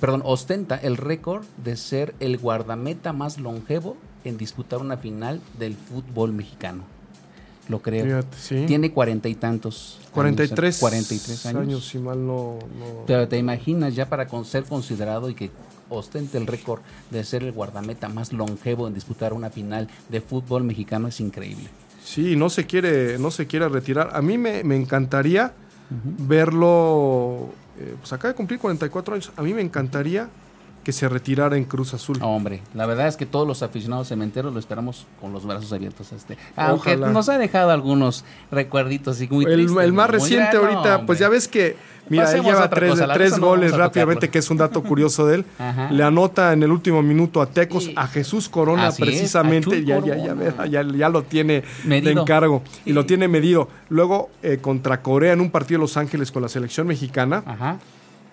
perdón, 0.00 0.22
ostenta 0.24 0.76
el 0.76 0.96
récord 0.96 1.44
de 1.62 1.76
ser 1.76 2.14
el 2.20 2.38
guardameta 2.38 3.12
más 3.12 3.38
longevo 3.38 3.96
en 4.24 4.36
disputar 4.38 4.80
una 4.80 4.96
final 4.96 5.40
del 5.58 5.74
fútbol 5.74 6.32
mexicano. 6.32 6.82
Lo 7.68 7.80
creo. 7.82 8.04
Fíjate, 8.04 8.36
sí. 8.38 8.64
Tiene 8.66 8.92
cuarenta 8.92 9.28
y 9.28 9.34
tantos. 9.34 9.98
años, 10.00 10.10
43, 10.12 10.78
43 10.78 11.46
años. 11.46 11.86
si 11.88 11.98
mal 11.98 12.18
no... 12.24 12.58
no- 12.78 13.04
Pero 13.06 13.26
te 13.28 13.38
imaginas 13.38 13.94
ya 13.94 14.08
para 14.08 14.26
con- 14.28 14.44
ser 14.44 14.64
considerado 14.64 15.28
y 15.30 15.34
que 15.34 15.50
ostente 15.88 16.38
el 16.38 16.46
récord 16.46 16.80
de 17.10 17.22
ser 17.24 17.42
el 17.44 17.52
guardameta 17.52 18.08
más 18.08 18.32
longevo 18.32 18.86
en 18.88 18.94
disputar 18.94 19.32
una 19.32 19.50
final 19.50 19.88
de 20.08 20.20
fútbol 20.20 20.62
mexicano 20.64 21.08
es 21.08 21.20
increíble. 21.20 21.68
Sí, 22.04 22.36
no 22.36 22.50
se 22.50 22.66
quiere, 22.66 23.18
no 23.18 23.30
se 23.32 23.46
quiere 23.48 23.68
retirar. 23.68 24.10
A 24.12 24.22
mí 24.22 24.38
me, 24.38 24.62
me 24.62 24.76
encantaría 24.76 25.52
verlo, 26.28 27.50
eh, 27.78 27.96
pues 27.98 28.12
acaba 28.12 28.32
de 28.32 28.36
cumplir 28.36 28.58
44 28.60 29.14
años, 29.14 29.32
a 29.36 29.42
mí 29.42 29.54
me 29.54 29.62
encantaría 29.62 30.28
que 30.86 30.92
se 30.92 31.08
retirara 31.08 31.56
en 31.56 31.64
Cruz 31.64 31.94
Azul. 31.94 32.16
Hombre, 32.22 32.62
la 32.72 32.86
verdad 32.86 33.08
es 33.08 33.16
que 33.16 33.26
todos 33.26 33.44
los 33.44 33.64
aficionados 33.64 34.06
cementeros 34.06 34.52
lo 34.52 34.60
esperamos 34.60 35.04
con 35.20 35.32
los 35.32 35.44
brazos 35.44 35.72
abiertos. 35.72 36.12
a 36.12 36.14
Este. 36.14 36.38
Aunque 36.54 36.94
Ojalá. 36.94 37.10
nos 37.10 37.28
ha 37.28 37.38
dejado 37.38 37.72
algunos 37.72 38.24
recuerditos 38.52 39.20
y 39.20 39.26
muy 39.26 39.46
el, 39.46 39.54
tristes, 39.54 39.84
el 39.84 39.92
más 39.92 40.08
reciente 40.08 40.56
ahorita, 40.56 41.04
pues 41.04 41.18
ya 41.18 41.28
ves 41.28 41.48
que, 41.48 41.76
mira, 42.08 42.24
él 42.24 42.28
Pasemos 42.28 42.52
lleva 42.52 42.70
tres, 42.70 42.90
cosa, 42.90 43.06
la 43.06 43.14
tres 43.14 43.30
cosa 43.30 43.40
no 43.40 43.46
goles 43.48 43.72
rápidamente, 43.72 44.14
tocarlo. 44.26 44.32
que 44.32 44.38
es 44.38 44.50
un 44.50 44.56
dato 44.56 44.82
curioso 44.82 45.26
de 45.26 45.36
él. 45.36 45.44
Ajá. 45.58 45.90
Le 45.90 46.02
anota 46.02 46.52
en 46.52 46.62
el 46.62 46.70
último 46.70 47.02
minuto 47.02 47.40
a 47.42 47.46
Tecos, 47.46 47.90
a 47.96 48.06
Jesús 48.06 48.48
Corona 48.48 48.88
Así 48.88 49.02
precisamente, 49.02 49.84
ya, 49.84 49.98
ya, 50.00 50.16
ya, 50.16 50.28
Corona. 50.34 50.34
ve, 50.34 50.70
ya, 50.70 50.82
ya 50.82 51.08
lo 51.08 51.22
tiene 51.22 51.62
de 51.84 52.10
encargo 52.12 52.62
y 52.84 52.90
Sí. 52.90 52.92
lo 52.92 53.06
tiene 53.06 53.28
medido. 53.28 53.68
Luego 53.88 54.30
eh, 54.42 54.58
contra 54.60 55.00
Corea 55.02 55.32
en 55.32 55.40
un 55.40 55.50
partido 55.50 55.78
de 55.78 55.82
Los 55.82 55.96
Ángeles 55.96 56.30
con 56.32 56.42
la 56.42 56.48
selección 56.48 56.86
mexicana 56.86 57.42
Ajá. 57.46 57.78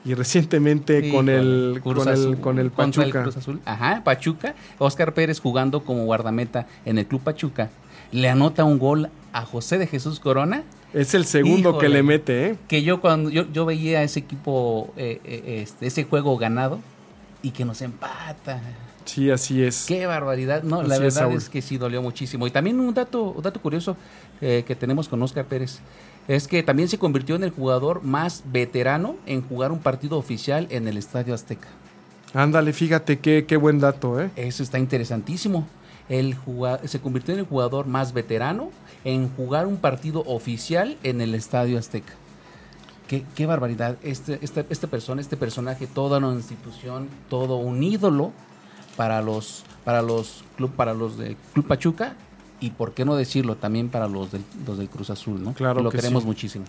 y 0.06 0.14
recientemente 0.14 1.10
con 1.12 1.30
el, 1.30 1.80
con 1.84 1.98
el, 2.00 2.08
Azul, 2.10 2.40
con 2.40 2.60
el 2.60 2.72
Pachuca. 2.72 3.24
Cruz 3.24 3.38
Azul. 3.38 3.60
Ajá, 3.66 4.02
Pachuca. 4.04 4.54
Oscar 4.80 5.14
Pérez 5.14 5.40
jugando 5.40 5.84
como 5.84 6.04
guardameta 6.06 6.68
en 6.86 6.98
el 6.98 7.06
Club 7.06 7.22
Pachuca. 7.22 7.70
Le 8.12 8.30
anota 8.30 8.64
un 8.64 8.78
gol 8.80 9.10
a 9.32 9.42
José 9.46 9.78
de 9.78 9.88
Jesús 9.88 10.20
Corona. 10.20 10.64
Es 10.94 11.14
el 11.16 11.26
segundo 11.26 11.78
que 11.78 11.90
le 11.90 12.04
mete, 12.04 12.48
¿eh? 12.50 12.56
Que 12.68 12.84
yo 12.84 13.02
cuando 13.02 13.30
yo, 13.30 13.52
yo 13.52 13.66
veía 13.66 14.04
ese 14.04 14.20
equipo, 14.20 14.94
eh, 14.96 15.20
eh, 15.24 15.62
este, 15.64 15.88
ese 15.88 16.04
juego 16.04 16.38
ganado 16.38 16.80
y 17.42 17.52
que 17.52 17.66
nos 17.66 17.82
empata. 17.82 18.62
Sí, 19.06 19.32
así 19.32 19.64
es. 19.64 19.86
Qué 19.88 20.06
barbaridad. 20.06 20.64
No, 20.64 20.82
la 20.84 20.96
Así 20.96 21.04
verdad 21.04 21.32
es, 21.34 21.50
que 21.50 21.62
sí 21.62 21.78
dolió 21.78 22.02
muchísimo. 22.02 22.48
Y 22.48 22.52
también 22.52 22.80
un 22.80 22.94
dato, 22.94 23.24
un 23.24 23.42
dato 23.42 23.62
curioso 23.62 23.98
eh, 24.40 24.64
que 24.66 24.76
tenemos 24.76 25.08
con 25.10 25.22
Oscar 25.22 25.46
Pérez 25.46 25.80
es 26.28 26.48
que 26.48 26.64
también 26.64 26.88
se 26.88 26.98
convirtió 26.98 27.36
en 27.36 27.44
el 27.44 27.50
jugador 27.50 28.04
más 28.04 28.44
veterano 28.46 29.18
en 29.26 29.42
jugar 29.42 29.72
un 29.72 29.80
partido 29.80 30.18
oficial 30.18 30.68
en 30.70 30.88
el 30.88 30.98
Estadio 30.98 31.34
Azteca. 31.34 31.68
Ándale, 32.34 32.72
fíjate 32.72 33.20
qué, 33.20 33.46
qué 33.46 33.58
buen 33.58 33.80
dato, 33.80 34.22
¿eh? 34.22 34.30
Eso 34.36 34.64
está 34.64 34.80
interesantísimo. 34.80 35.68
El 36.08 36.38
se 36.86 37.00
convirtió 37.00 37.34
en 37.34 37.42
el 37.42 37.46
jugador 37.46 37.88
más 37.88 38.14
veterano 38.14 38.72
en 39.06 39.30
jugar 39.36 39.68
un 39.68 39.78
partido 39.78 40.24
oficial 40.26 40.98
en 41.04 41.22
el 41.22 41.36
Estadio 41.36 41.78
Azteca. 41.78 42.14
Qué, 43.08 43.26
qué 43.36 43.46
barbaridad. 43.46 43.98
Este, 44.02 44.40
este, 44.42 44.66
esta 44.70 44.88
persona, 44.88 45.22
este 45.22 45.36
personaje, 45.38 45.88
toda 45.88 46.20
una 46.20 46.34
institución, 46.34 47.10
todo 47.30 47.58
un 47.58 47.84
ídolo 47.84 48.32
para 48.96 49.22
los, 49.22 49.64
para 49.84 50.02
los 50.02 50.44
club, 50.56 50.72
para 50.72 50.94
los 50.94 51.18
del 51.18 51.36
Club 51.54 51.68
Pachuca 51.68 52.16
y 52.62 52.70
por 52.72 52.94
qué 52.94 53.04
no 53.04 53.16
decirlo 53.16 53.56
también 53.58 53.90
para 53.90 54.08
los 54.08 54.32
del, 54.32 54.44
los 54.66 54.78
del 54.78 54.88
Cruz 54.90 55.10
Azul, 55.10 55.44
¿no? 55.44 55.54
Claro 55.54 55.82
Lo 55.82 55.90
que 55.90 55.98
queremos 55.98 56.24
sí. 56.24 56.28
muchísimo. 56.28 56.66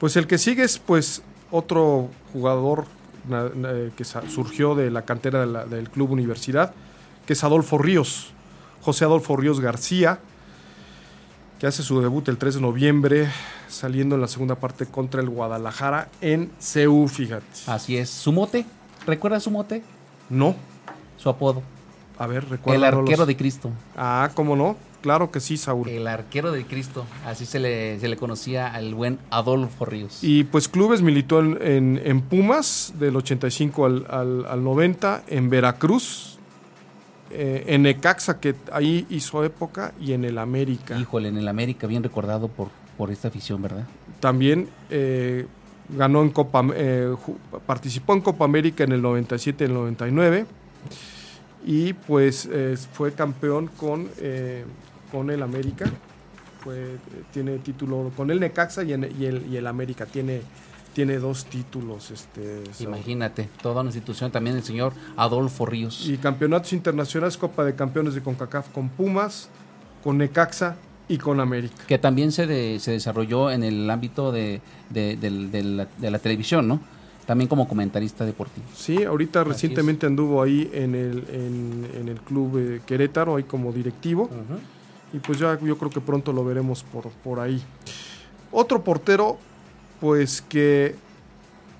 Pues 0.00 0.16
el 0.16 0.26
que 0.26 0.38
sigue 0.38 0.64
es 0.64 0.78
pues 0.78 1.22
otro 1.50 2.08
jugador 2.32 2.86
que 3.96 4.04
surgió 4.04 4.74
de 4.74 4.90
la 4.90 5.02
cantera 5.02 5.40
de 5.40 5.46
la- 5.46 5.64
del 5.66 5.88
Club 5.90 6.10
Universidad, 6.10 6.72
que 7.26 7.32
es 7.34 7.44
Adolfo 7.44 7.78
Ríos, 7.78 8.30
José 8.82 9.04
Adolfo 9.04 9.36
Ríos 9.36 9.60
García. 9.60 10.18
Que 11.58 11.66
hace 11.66 11.82
su 11.82 12.00
debut 12.00 12.28
el 12.28 12.38
3 12.38 12.56
de 12.56 12.60
noviembre, 12.60 13.28
saliendo 13.68 14.14
en 14.14 14.20
la 14.20 14.28
segunda 14.28 14.56
parte 14.56 14.86
contra 14.86 15.20
el 15.20 15.28
Guadalajara 15.28 16.08
en 16.20 16.50
CEU, 16.60 17.08
fíjate. 17.08 17.46
Así 17.66 17.96
es. 17.96 18.10
¿Su 18.10 18.32
mote? 18.32 18.66
¿Recuerda 19.06 19.40
su 19.40 19.50
mote? 19.50 19.82
No. 20.30 20.54
Su 21.16 21.28
apodo. 21.28 21.62
A 22.18 22.26
ver, 22.26 22.48
recuerda. 22.48 22.88
El 22.88 22.94
arquero 22.94 23.26
de 23.26 23.36
Cristo. 23.36 23.70
Ah, 23.96 24.30
¿cómo 24.34 24.56
no? 24.56 24.76
Claro 25.02 25.30
que 25.30 25.40
sí, 25.40 25.58
Saúl. 25.58 25.88
El 25.88 26.06
arquero 26.06 26.50
de 26.50 26.64
Cristo. 26.64 27.04
Así 27.26 27.44
se 27.44 27.58
le, 27.58 28.00
se 28.00 28.08
le 28.08 28.16
conocía 28.16 28.72
al 28.72 28.94
buen 28.94 29.18
Adolfo 29.30 29.84
Ríos. 29.84 30.20
Y 30.22 30.44
pues 30.44 30.66
clubes 30.66 31.02
militó 31.02 31.40
en, 31.40 31.58
en, 31.60 32.00
en 32.02 32.22
Pumas 32.22 32.94
del 32.98 33.14
85 33.16 33.84
al, 33.84 34.06
al, 34.08 34.46
al 34.46 34.64
90, 34.64 35.24
en 35.28 35.50
Veracruz, 35.50 36.33
eh, 37.36 37.64
en 37.74 37.82
Necaxa, 37.82 38.38
que 38.38 38.54
ahí 38.72 39.06
hizo 39.10 39.44
época, 39.44 39.92
y 40.00 40.12
en 40.12 40.24
el 40.24 40.38
América. 40.38 40.96
Híjole, 40.96 41.28
en 41.28 41.36
el 41.36 41.48
América, 41.48 41.88
bien 41.88 42.04
recordado 42.04 42.46
por, 42.46 42.68
por 42.96 43.10
esta 43.10 43.26
afición, 43.26 43.60
¿verdad? 43.60 43.84
También 44.20 44.68
eh, 44.88 45.46
ganó 45.88 46.22
en 46.22 46.30
Copa, 46.30 46.64
eh, 46.74 47.12
participó 47.66 48.14
en 48.14 48.20
Copa 48.20 48.44
América 48.44 48.84
en 48.84 48.92
el 48.92 49.02
97 49.02 49.64
y 49.64 49.66
el 49.66 49.74
99, 49.74 50.46
y 51.66 51.92
pues 51.94 52.48
fue 52.92 53.12
campeón 53.12 53.68
con, 53.76 54.08
con 55.10 55.30
el 55.30 55.42
América. 55.42 55.86
Fue, 56.60 56.98
tiene 57.32 57.58
título 57.58 58.12
con 58.16 58.30
el 58.30 58.38
Necaxa 58.38 58.84
y, 58.84 58.92
en, 58.92 59.10
y, 59.18 59.24
el, 59.24 59.46
y 59.50 59.56
el 59.56 59.66
América. 59.66 60.06
Tiene 60.06 60.42
tiene 60.94 61.18
dos 61.18 61.44
títulos. 61.44 62.10
Este, 62.10 62.62
Imagínate, 62.80 63.48
toda 63.60 63.82
una 63.82 63.88
institución, 63.88 64.30
también 64.30 64.56
el 64.56 64.62
señor 64.62 64.94
Adolfo 65.16 65.66
Ríos. 65.66 66.06
Y 66.06 66.16
campeonatos 66.16 66.72
internacionales, 66.72 67.36
Copa 67.36 67.64
de 67.64 67.74
Campeones 67.74 68.14
de 68.14 68.22
CONCACAF 68.22 68.68
con 68.70 68.88
Pumas, 68.88 69.50
con 70.02 70.16
Necaxa 70.18 70.76
y 71.08 71.18
con 71.18 71.40
América. 71.40 71.74
Que 71.86 71.98
también 71.98 72.32
se, 72.32 72.46
de, 72.46 72.78
se 72.80 72.92
desarrolló 72.92 73.50
en 73.50 73.62
el 73.64 73.90
ámbito 73.90 74.32
de, 74.32 74.62
de, 74.88 75.16
de, 75.16 75.30
de 75.48 75.62
la, 75.62 75.88
la, 76.00 76.18
televisión, 76.18 76.66
¿no? 76.66 76.80
También 77.26 77.48
como 77.48 77.66
comentarista 77.68 78.24
deportivo. 78.24 78.66
Sí, 78.74 79.02
ahorita 79.02 79.40
Así 79.42 79.50
recientemente 79.50 80.06
es. 80.06 80.10
anduvo 80.10 80.42
ahí 80.42 80.70
en 80.72 80.94
el, 80.94 81.24
en, 81.30 81.88
en 82.00 82.08
el 82.08 82.20
club 82.20 82.58
eh, 82.58 82.80
Querétaro, 82.86 83.36
ahí 83.36 83.44
como 83.44 83.72
directivo. 83.72 84.24
Uh 84.24 84.54
-huh. 84.54 85.16
Y 85.16 85.18
pues 85.18 85.38
ya 85.38 85.58
yo 85.60 85.76
creo 85.78 85.90
que 85.90 86.00
pronto 86.00 86.32
lo 86.32 86.44
veremos 86.44 86.82
por, 86.82 87.08
por 87.10 87.40
ahí. 87.40 87.62
Otro 88.52 88.82
portero 88.82 89.38
pues 90.00 90.42
que 90.42 90.94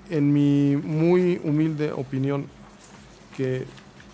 en 0.09 0.33
mi 0.33 0.75
muy 0.77 1.39
humilde 1.43 1.91
opinión 1.91 2.45
que 3.35 3.65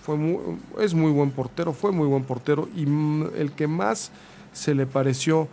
fue 0.01 0.17
muy, 0.17 0.37
es 0.79 0.93
muy 0.93 1.11
buen 1.11 1.31
portero, 1.31 1.73
fue 1.73 1.91
muy 1.91 2.07
buen 2.07 2.23
portero 2.23 2.67
y 2.75 2.83
el 3.37 3.51
que 3.55 3.67
más 3.67 4.11
se 4.51 4.73
le 4.73 4.85
pareció 4.85 5.47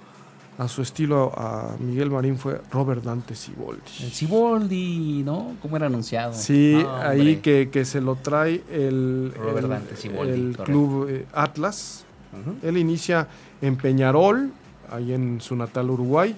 a 0.56 0.66
su 0.66 0.82
estilo 0.82 1.32
a 1.36 1.76
Miguel 1.78 2.10
Marín 2.10 2.36
fue 2.36 2.60
Robert 2.72 3.04
Dante 3.04 3.36
Siboldi. 3.36 4.02
El 4.02 4.10
Siboldi, 4.10 5.22
¿no? 5.24 5.54
¿Cómo 5.62 5.76
era 5.76 5.86
anunciado? 5.86 6.32
Sí, 6.32 6.80
no, 6.82 6.96
ahí 6.96 7.36
que, 7.36 7.68
que, 7.70 7.84
se 7.84 8.00
lo 8.00 8.16
trae 8.16 8.64
el, 8.72 9.32
Robert 9.36 9.68
Dante 9.68 9.94
Siboldi, 9.94 10.32
el 10.32 10.56
club 10.56 11.06
eh, 11.08 11.26
Atlas. 11.32 12.04
Uh 12.32 12.50
-huh. 12.50 12.68
Él 12.68 12.76
inicia 12.76 13.28
en 13.62 13.76
Peñarol, 13.76 14.50
ahí 14.90 15.12
en 15.12 15.40
su 15.40 15.54
natal 15.54 15.90
Uruguay 15.90 16.34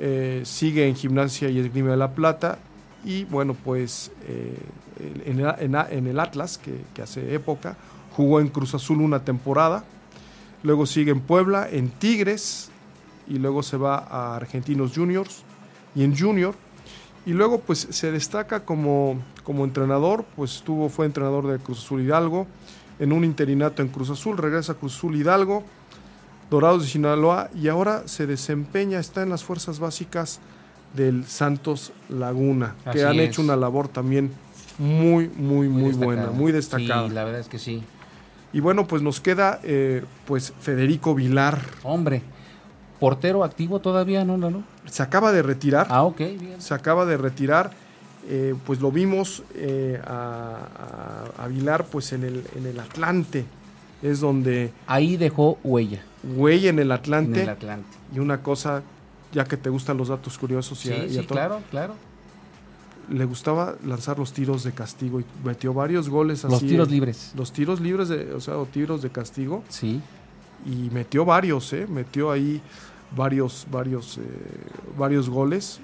eh, 0.00 0.42
sigue 0.44 0.86
en 0.86 0.94
Gimnasia 0.94 1.50
y 1.50 1.58
Esgrima 1.58 1.90
de 1.90 1.96
la 1.96 2.12
Plata 2.12 2.58
y 3.04 3.24
bueno 3.24 3.54
pues 3.54 4.12
eh, 4.26 4.56
en, 5.24 6.06
el 6.06 6.20
Atlas 6.20 6.58
que, 6.58 6.80
que, 6.94 7.02
hace 7.02 7.34
época 7.34 7.76
jugó 8.12 8.40
en 8.40 8.48
Cruz 8.48 8.74
Azul 8.74 9.00
una 9.00 9.24
temporada 9.24 9.84
luego 10.62 10.86
sigue 10.86 11.10
en 11.10 11.20
Puebla 11.20 11.68
en 11.70 11.88
Tigres 11.88 12.70
y 13.26 13.38
luego 13.38 13.62
se 13.62 13.76
va 13.76 13.98
a 13.98 14.36
Argentinos 14.36 14.92
Juniors 14.94 15.42
y 15.94 16.04
en 16.04 16.16
Junior 16.16 16.54
y 17.26 17.32
luego 17.32 17.60
pues 17.60 17.88
se 17.90 18.10
destaca 18.12 18.64
como, 18.64 19.20
como 19.42 19.64
entrenador 19.64 20.24
pues 20.36 20.56
estuvo 20.56 20.88
fue 20.88 21.06
entrenador 21.06 21.46
de 21.46 21.58
Cruz 21.58 21.84
Azul 21.84 22.02
Hidalgo 22.02 22.46
en 22.98 23.12
un 23.12 23.24
interinato 23.24 23.82
en 23.82 23.88
Cruz 23.88 24.10
Azul 24.10 24.38
regresa 24.38 24.72
a 24.72 24.74
Cruz 24.76 24.96
Azul 24.96 25.16
Hidalgo 25.16 25.64
Dorados 26.50 26.82
de 26.82 26.88
Sinaloa 26.88 27.50
y 27.54 27.68
ahora 27.68 28.02
se 28.06 28.26
desempeña, 28.26 28.98
está 28.98 29.22
en 29.22 29.28
las 29.28 29.44
fuerzas 29.44 29.78
básicas 29.78 30.40
del 30.94 31.26
Santos 31.26 31.92
Laguna, 32.08 32.74
Así 32.84 32.98
que 32.98 33.04
han 33.04 33.20
es. 33.20 33.30
hecho 33.30 33.42
una 33.42 33.56
labor 33.56 33.88
también 33.88 34.32
muy, 34.78 35.28
muy, 35.28 35.68
muy, 35.68 35.68
muy 35.68 35.92
buena, 35.92 36.28
muy 36.30 36.52
destacada. 36.52 37.08
Sí, 37.08 37.14
la 37.14 37.24
verdad 37.24 37.40
es 37.40 37.48
que 37.48 37.58
sí. 37.58 37.82
Y 38.52 38.60
bueno, 38.60 38.86
pues 38.86 39.02
nos 39.02 39.20
queda 39.20 39.60
eh, 39.62 40.04
pues 40.26 40.54
Federico 40.60 41.14
Vilar. 41.14 41.60
Hombre, 41.82 42.22
portero 42.98 43.44
activo 43.44 43.80
todavía, 43.80 44.24
¿no, 44.24 44.38
no? 44.38 44.62
Se 44.86 45.02
acaba 45.02 45.32
de 45.32 45.42
retirar. 45.42 45.86
Ah, 45.90 46.04
ok, 46.04 46.18
bien. 46.18 46.60
Se 46.60 46.72
acaba 46.72 47.04
de 47.04 47.18
retirar. 47.18 47.72
Eh, 48.30 48.54
pues 48.66 48.80
lo 48.80 48.92
vimos 48.92 49.42
eh, 49.54 50.00
a, 50.06 50.58
a, 51.38 51.44
a, 51.44 51.48
Vilar 51.48 51.84
pues 51.86 52.12
en 52.12 52.24
el, 52.24 52.44
en 52.56 52.66
el 52.66 52.78
Atlante. 52.78 53.44
Es 54.02 54.20
donde... 54.20 54.70
Ahí 54.86 55.16
dejó 55.16 55.58
huella 55.64 56.02
güey 56.22 56.68
en 56.68 56.78
el 56.78 56.92
Atlante. 56.92 57.42
En 57.42 57.48
el 57.48 57.48
Atlante. 57.50 57.88
Y 58.14 58.18
una 58.18 58.42
cosa, 58.42 58.82
ya 59.32 59.44
que 59.44 59.56
te 59.56 59.70
gustan 59.70 59.96
los 59.96 60.08
datos 60.08 60.38
curiosos 60.38 60.78
sí, 60.78 60.88
y, 60.88 60.92
a, 60.92 61.04
y 61.04 61.10
sí, 61.10 61.18
a 61.18 61.22
todo, 61.22 61.28
claro, 61.28 61.60
claro. 61.70 61.94
Le 63.10 63.24
gustaba 63.24 63.76
lanzar 63.86 64.18
los 64.18 64.32
tiros 64.32 64.64
de 64.64 64.72
castigo 64.72 65.20
y 65.20 65.24
metió 65.42 65.72
varios 65.72 66.08
goles 66.10 66.44
así. 66.44 66.52
Los 66.52 66.60
tiros 66.60 66.90
libres. 66.90 67.32
Los 67.36 67.52
tiros 67.52 67.80
libres, 67.80 68.08
de, 68.08 68.34
o 68.34 68.40
sea, 68.40 68.58
o 68.58 68.66
tiros 68.66 69.00
de 69.00 69.10
castigo. 69.10 69.64
Sí. 69.68 70.02
Y 70.66 70.90
metió 70.90 71.24
varios, 71.24 71.72
¿eh? 71.72 71.86
Metió 71.88 72.30
ahí 72.30 72.60
varios, 73.16 73.66
varios, 73.70 74.18
eh, 74.18 74.22
varios 74.98 75.30
goles. 75.30 75.80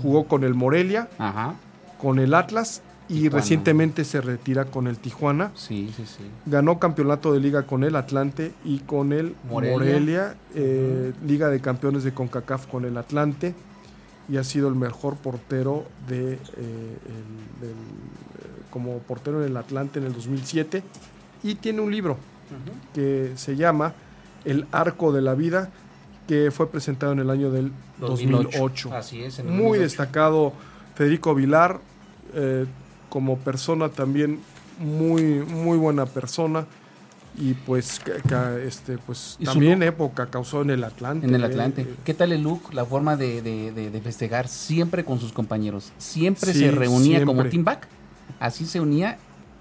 Jugó 0.00 0.24
con 0.26 0.44
el 0.44 0.54
Morelia, 0.54 1.10
Ajá. 1.18 1.56
con 2.00 2.18
el 2.18 2.32
Atlas 2.32 2.82
y 3.10 3.22
Tijuana. 3.22 3.36
recientemente 3.36 4.04
se 4.04 4.20
retira 4.20 4.64
con 4.66 4.86
el 4.86 4.96
Tijuana. 4.98 5.50
Sí, 5.54 5.92
sí, 5.96 6.04
sí. 6.06 6.22
Ganó 6.46 6.78
campeonato 6.78 7.32
de 7.32 7.40
liga 7.40 7.64
con 7.64 7.82
el 7.84 7.96
Atlante 7.96 8.52
y 8.64 8.78
con 8.78 9.12
el 9.12 9.34
Morelia, 9.50 9.72
Morelia 9.76 10.34
eh, 10.54 11.12
uh 11.12 11.24
-huh. 11.24 11.26
Liga 11.28 11.48
de 11.48 11.60
Campeones 11.60 12.04
de 12.04 12.12
CONCACAF 12.14 12.66
con 12.66 12.84
el 12.84 12.96
Atlante 12.96 13.54
y 14.28 14.36
ha 14.36 14.44
sido 14.44 14.68
el 14.68 14.76
mejor 14.76 15.16
portero 15.16 15.84
de, 16.08 16.34
eh, 16.34 16.38
el, 16.56 17.68
el, 17.68 17.74
como 18.70 18.98
portero 19.00 19.42
en 19.42 19.50
el 19.50 19.56
Atlante 19.56 19.98
en 19.98 20.06
el 20.06 20.12
2007 20.12 20.82
y 21.42 21.56
tiene 21.56 21.80
un 21.80 21.90
libro 21.90 22.12
uh 22.12 22.16
-huh. 22.16 22.94
que 22.94 23.32
se 23.36 23.56
llama 23.56 23.92
El 24.44 24.66
Arco 24.70 25.12
de 25.12 25.20
la 25.20 25.34
Vida 25.34 25.70
que 26.28 26.52
fue 26.52 26.70
presentado 26.70 27.10
en 27.12 27.18
el 27.18 27.28
año 27.28 27.50
del 27.50 27.72
2008. 27.98 28.58
2008. 28.60 28.94
Así 28.94 29.20
es. 29.24 29.42
Muy 29.44 29.80
destacado 29.80 30.52
Federico 30.94 31.34
Vilar, 31.34 31.80
eh, 32.34 32.66
como 33.10 33.36
persona 33.36 33.90
también 33.90 34.40
muy 34.78 35.22
muy 35.22 35.76
buena 35.76 36.06
persona. 36.06 36.66
Y 37.36 37.54
pues 37.54 38.00
que, 38.00 38.12
que, 38.28 38.66
este 38.66 38.98
pues 38.98 39.36
¿Y 39.38 39.44
también 39.44 39.82
época 39.84 40.26
causó 40.26 40.62
en 40.62 40.70
el 40.70 40.82
Atlante. 40.82 41.26
En 41.26 41.34
el 41.34 41.44
Atlante. 41.44 41.82
Eh, 41.82 41.94
qué 42.04 42.12
tal 42.12 42.32
el 42.32 42.42
look 42.42 42.74
la 42.74 42.84
forma 42.84 43.16
de, 43.16 43.40
de, 43.40 43.72
de, 43.72 43.90
de 43.90 44.00
festejar 44.00 44.48
siempre 44.48 45.04
con 45.04 45.20
sus 45.20 45.32
compañeros 45.32 45.92
siempre 45.96 46.52
sí, 46.52 46.58
se 46.58 46.70
reunía 46.72 47.18
siempre. 47.18 47.26
como 47.26 47.44
team 47.48 47.64
back 47.64 47.86
así 48.40 48.66
se 48.66 48.80
unía 48.80 49.18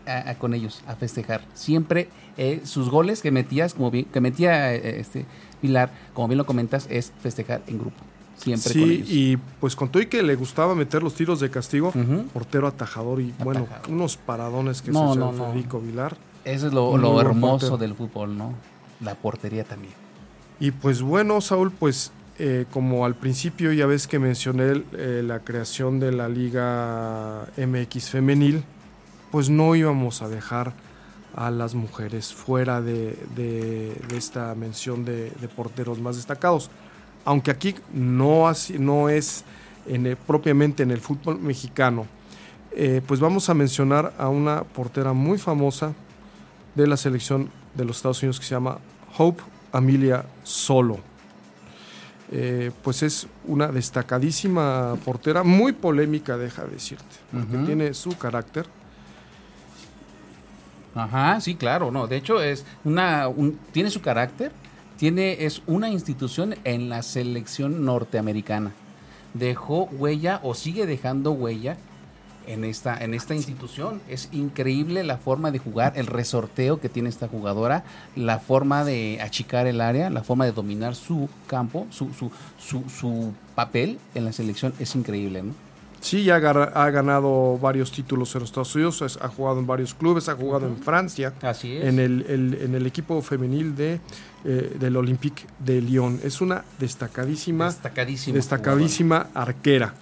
a, 0.07 0.31
a, 0.31 0.35
con 0.35 0.55
ellos 0.55 0.81
a 0.87 0.95
festejar. 0.95 1.41
Siempre 1.53 2.09
eh, 2.37 2.61
sus 2.63 2.89
goles 2.89 3.21
que 3.21 3.29
metías 3.31 3.75
como 3.75 3.91
bien, 3.91 4.05
que 4.05 4.19
metía 4.19 4.73
eh, 4.73 4.99
este 4.99 5.25
Pilar 5.61 5.91
como 6.13 6.27
bien 6.27 6.39
lo 6.39 6.45
comentas 6.45 6.87
es 6.89 7.13
festejar 7.21 7.61
en 7.67 7.77
grupo 7.77 8.01
siempre 8.39 8.73
sí, 8.73 8.79
con 8.79 8.89
ellos. 8.91 9.07
y 9.09 9.37
pues 9.59 9.75
con 9.75 9.89
todo 9.89 10.01
y 10.01 10.07
que 10.07 10.23
le 10.23 10.35
gustaba 10.35 10.73
meter 10.75 11.03
los 11.03 11.13
tiros 11.13 11.39
de 11.39 11.49
castigo, 11.49 11.89
uh 11.89 11.97
-huh. 11.99 12.23
portero 12.29 12.67
atajador 12.67 13.21
y 13.21 13.31
atajador. 13.31 13.45
bueno, 13.45 13.67
unos 13.89 14.17
paradones 14.17 14.81
que 14.81 14.91
no, 14.91 15.13
se 15.13 15.19
no, 15.19 15.31
Federico 15.33 15.77
no. 15.77 15.83
Vilar. 15.83 16.17
Eso 16.45 16.67
es 16.67 16.73
lo, 16.73 16.97
lo 16.97 17.19
hermoso 17.21 17.77
del 17.77 17.93
fútbol, 17.95 18.37
¿no? 18.37 18.53
La 19.01 19.15
portería 19.15 19.63
también. 19.63 19.93
Y 20.59 20.71
pues 20.71 21.01
bueno, 21.01 21.39
Saúl, 21.41 21.71
pues 21.71 22.11
eh, 22.37 22.65
como 22.71 23.05
al 23.05 23.15
principio 23.15 23.71
ya 23.73 23.85
ves 23.85 24.07
que 24.07 24.19
mencioné 24.19 24.83
eh, 24.93 25.21
la 25.25 25.39
creación 25.39 25.99
de 25.99 26.11
la 26.11 26.29
Liga 26.29 27.45
MX 27.57 28.09
femenil, 28.09 28.63
pues 29.31 29.49
no 29.49 29.75
íbamos 29.75 30.21
a 30.21 30.29
dejar 30.29 30.73
a 31.35 31.51
las 31.51 31.75
mujeres 31.75 32.33
fuera 32.33 32.81
de, 32.81 33.17
de, 33.35 33.93
de 34.07 34.17
esta 34.17 34.55
mención 34.55 35.05
de, 35.05 35.31
de 35.31 35.47
porteros 35.47 35.99
más 35.99 36.15
destacados 36.15 36.71
aunque 37.25 37.51
aquí 37.51 37.75
no, 37.93 38.47
así, 38.47 38.79
no 38.79 39.09
es 39.09 39.43
en 39.87 40.05
el, 40.05 40.17
propiamente 40.17 40.83
en 40.83 40.91
el 40.91 40.99
fútbol 40.99 41.39
mexicano, 41.39 42.05
eh, 42.71 43.01
pues 43.05 43.19
vamos 43.19 43.49
a 43.49 43.53
mencionar 43.53 44.13
a 44.17 44.29
una 44.29 44.63
portera 44.63 45.13
muy 45.13 45.37
famosa 45.37 45.93
de 46.75 46.87
la 46.87 46.97
selección 46.97 47.49
de 47.75 47.85
los 47.85 47.97
Estados 47.97 48.21
Unidos 48.21 48.39
que 48.39 48.45
se 48.45 48.55
llama 48.55 48.77
Hope 49.17 49.43
Amelia 49.71 50.25
Solo. 50.43 50.99
Eh, 52.31 52.71
pues 52.83 53.01
es 53.01 53.27
una 53.45 53.69
destacadísima 53.69 54.95
portera, 55.03 55.43
muy 55.43 55.73
polémica, 55.73 56.37
deja 56.37 56.63
de 56.63 56.71
decirte, 56.71 57.15
porque 57.31 57.57
uh 57.57 57.59
-huh. 57.61 57.65
tiene 57.65 57.93
su 57.95 58.15
carácter. 58.17 58.67
Ajá, 60.93 61.41
sí, 61.41 61.55
claro, 61.55 61.89
no. 61.89 62.05
De 62.05 62.17
hecho, 62.17 62.41
es 62.41 62.65
una, 62.83 63.27
un, 63.27 63.57
tiene 63.71 63.89
su 63.89 64.01
carácter, 64.01 64.51
tiene, 64.99 65.45
es 65.45 65.61
una 65.65 65.89
institución 65.89 66.55
en 66.65 66.89
la 66.89 67.03
selección 67.03 67.85
norteamericana. 67.85 68.73
Dejó 69.33 69.85
huella 69.93 70.41
o 70.43 70.53
sigue 70.53 70.85
dejando 70.85 71.31
huella 71.31 71.77
en 72.47 72.65
esta, 72.65 72.97
en 73.01 73.13
esta 73.13 73.33
institución. 73.33 74.01
Es 74.09 74.27
increíble 74.33 75.05
la 75.05 75.17
forma 75.17 75.51
de 75.51 75.59
jugar, 75.59 75.93
el 75.95 76.05
resorteo 76.05 76.81
que 76.81 76.89
tiene 76.89 77.07
esta 77.07 77.29
jugadora, 77.29 77.85
la 78.17 78.39
forma 78.39 78.83
de 78.83 79.19
achicar 79.21 79.67
el 79.67 79.79
área, 79.79 80.09
la 80.09 80.21
forma 80.21 80.43
de 80.43 80.51
dominar 80.51 80.95
su 80.95 81.29
campo, 81.47 81.87
su, 81.91 82.13
su, 82.13 82.29
su, 82.57 82.83
su 82.89 83.31
papel 83.55 83.99
en 84.15 84.25
la 84.25 84.33
selección 84.33 84.73
es 84.79 84.95
increíble, 84.95 85.43
¿no? 85.43 85.68
Sí, 86.01 86.23
ya 86.23 86.35
ha 86.35 86.89
ganado 86.89 87.57
varios 87.57 87.91
títulos 87.91 88.33
en 88.35 88.41
los 88.41 88.49
Estados 88.49 88.73
Unidos, 88.75 89.19
ha 89.21 89.27
jugado 89.27 89.59
en 89.59 89.67
varios 89.67 89.93
clubes, 89.93 90.29
ha 90.29 90.35
jugado 90.35 90.67
en 90.67 90.77
Francia. 90.77 91.33
Así 91.41 91.75
es. 91.75 91.85
En 91.85 91.99
el, 91.99 92.25
en 92.29 92.75
el 92.75 92.85
equipo 92.85 93.21
femenil 93.21 93.75
de, 93.75 93.99
eh, 94.45 94.77
del 94.79 94.95
Olympique 94.95 95.43
de 95.59 95.81
Lyon. 95.81 96.21
Es 96.23 96.39
una 96.39 96.63
destacadísima, 96.79 97.65
destacadísima, 97.65 98.35
destacadísima 98.35 99.27
arquera. 99.33 99.93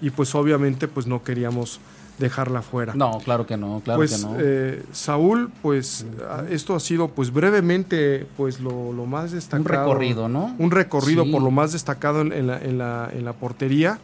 Y 0.00 0.08
pues 0.08 0.34
obviamente 0.34 0.88
pues 0.88 1.06
no 1.06 1.22
queríamos 1.22 1.80
dejarla 2.18 2.62
fuera. 2.62 2.94
No, 2.94 3.18
claro 3.22 3.46
que 3.46 3.58
no, 3.58 3.82
claro 3.84 3.98
pues, 3.98 4.16
que 4.16 4.22
no. 4.22 4.36
Eh, 4.38 4.82
Saúl, 4.92 5.52
pues 5.60 6.06
esto 6.48 6.74
ha 6.74 6.80
sido 6.80 7.08
pues 7.08 7.30
brevemente 7.30 8.26
pues 8.38 8.58
lo, 8.60 8.92
lo, 8.94 9.04
más 9.04 9.32
destacado. 9.32 9.60
Un 9.62 9.68
recorrido, 9.68 10.28
¿no? 10.30 10.56
Un 10.58 10.70
recorrido 10.70 11.30
por 11.30 11.42
lo 11.42 11.50
más 11.50 11.72
destacado 11.72 12.22
en, 12.22 12.32
en, 12.32 12.46
la, 12.46 12.58
en, 12.58 12.78
la, 12.78 13.10
en 13.12 13.24
la 13.26 13.34
portería. 13.34 13.98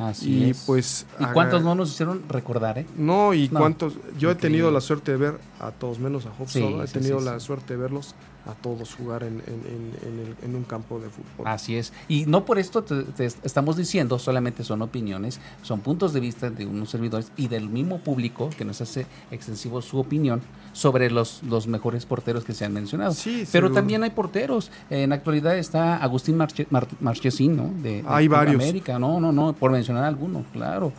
Así 0.00 0.30
y 0.30 0.50
es. 0.50 0.64
pues 0.66 1.06
¿Y 1.18 1.24
cuántos 1.26 1.62
no 1.62 1.74
nos 1.74 1.90
hicieron 1.90 2.22
recordar, 2.28 2.78
eh? 2.78 2.86
No, 2.96 3.34
y 3.34 3.48
cuántos 3.48 3.94
yo 4.18 4.30
he 4.30 4.34
tenido 4.34 4.70
la 4.70 4.80
suerte 4.80 5.12
de 5.12 5.18
ver 5.18 5.34
a 5.60 5.70
todos 5.72 5.98
menos 5.98 6.26
a 6.26 6.30
Job 6.30 6.48
Sí, 6.48 6.62
he 6.64 6.86
sí, 6.86 6.92
tenido 6.94 7.18
sí, 7.18 7.24
la 7.26 7.38
sí. 7.38 7.46
suerte 7.46 7.74
de 7.74 7.80
verlos 7.82 8.14
a 8.46 8.54
todos 8.54 8.94
jugar 8.94 9.22
en, 9.22 9.42
en, 9.46 9.60
en, 9.66 9.92
en 10.08 10.18
el- 10.26 10.36
en 10.42 10.56
un 10.56 10.64
campo 10.64 10.98
de 10.98 11.08
fútbol. 11.10 11.46
Así 11.46 11.76
es. 11.76 11.92
Y 12.08 12.24
no 12.26 12.44
por 12.44 12.58
esto 12.58 12.82
te, 12.82 13.02
te 13.04 13.26
estamos 13.26 13.76
diciendo, 13.76 14.18
solamente 14.18 14.64
son 14.64 14.82
opiniones, 14.82 15.40
son 15.62 15.80
puntos 15.80 16.12
de 16.12 16.20
vista 16.20 16.48
de 16.50 16.64
unos 16.66 16.90
servidores 16.90 17.30
y 17.36 17.48
del 17.48 17.68
mismo 17.68 17.98
público 17.98 18.48
que 18.56 18.64
nos 18.64 18.80
hace 18.80 19.06
extensivo 19.30 19.82
su 19.82 19.98
opinión 19.98 20.40
sobre 20.72 21.10
los, 21.10 21.42
los 21.42 21.66
mejores 21.66 22.06
porteros 22.06 22.44
que 22.44 22.54
se 22.54 22.64
han 22.64 22.72
mencionado. 22.72 23.12
Sí, 23.12 23.44
Pero 23.52 23.66
seguro. 23.66 23.74
también 23.74 24.02
hay 24.04 24.10
porteros. 24.10 24.70
En 24.88 25.10
la 25.10 25.16
actualidad 25.16 25.58
está 25.58 25.96
Agustín 25.96 26.36
Marche, 26.36 26.66
Mar- 26.70 26.88
Marchesín, 27.00 27.56
¿no? 27.56 27.70
De, 27.82 28.02
de 28.02 28.04
Hay 28.08 28.28
varios. 28.28 28.62
América. 28.62 28.98
No, 28.98 29.20
no, 29.20 29.32
no, 29.32 29.52
por 29.52 29.70
mencionar 29.70 30.04
alguno, 30.04 30.44
claro. 30.52 30.92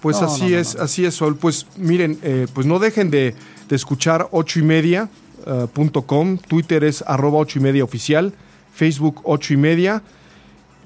Pues 0.00 0.20
No, 0.20 0.26
así 0.26 0.42
no, 0.44 0.50
no, 0.50 0.56
es, 0.58 0.76
no. 0.76 0.82
así 0.82 1.04
es, 1.06 1.14
Sol. 1.14 1.36
Pues 1.36 1.66
miren, 1.78 2.18
eh, 2.22 2.46
pues 2.52 2.66
no 2.66 2.78
dejen 2.78 3.10
de, 3.10 3.34
de 3.68 3.76
escuchar 3.76 4.28
ocho 4.32 4.58
y 4.58 4.62
media 4.62 5.08
eh, 5.46 6.36
Twitter 6.48 6.84
es 6.84 7.02
arroba 7.06 7.38
ocho 7.38 7.58
y 7.58 7.62
media 7.62 7.84
oficial, 7.84 8.32
Facebook 8.72 9.20
ocho 9.24 9.54
y 9.54 9.56
media. 9.56 10.02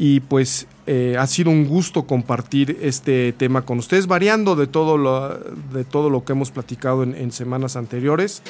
Y 0.01 0.21
pues 0.21 0.69
eh, 0.87 1.17
ha 1.19 1.27
sido 1.27 1.51
un 1.51 1.67
gusto 1.67 2.07
compartir 2.07 2.79
este 2.81 3.33
tema 3.33 3.63
con 3.63 3.79
ustedes, 3.79 4.07
variando 4.07 4.55
de 4.55 4.69
todo 4.69 4.97
lo, 4.97 5.37
de 5.73 5.85
todo 5.85 6.09
lo 6.09 6.25
que 6.25 6.33
hemos 6.33 6.53
platicado 6.53 7.03
en, 7.03 7.33
semanas 7.33 7.75
anteriores. 7.75 8.43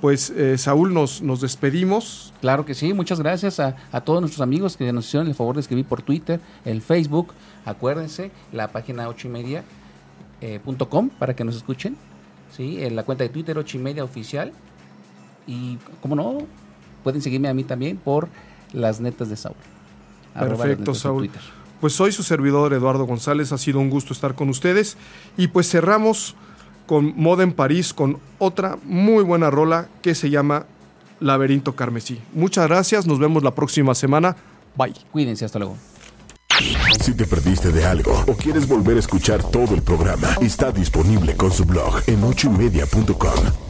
Pues 0.00 0.30
eh, 0.30 0.58
Saúl, 0.58 0.92
nos, 0.92 1.22
nos 1.22 1.40
despedimos. 1.40 2.32
Claro 2.40 2.64
que 2.64 2.74
sí, 2.74 2.92
muchas 2.92 3.20
gracias 3.20 3.60
a, 3.60 3.76
todos 4.04 4.20
nuestros 4.20 4.40
amigos 4.40 4.76
que 4.76 4.92
nos 4.92 5.06
hicieron 5.06 5.28
el 5.28 5.34
favor 5.34 5.54
de 5.54 5.60
escribir 5.60 5.84
por 5.84 6.02
Twitter, 6.02 6.40
el 6.64 6.82
Facebook, 6.82 7.34
acuérdense, 7.64 8.32
la 8.52 8.72
página 8.72 9.08
ocho 9.08 9.28
y 9.28 9.30
media 9.30 9.62
para 11.18 11.36
que 11.36 11.44
nos 11.44 11.54
escuchen, 11.54 11.96
sí, 12.56 12.82
en 12.82 12.96
la 12.96 13.02
cuenta 13.02 13.24
de 13.24 13.28
Twitter 13.30 13.58
ocho 13.58 13.76
y 13.76 13.80
media 13.80 14.02
oficial 14.02 14.52
y 15.50 15.78
como 16.00 16.14
no, 16.14 16.38
pueden 17.02 17.20
seguirme 17.20 17.48
a 17.48 17.54
mí 17.54 17.64
también 17.64 17.96
por 17.96 18.28
las 18.72 19.00
netas 19.00 19.28
de 19.28 19.36
Saúl. 19.36 19.56
Perfecto, 20.32 20.94
Saúl. 20.94 21.26
Twitter. 21.26 21.42
Pues 21.80 21.92
soy 21.94 22.12
su 22.12 22.22
servidor 22.22 22.72
Eduardo 22.72 23.04
González, 23.04 23.52
ha 23.52 23.58
sido 23.58 23.80
un 23.80 23.90
gusto 23.90 24.12
estar 24.12 24.34
con 24.34 24.48
ustedes. 24.48 24.96
Y 25.36 25.48
pues 25.48 25.68
cerramos 25.68 26.36
con 26.86 27.14
Moda 27.16 27.42
en 27.42 27.52
París 27.52 27.92
con 27.92 28.18
otra 28.38 28.78
muy 28.84 29.24
buena 29.24 29.50
rola 29.50 29.88
que 30.02 30.14
se 30.14 30.30
llama 30.30 30.66
Laberinto 31.18 31.74
Carmesí. 31.74 32.20
Muchas 32.32 32.68
gracias, 32.68 33.06
nos 33.06 33.18
vemos 33.18 33.42
la 33.42 33.54
próxima 33.54 33.94
semana. 33.94 34.36
Bye. 34.76 34.94
Cuídense, 35.10 35.44
hasta 35.44 35.58
luego. 35.58 35.76
Si 37.00 37.14
te 37.14 37.26
perdiste 37.26 37.72
de 37.72 37.86
algo 37.86 38.12
o 38.26 38.34
quieres 38.34 38.68
volver 38.68 38.96
a 38.96 39.00
escuchar 39.00 39.42
todo 39.42 39.74
el 39.74 39.82
programa, 39.82 40.28
está 40.42 40.70
disponible 40.70 41.34
con 41.34 41.50
su 41.50 41.64
blog 41.64 42.02
en 42.06 42.22
ochoymedia.com. 42.22 43.69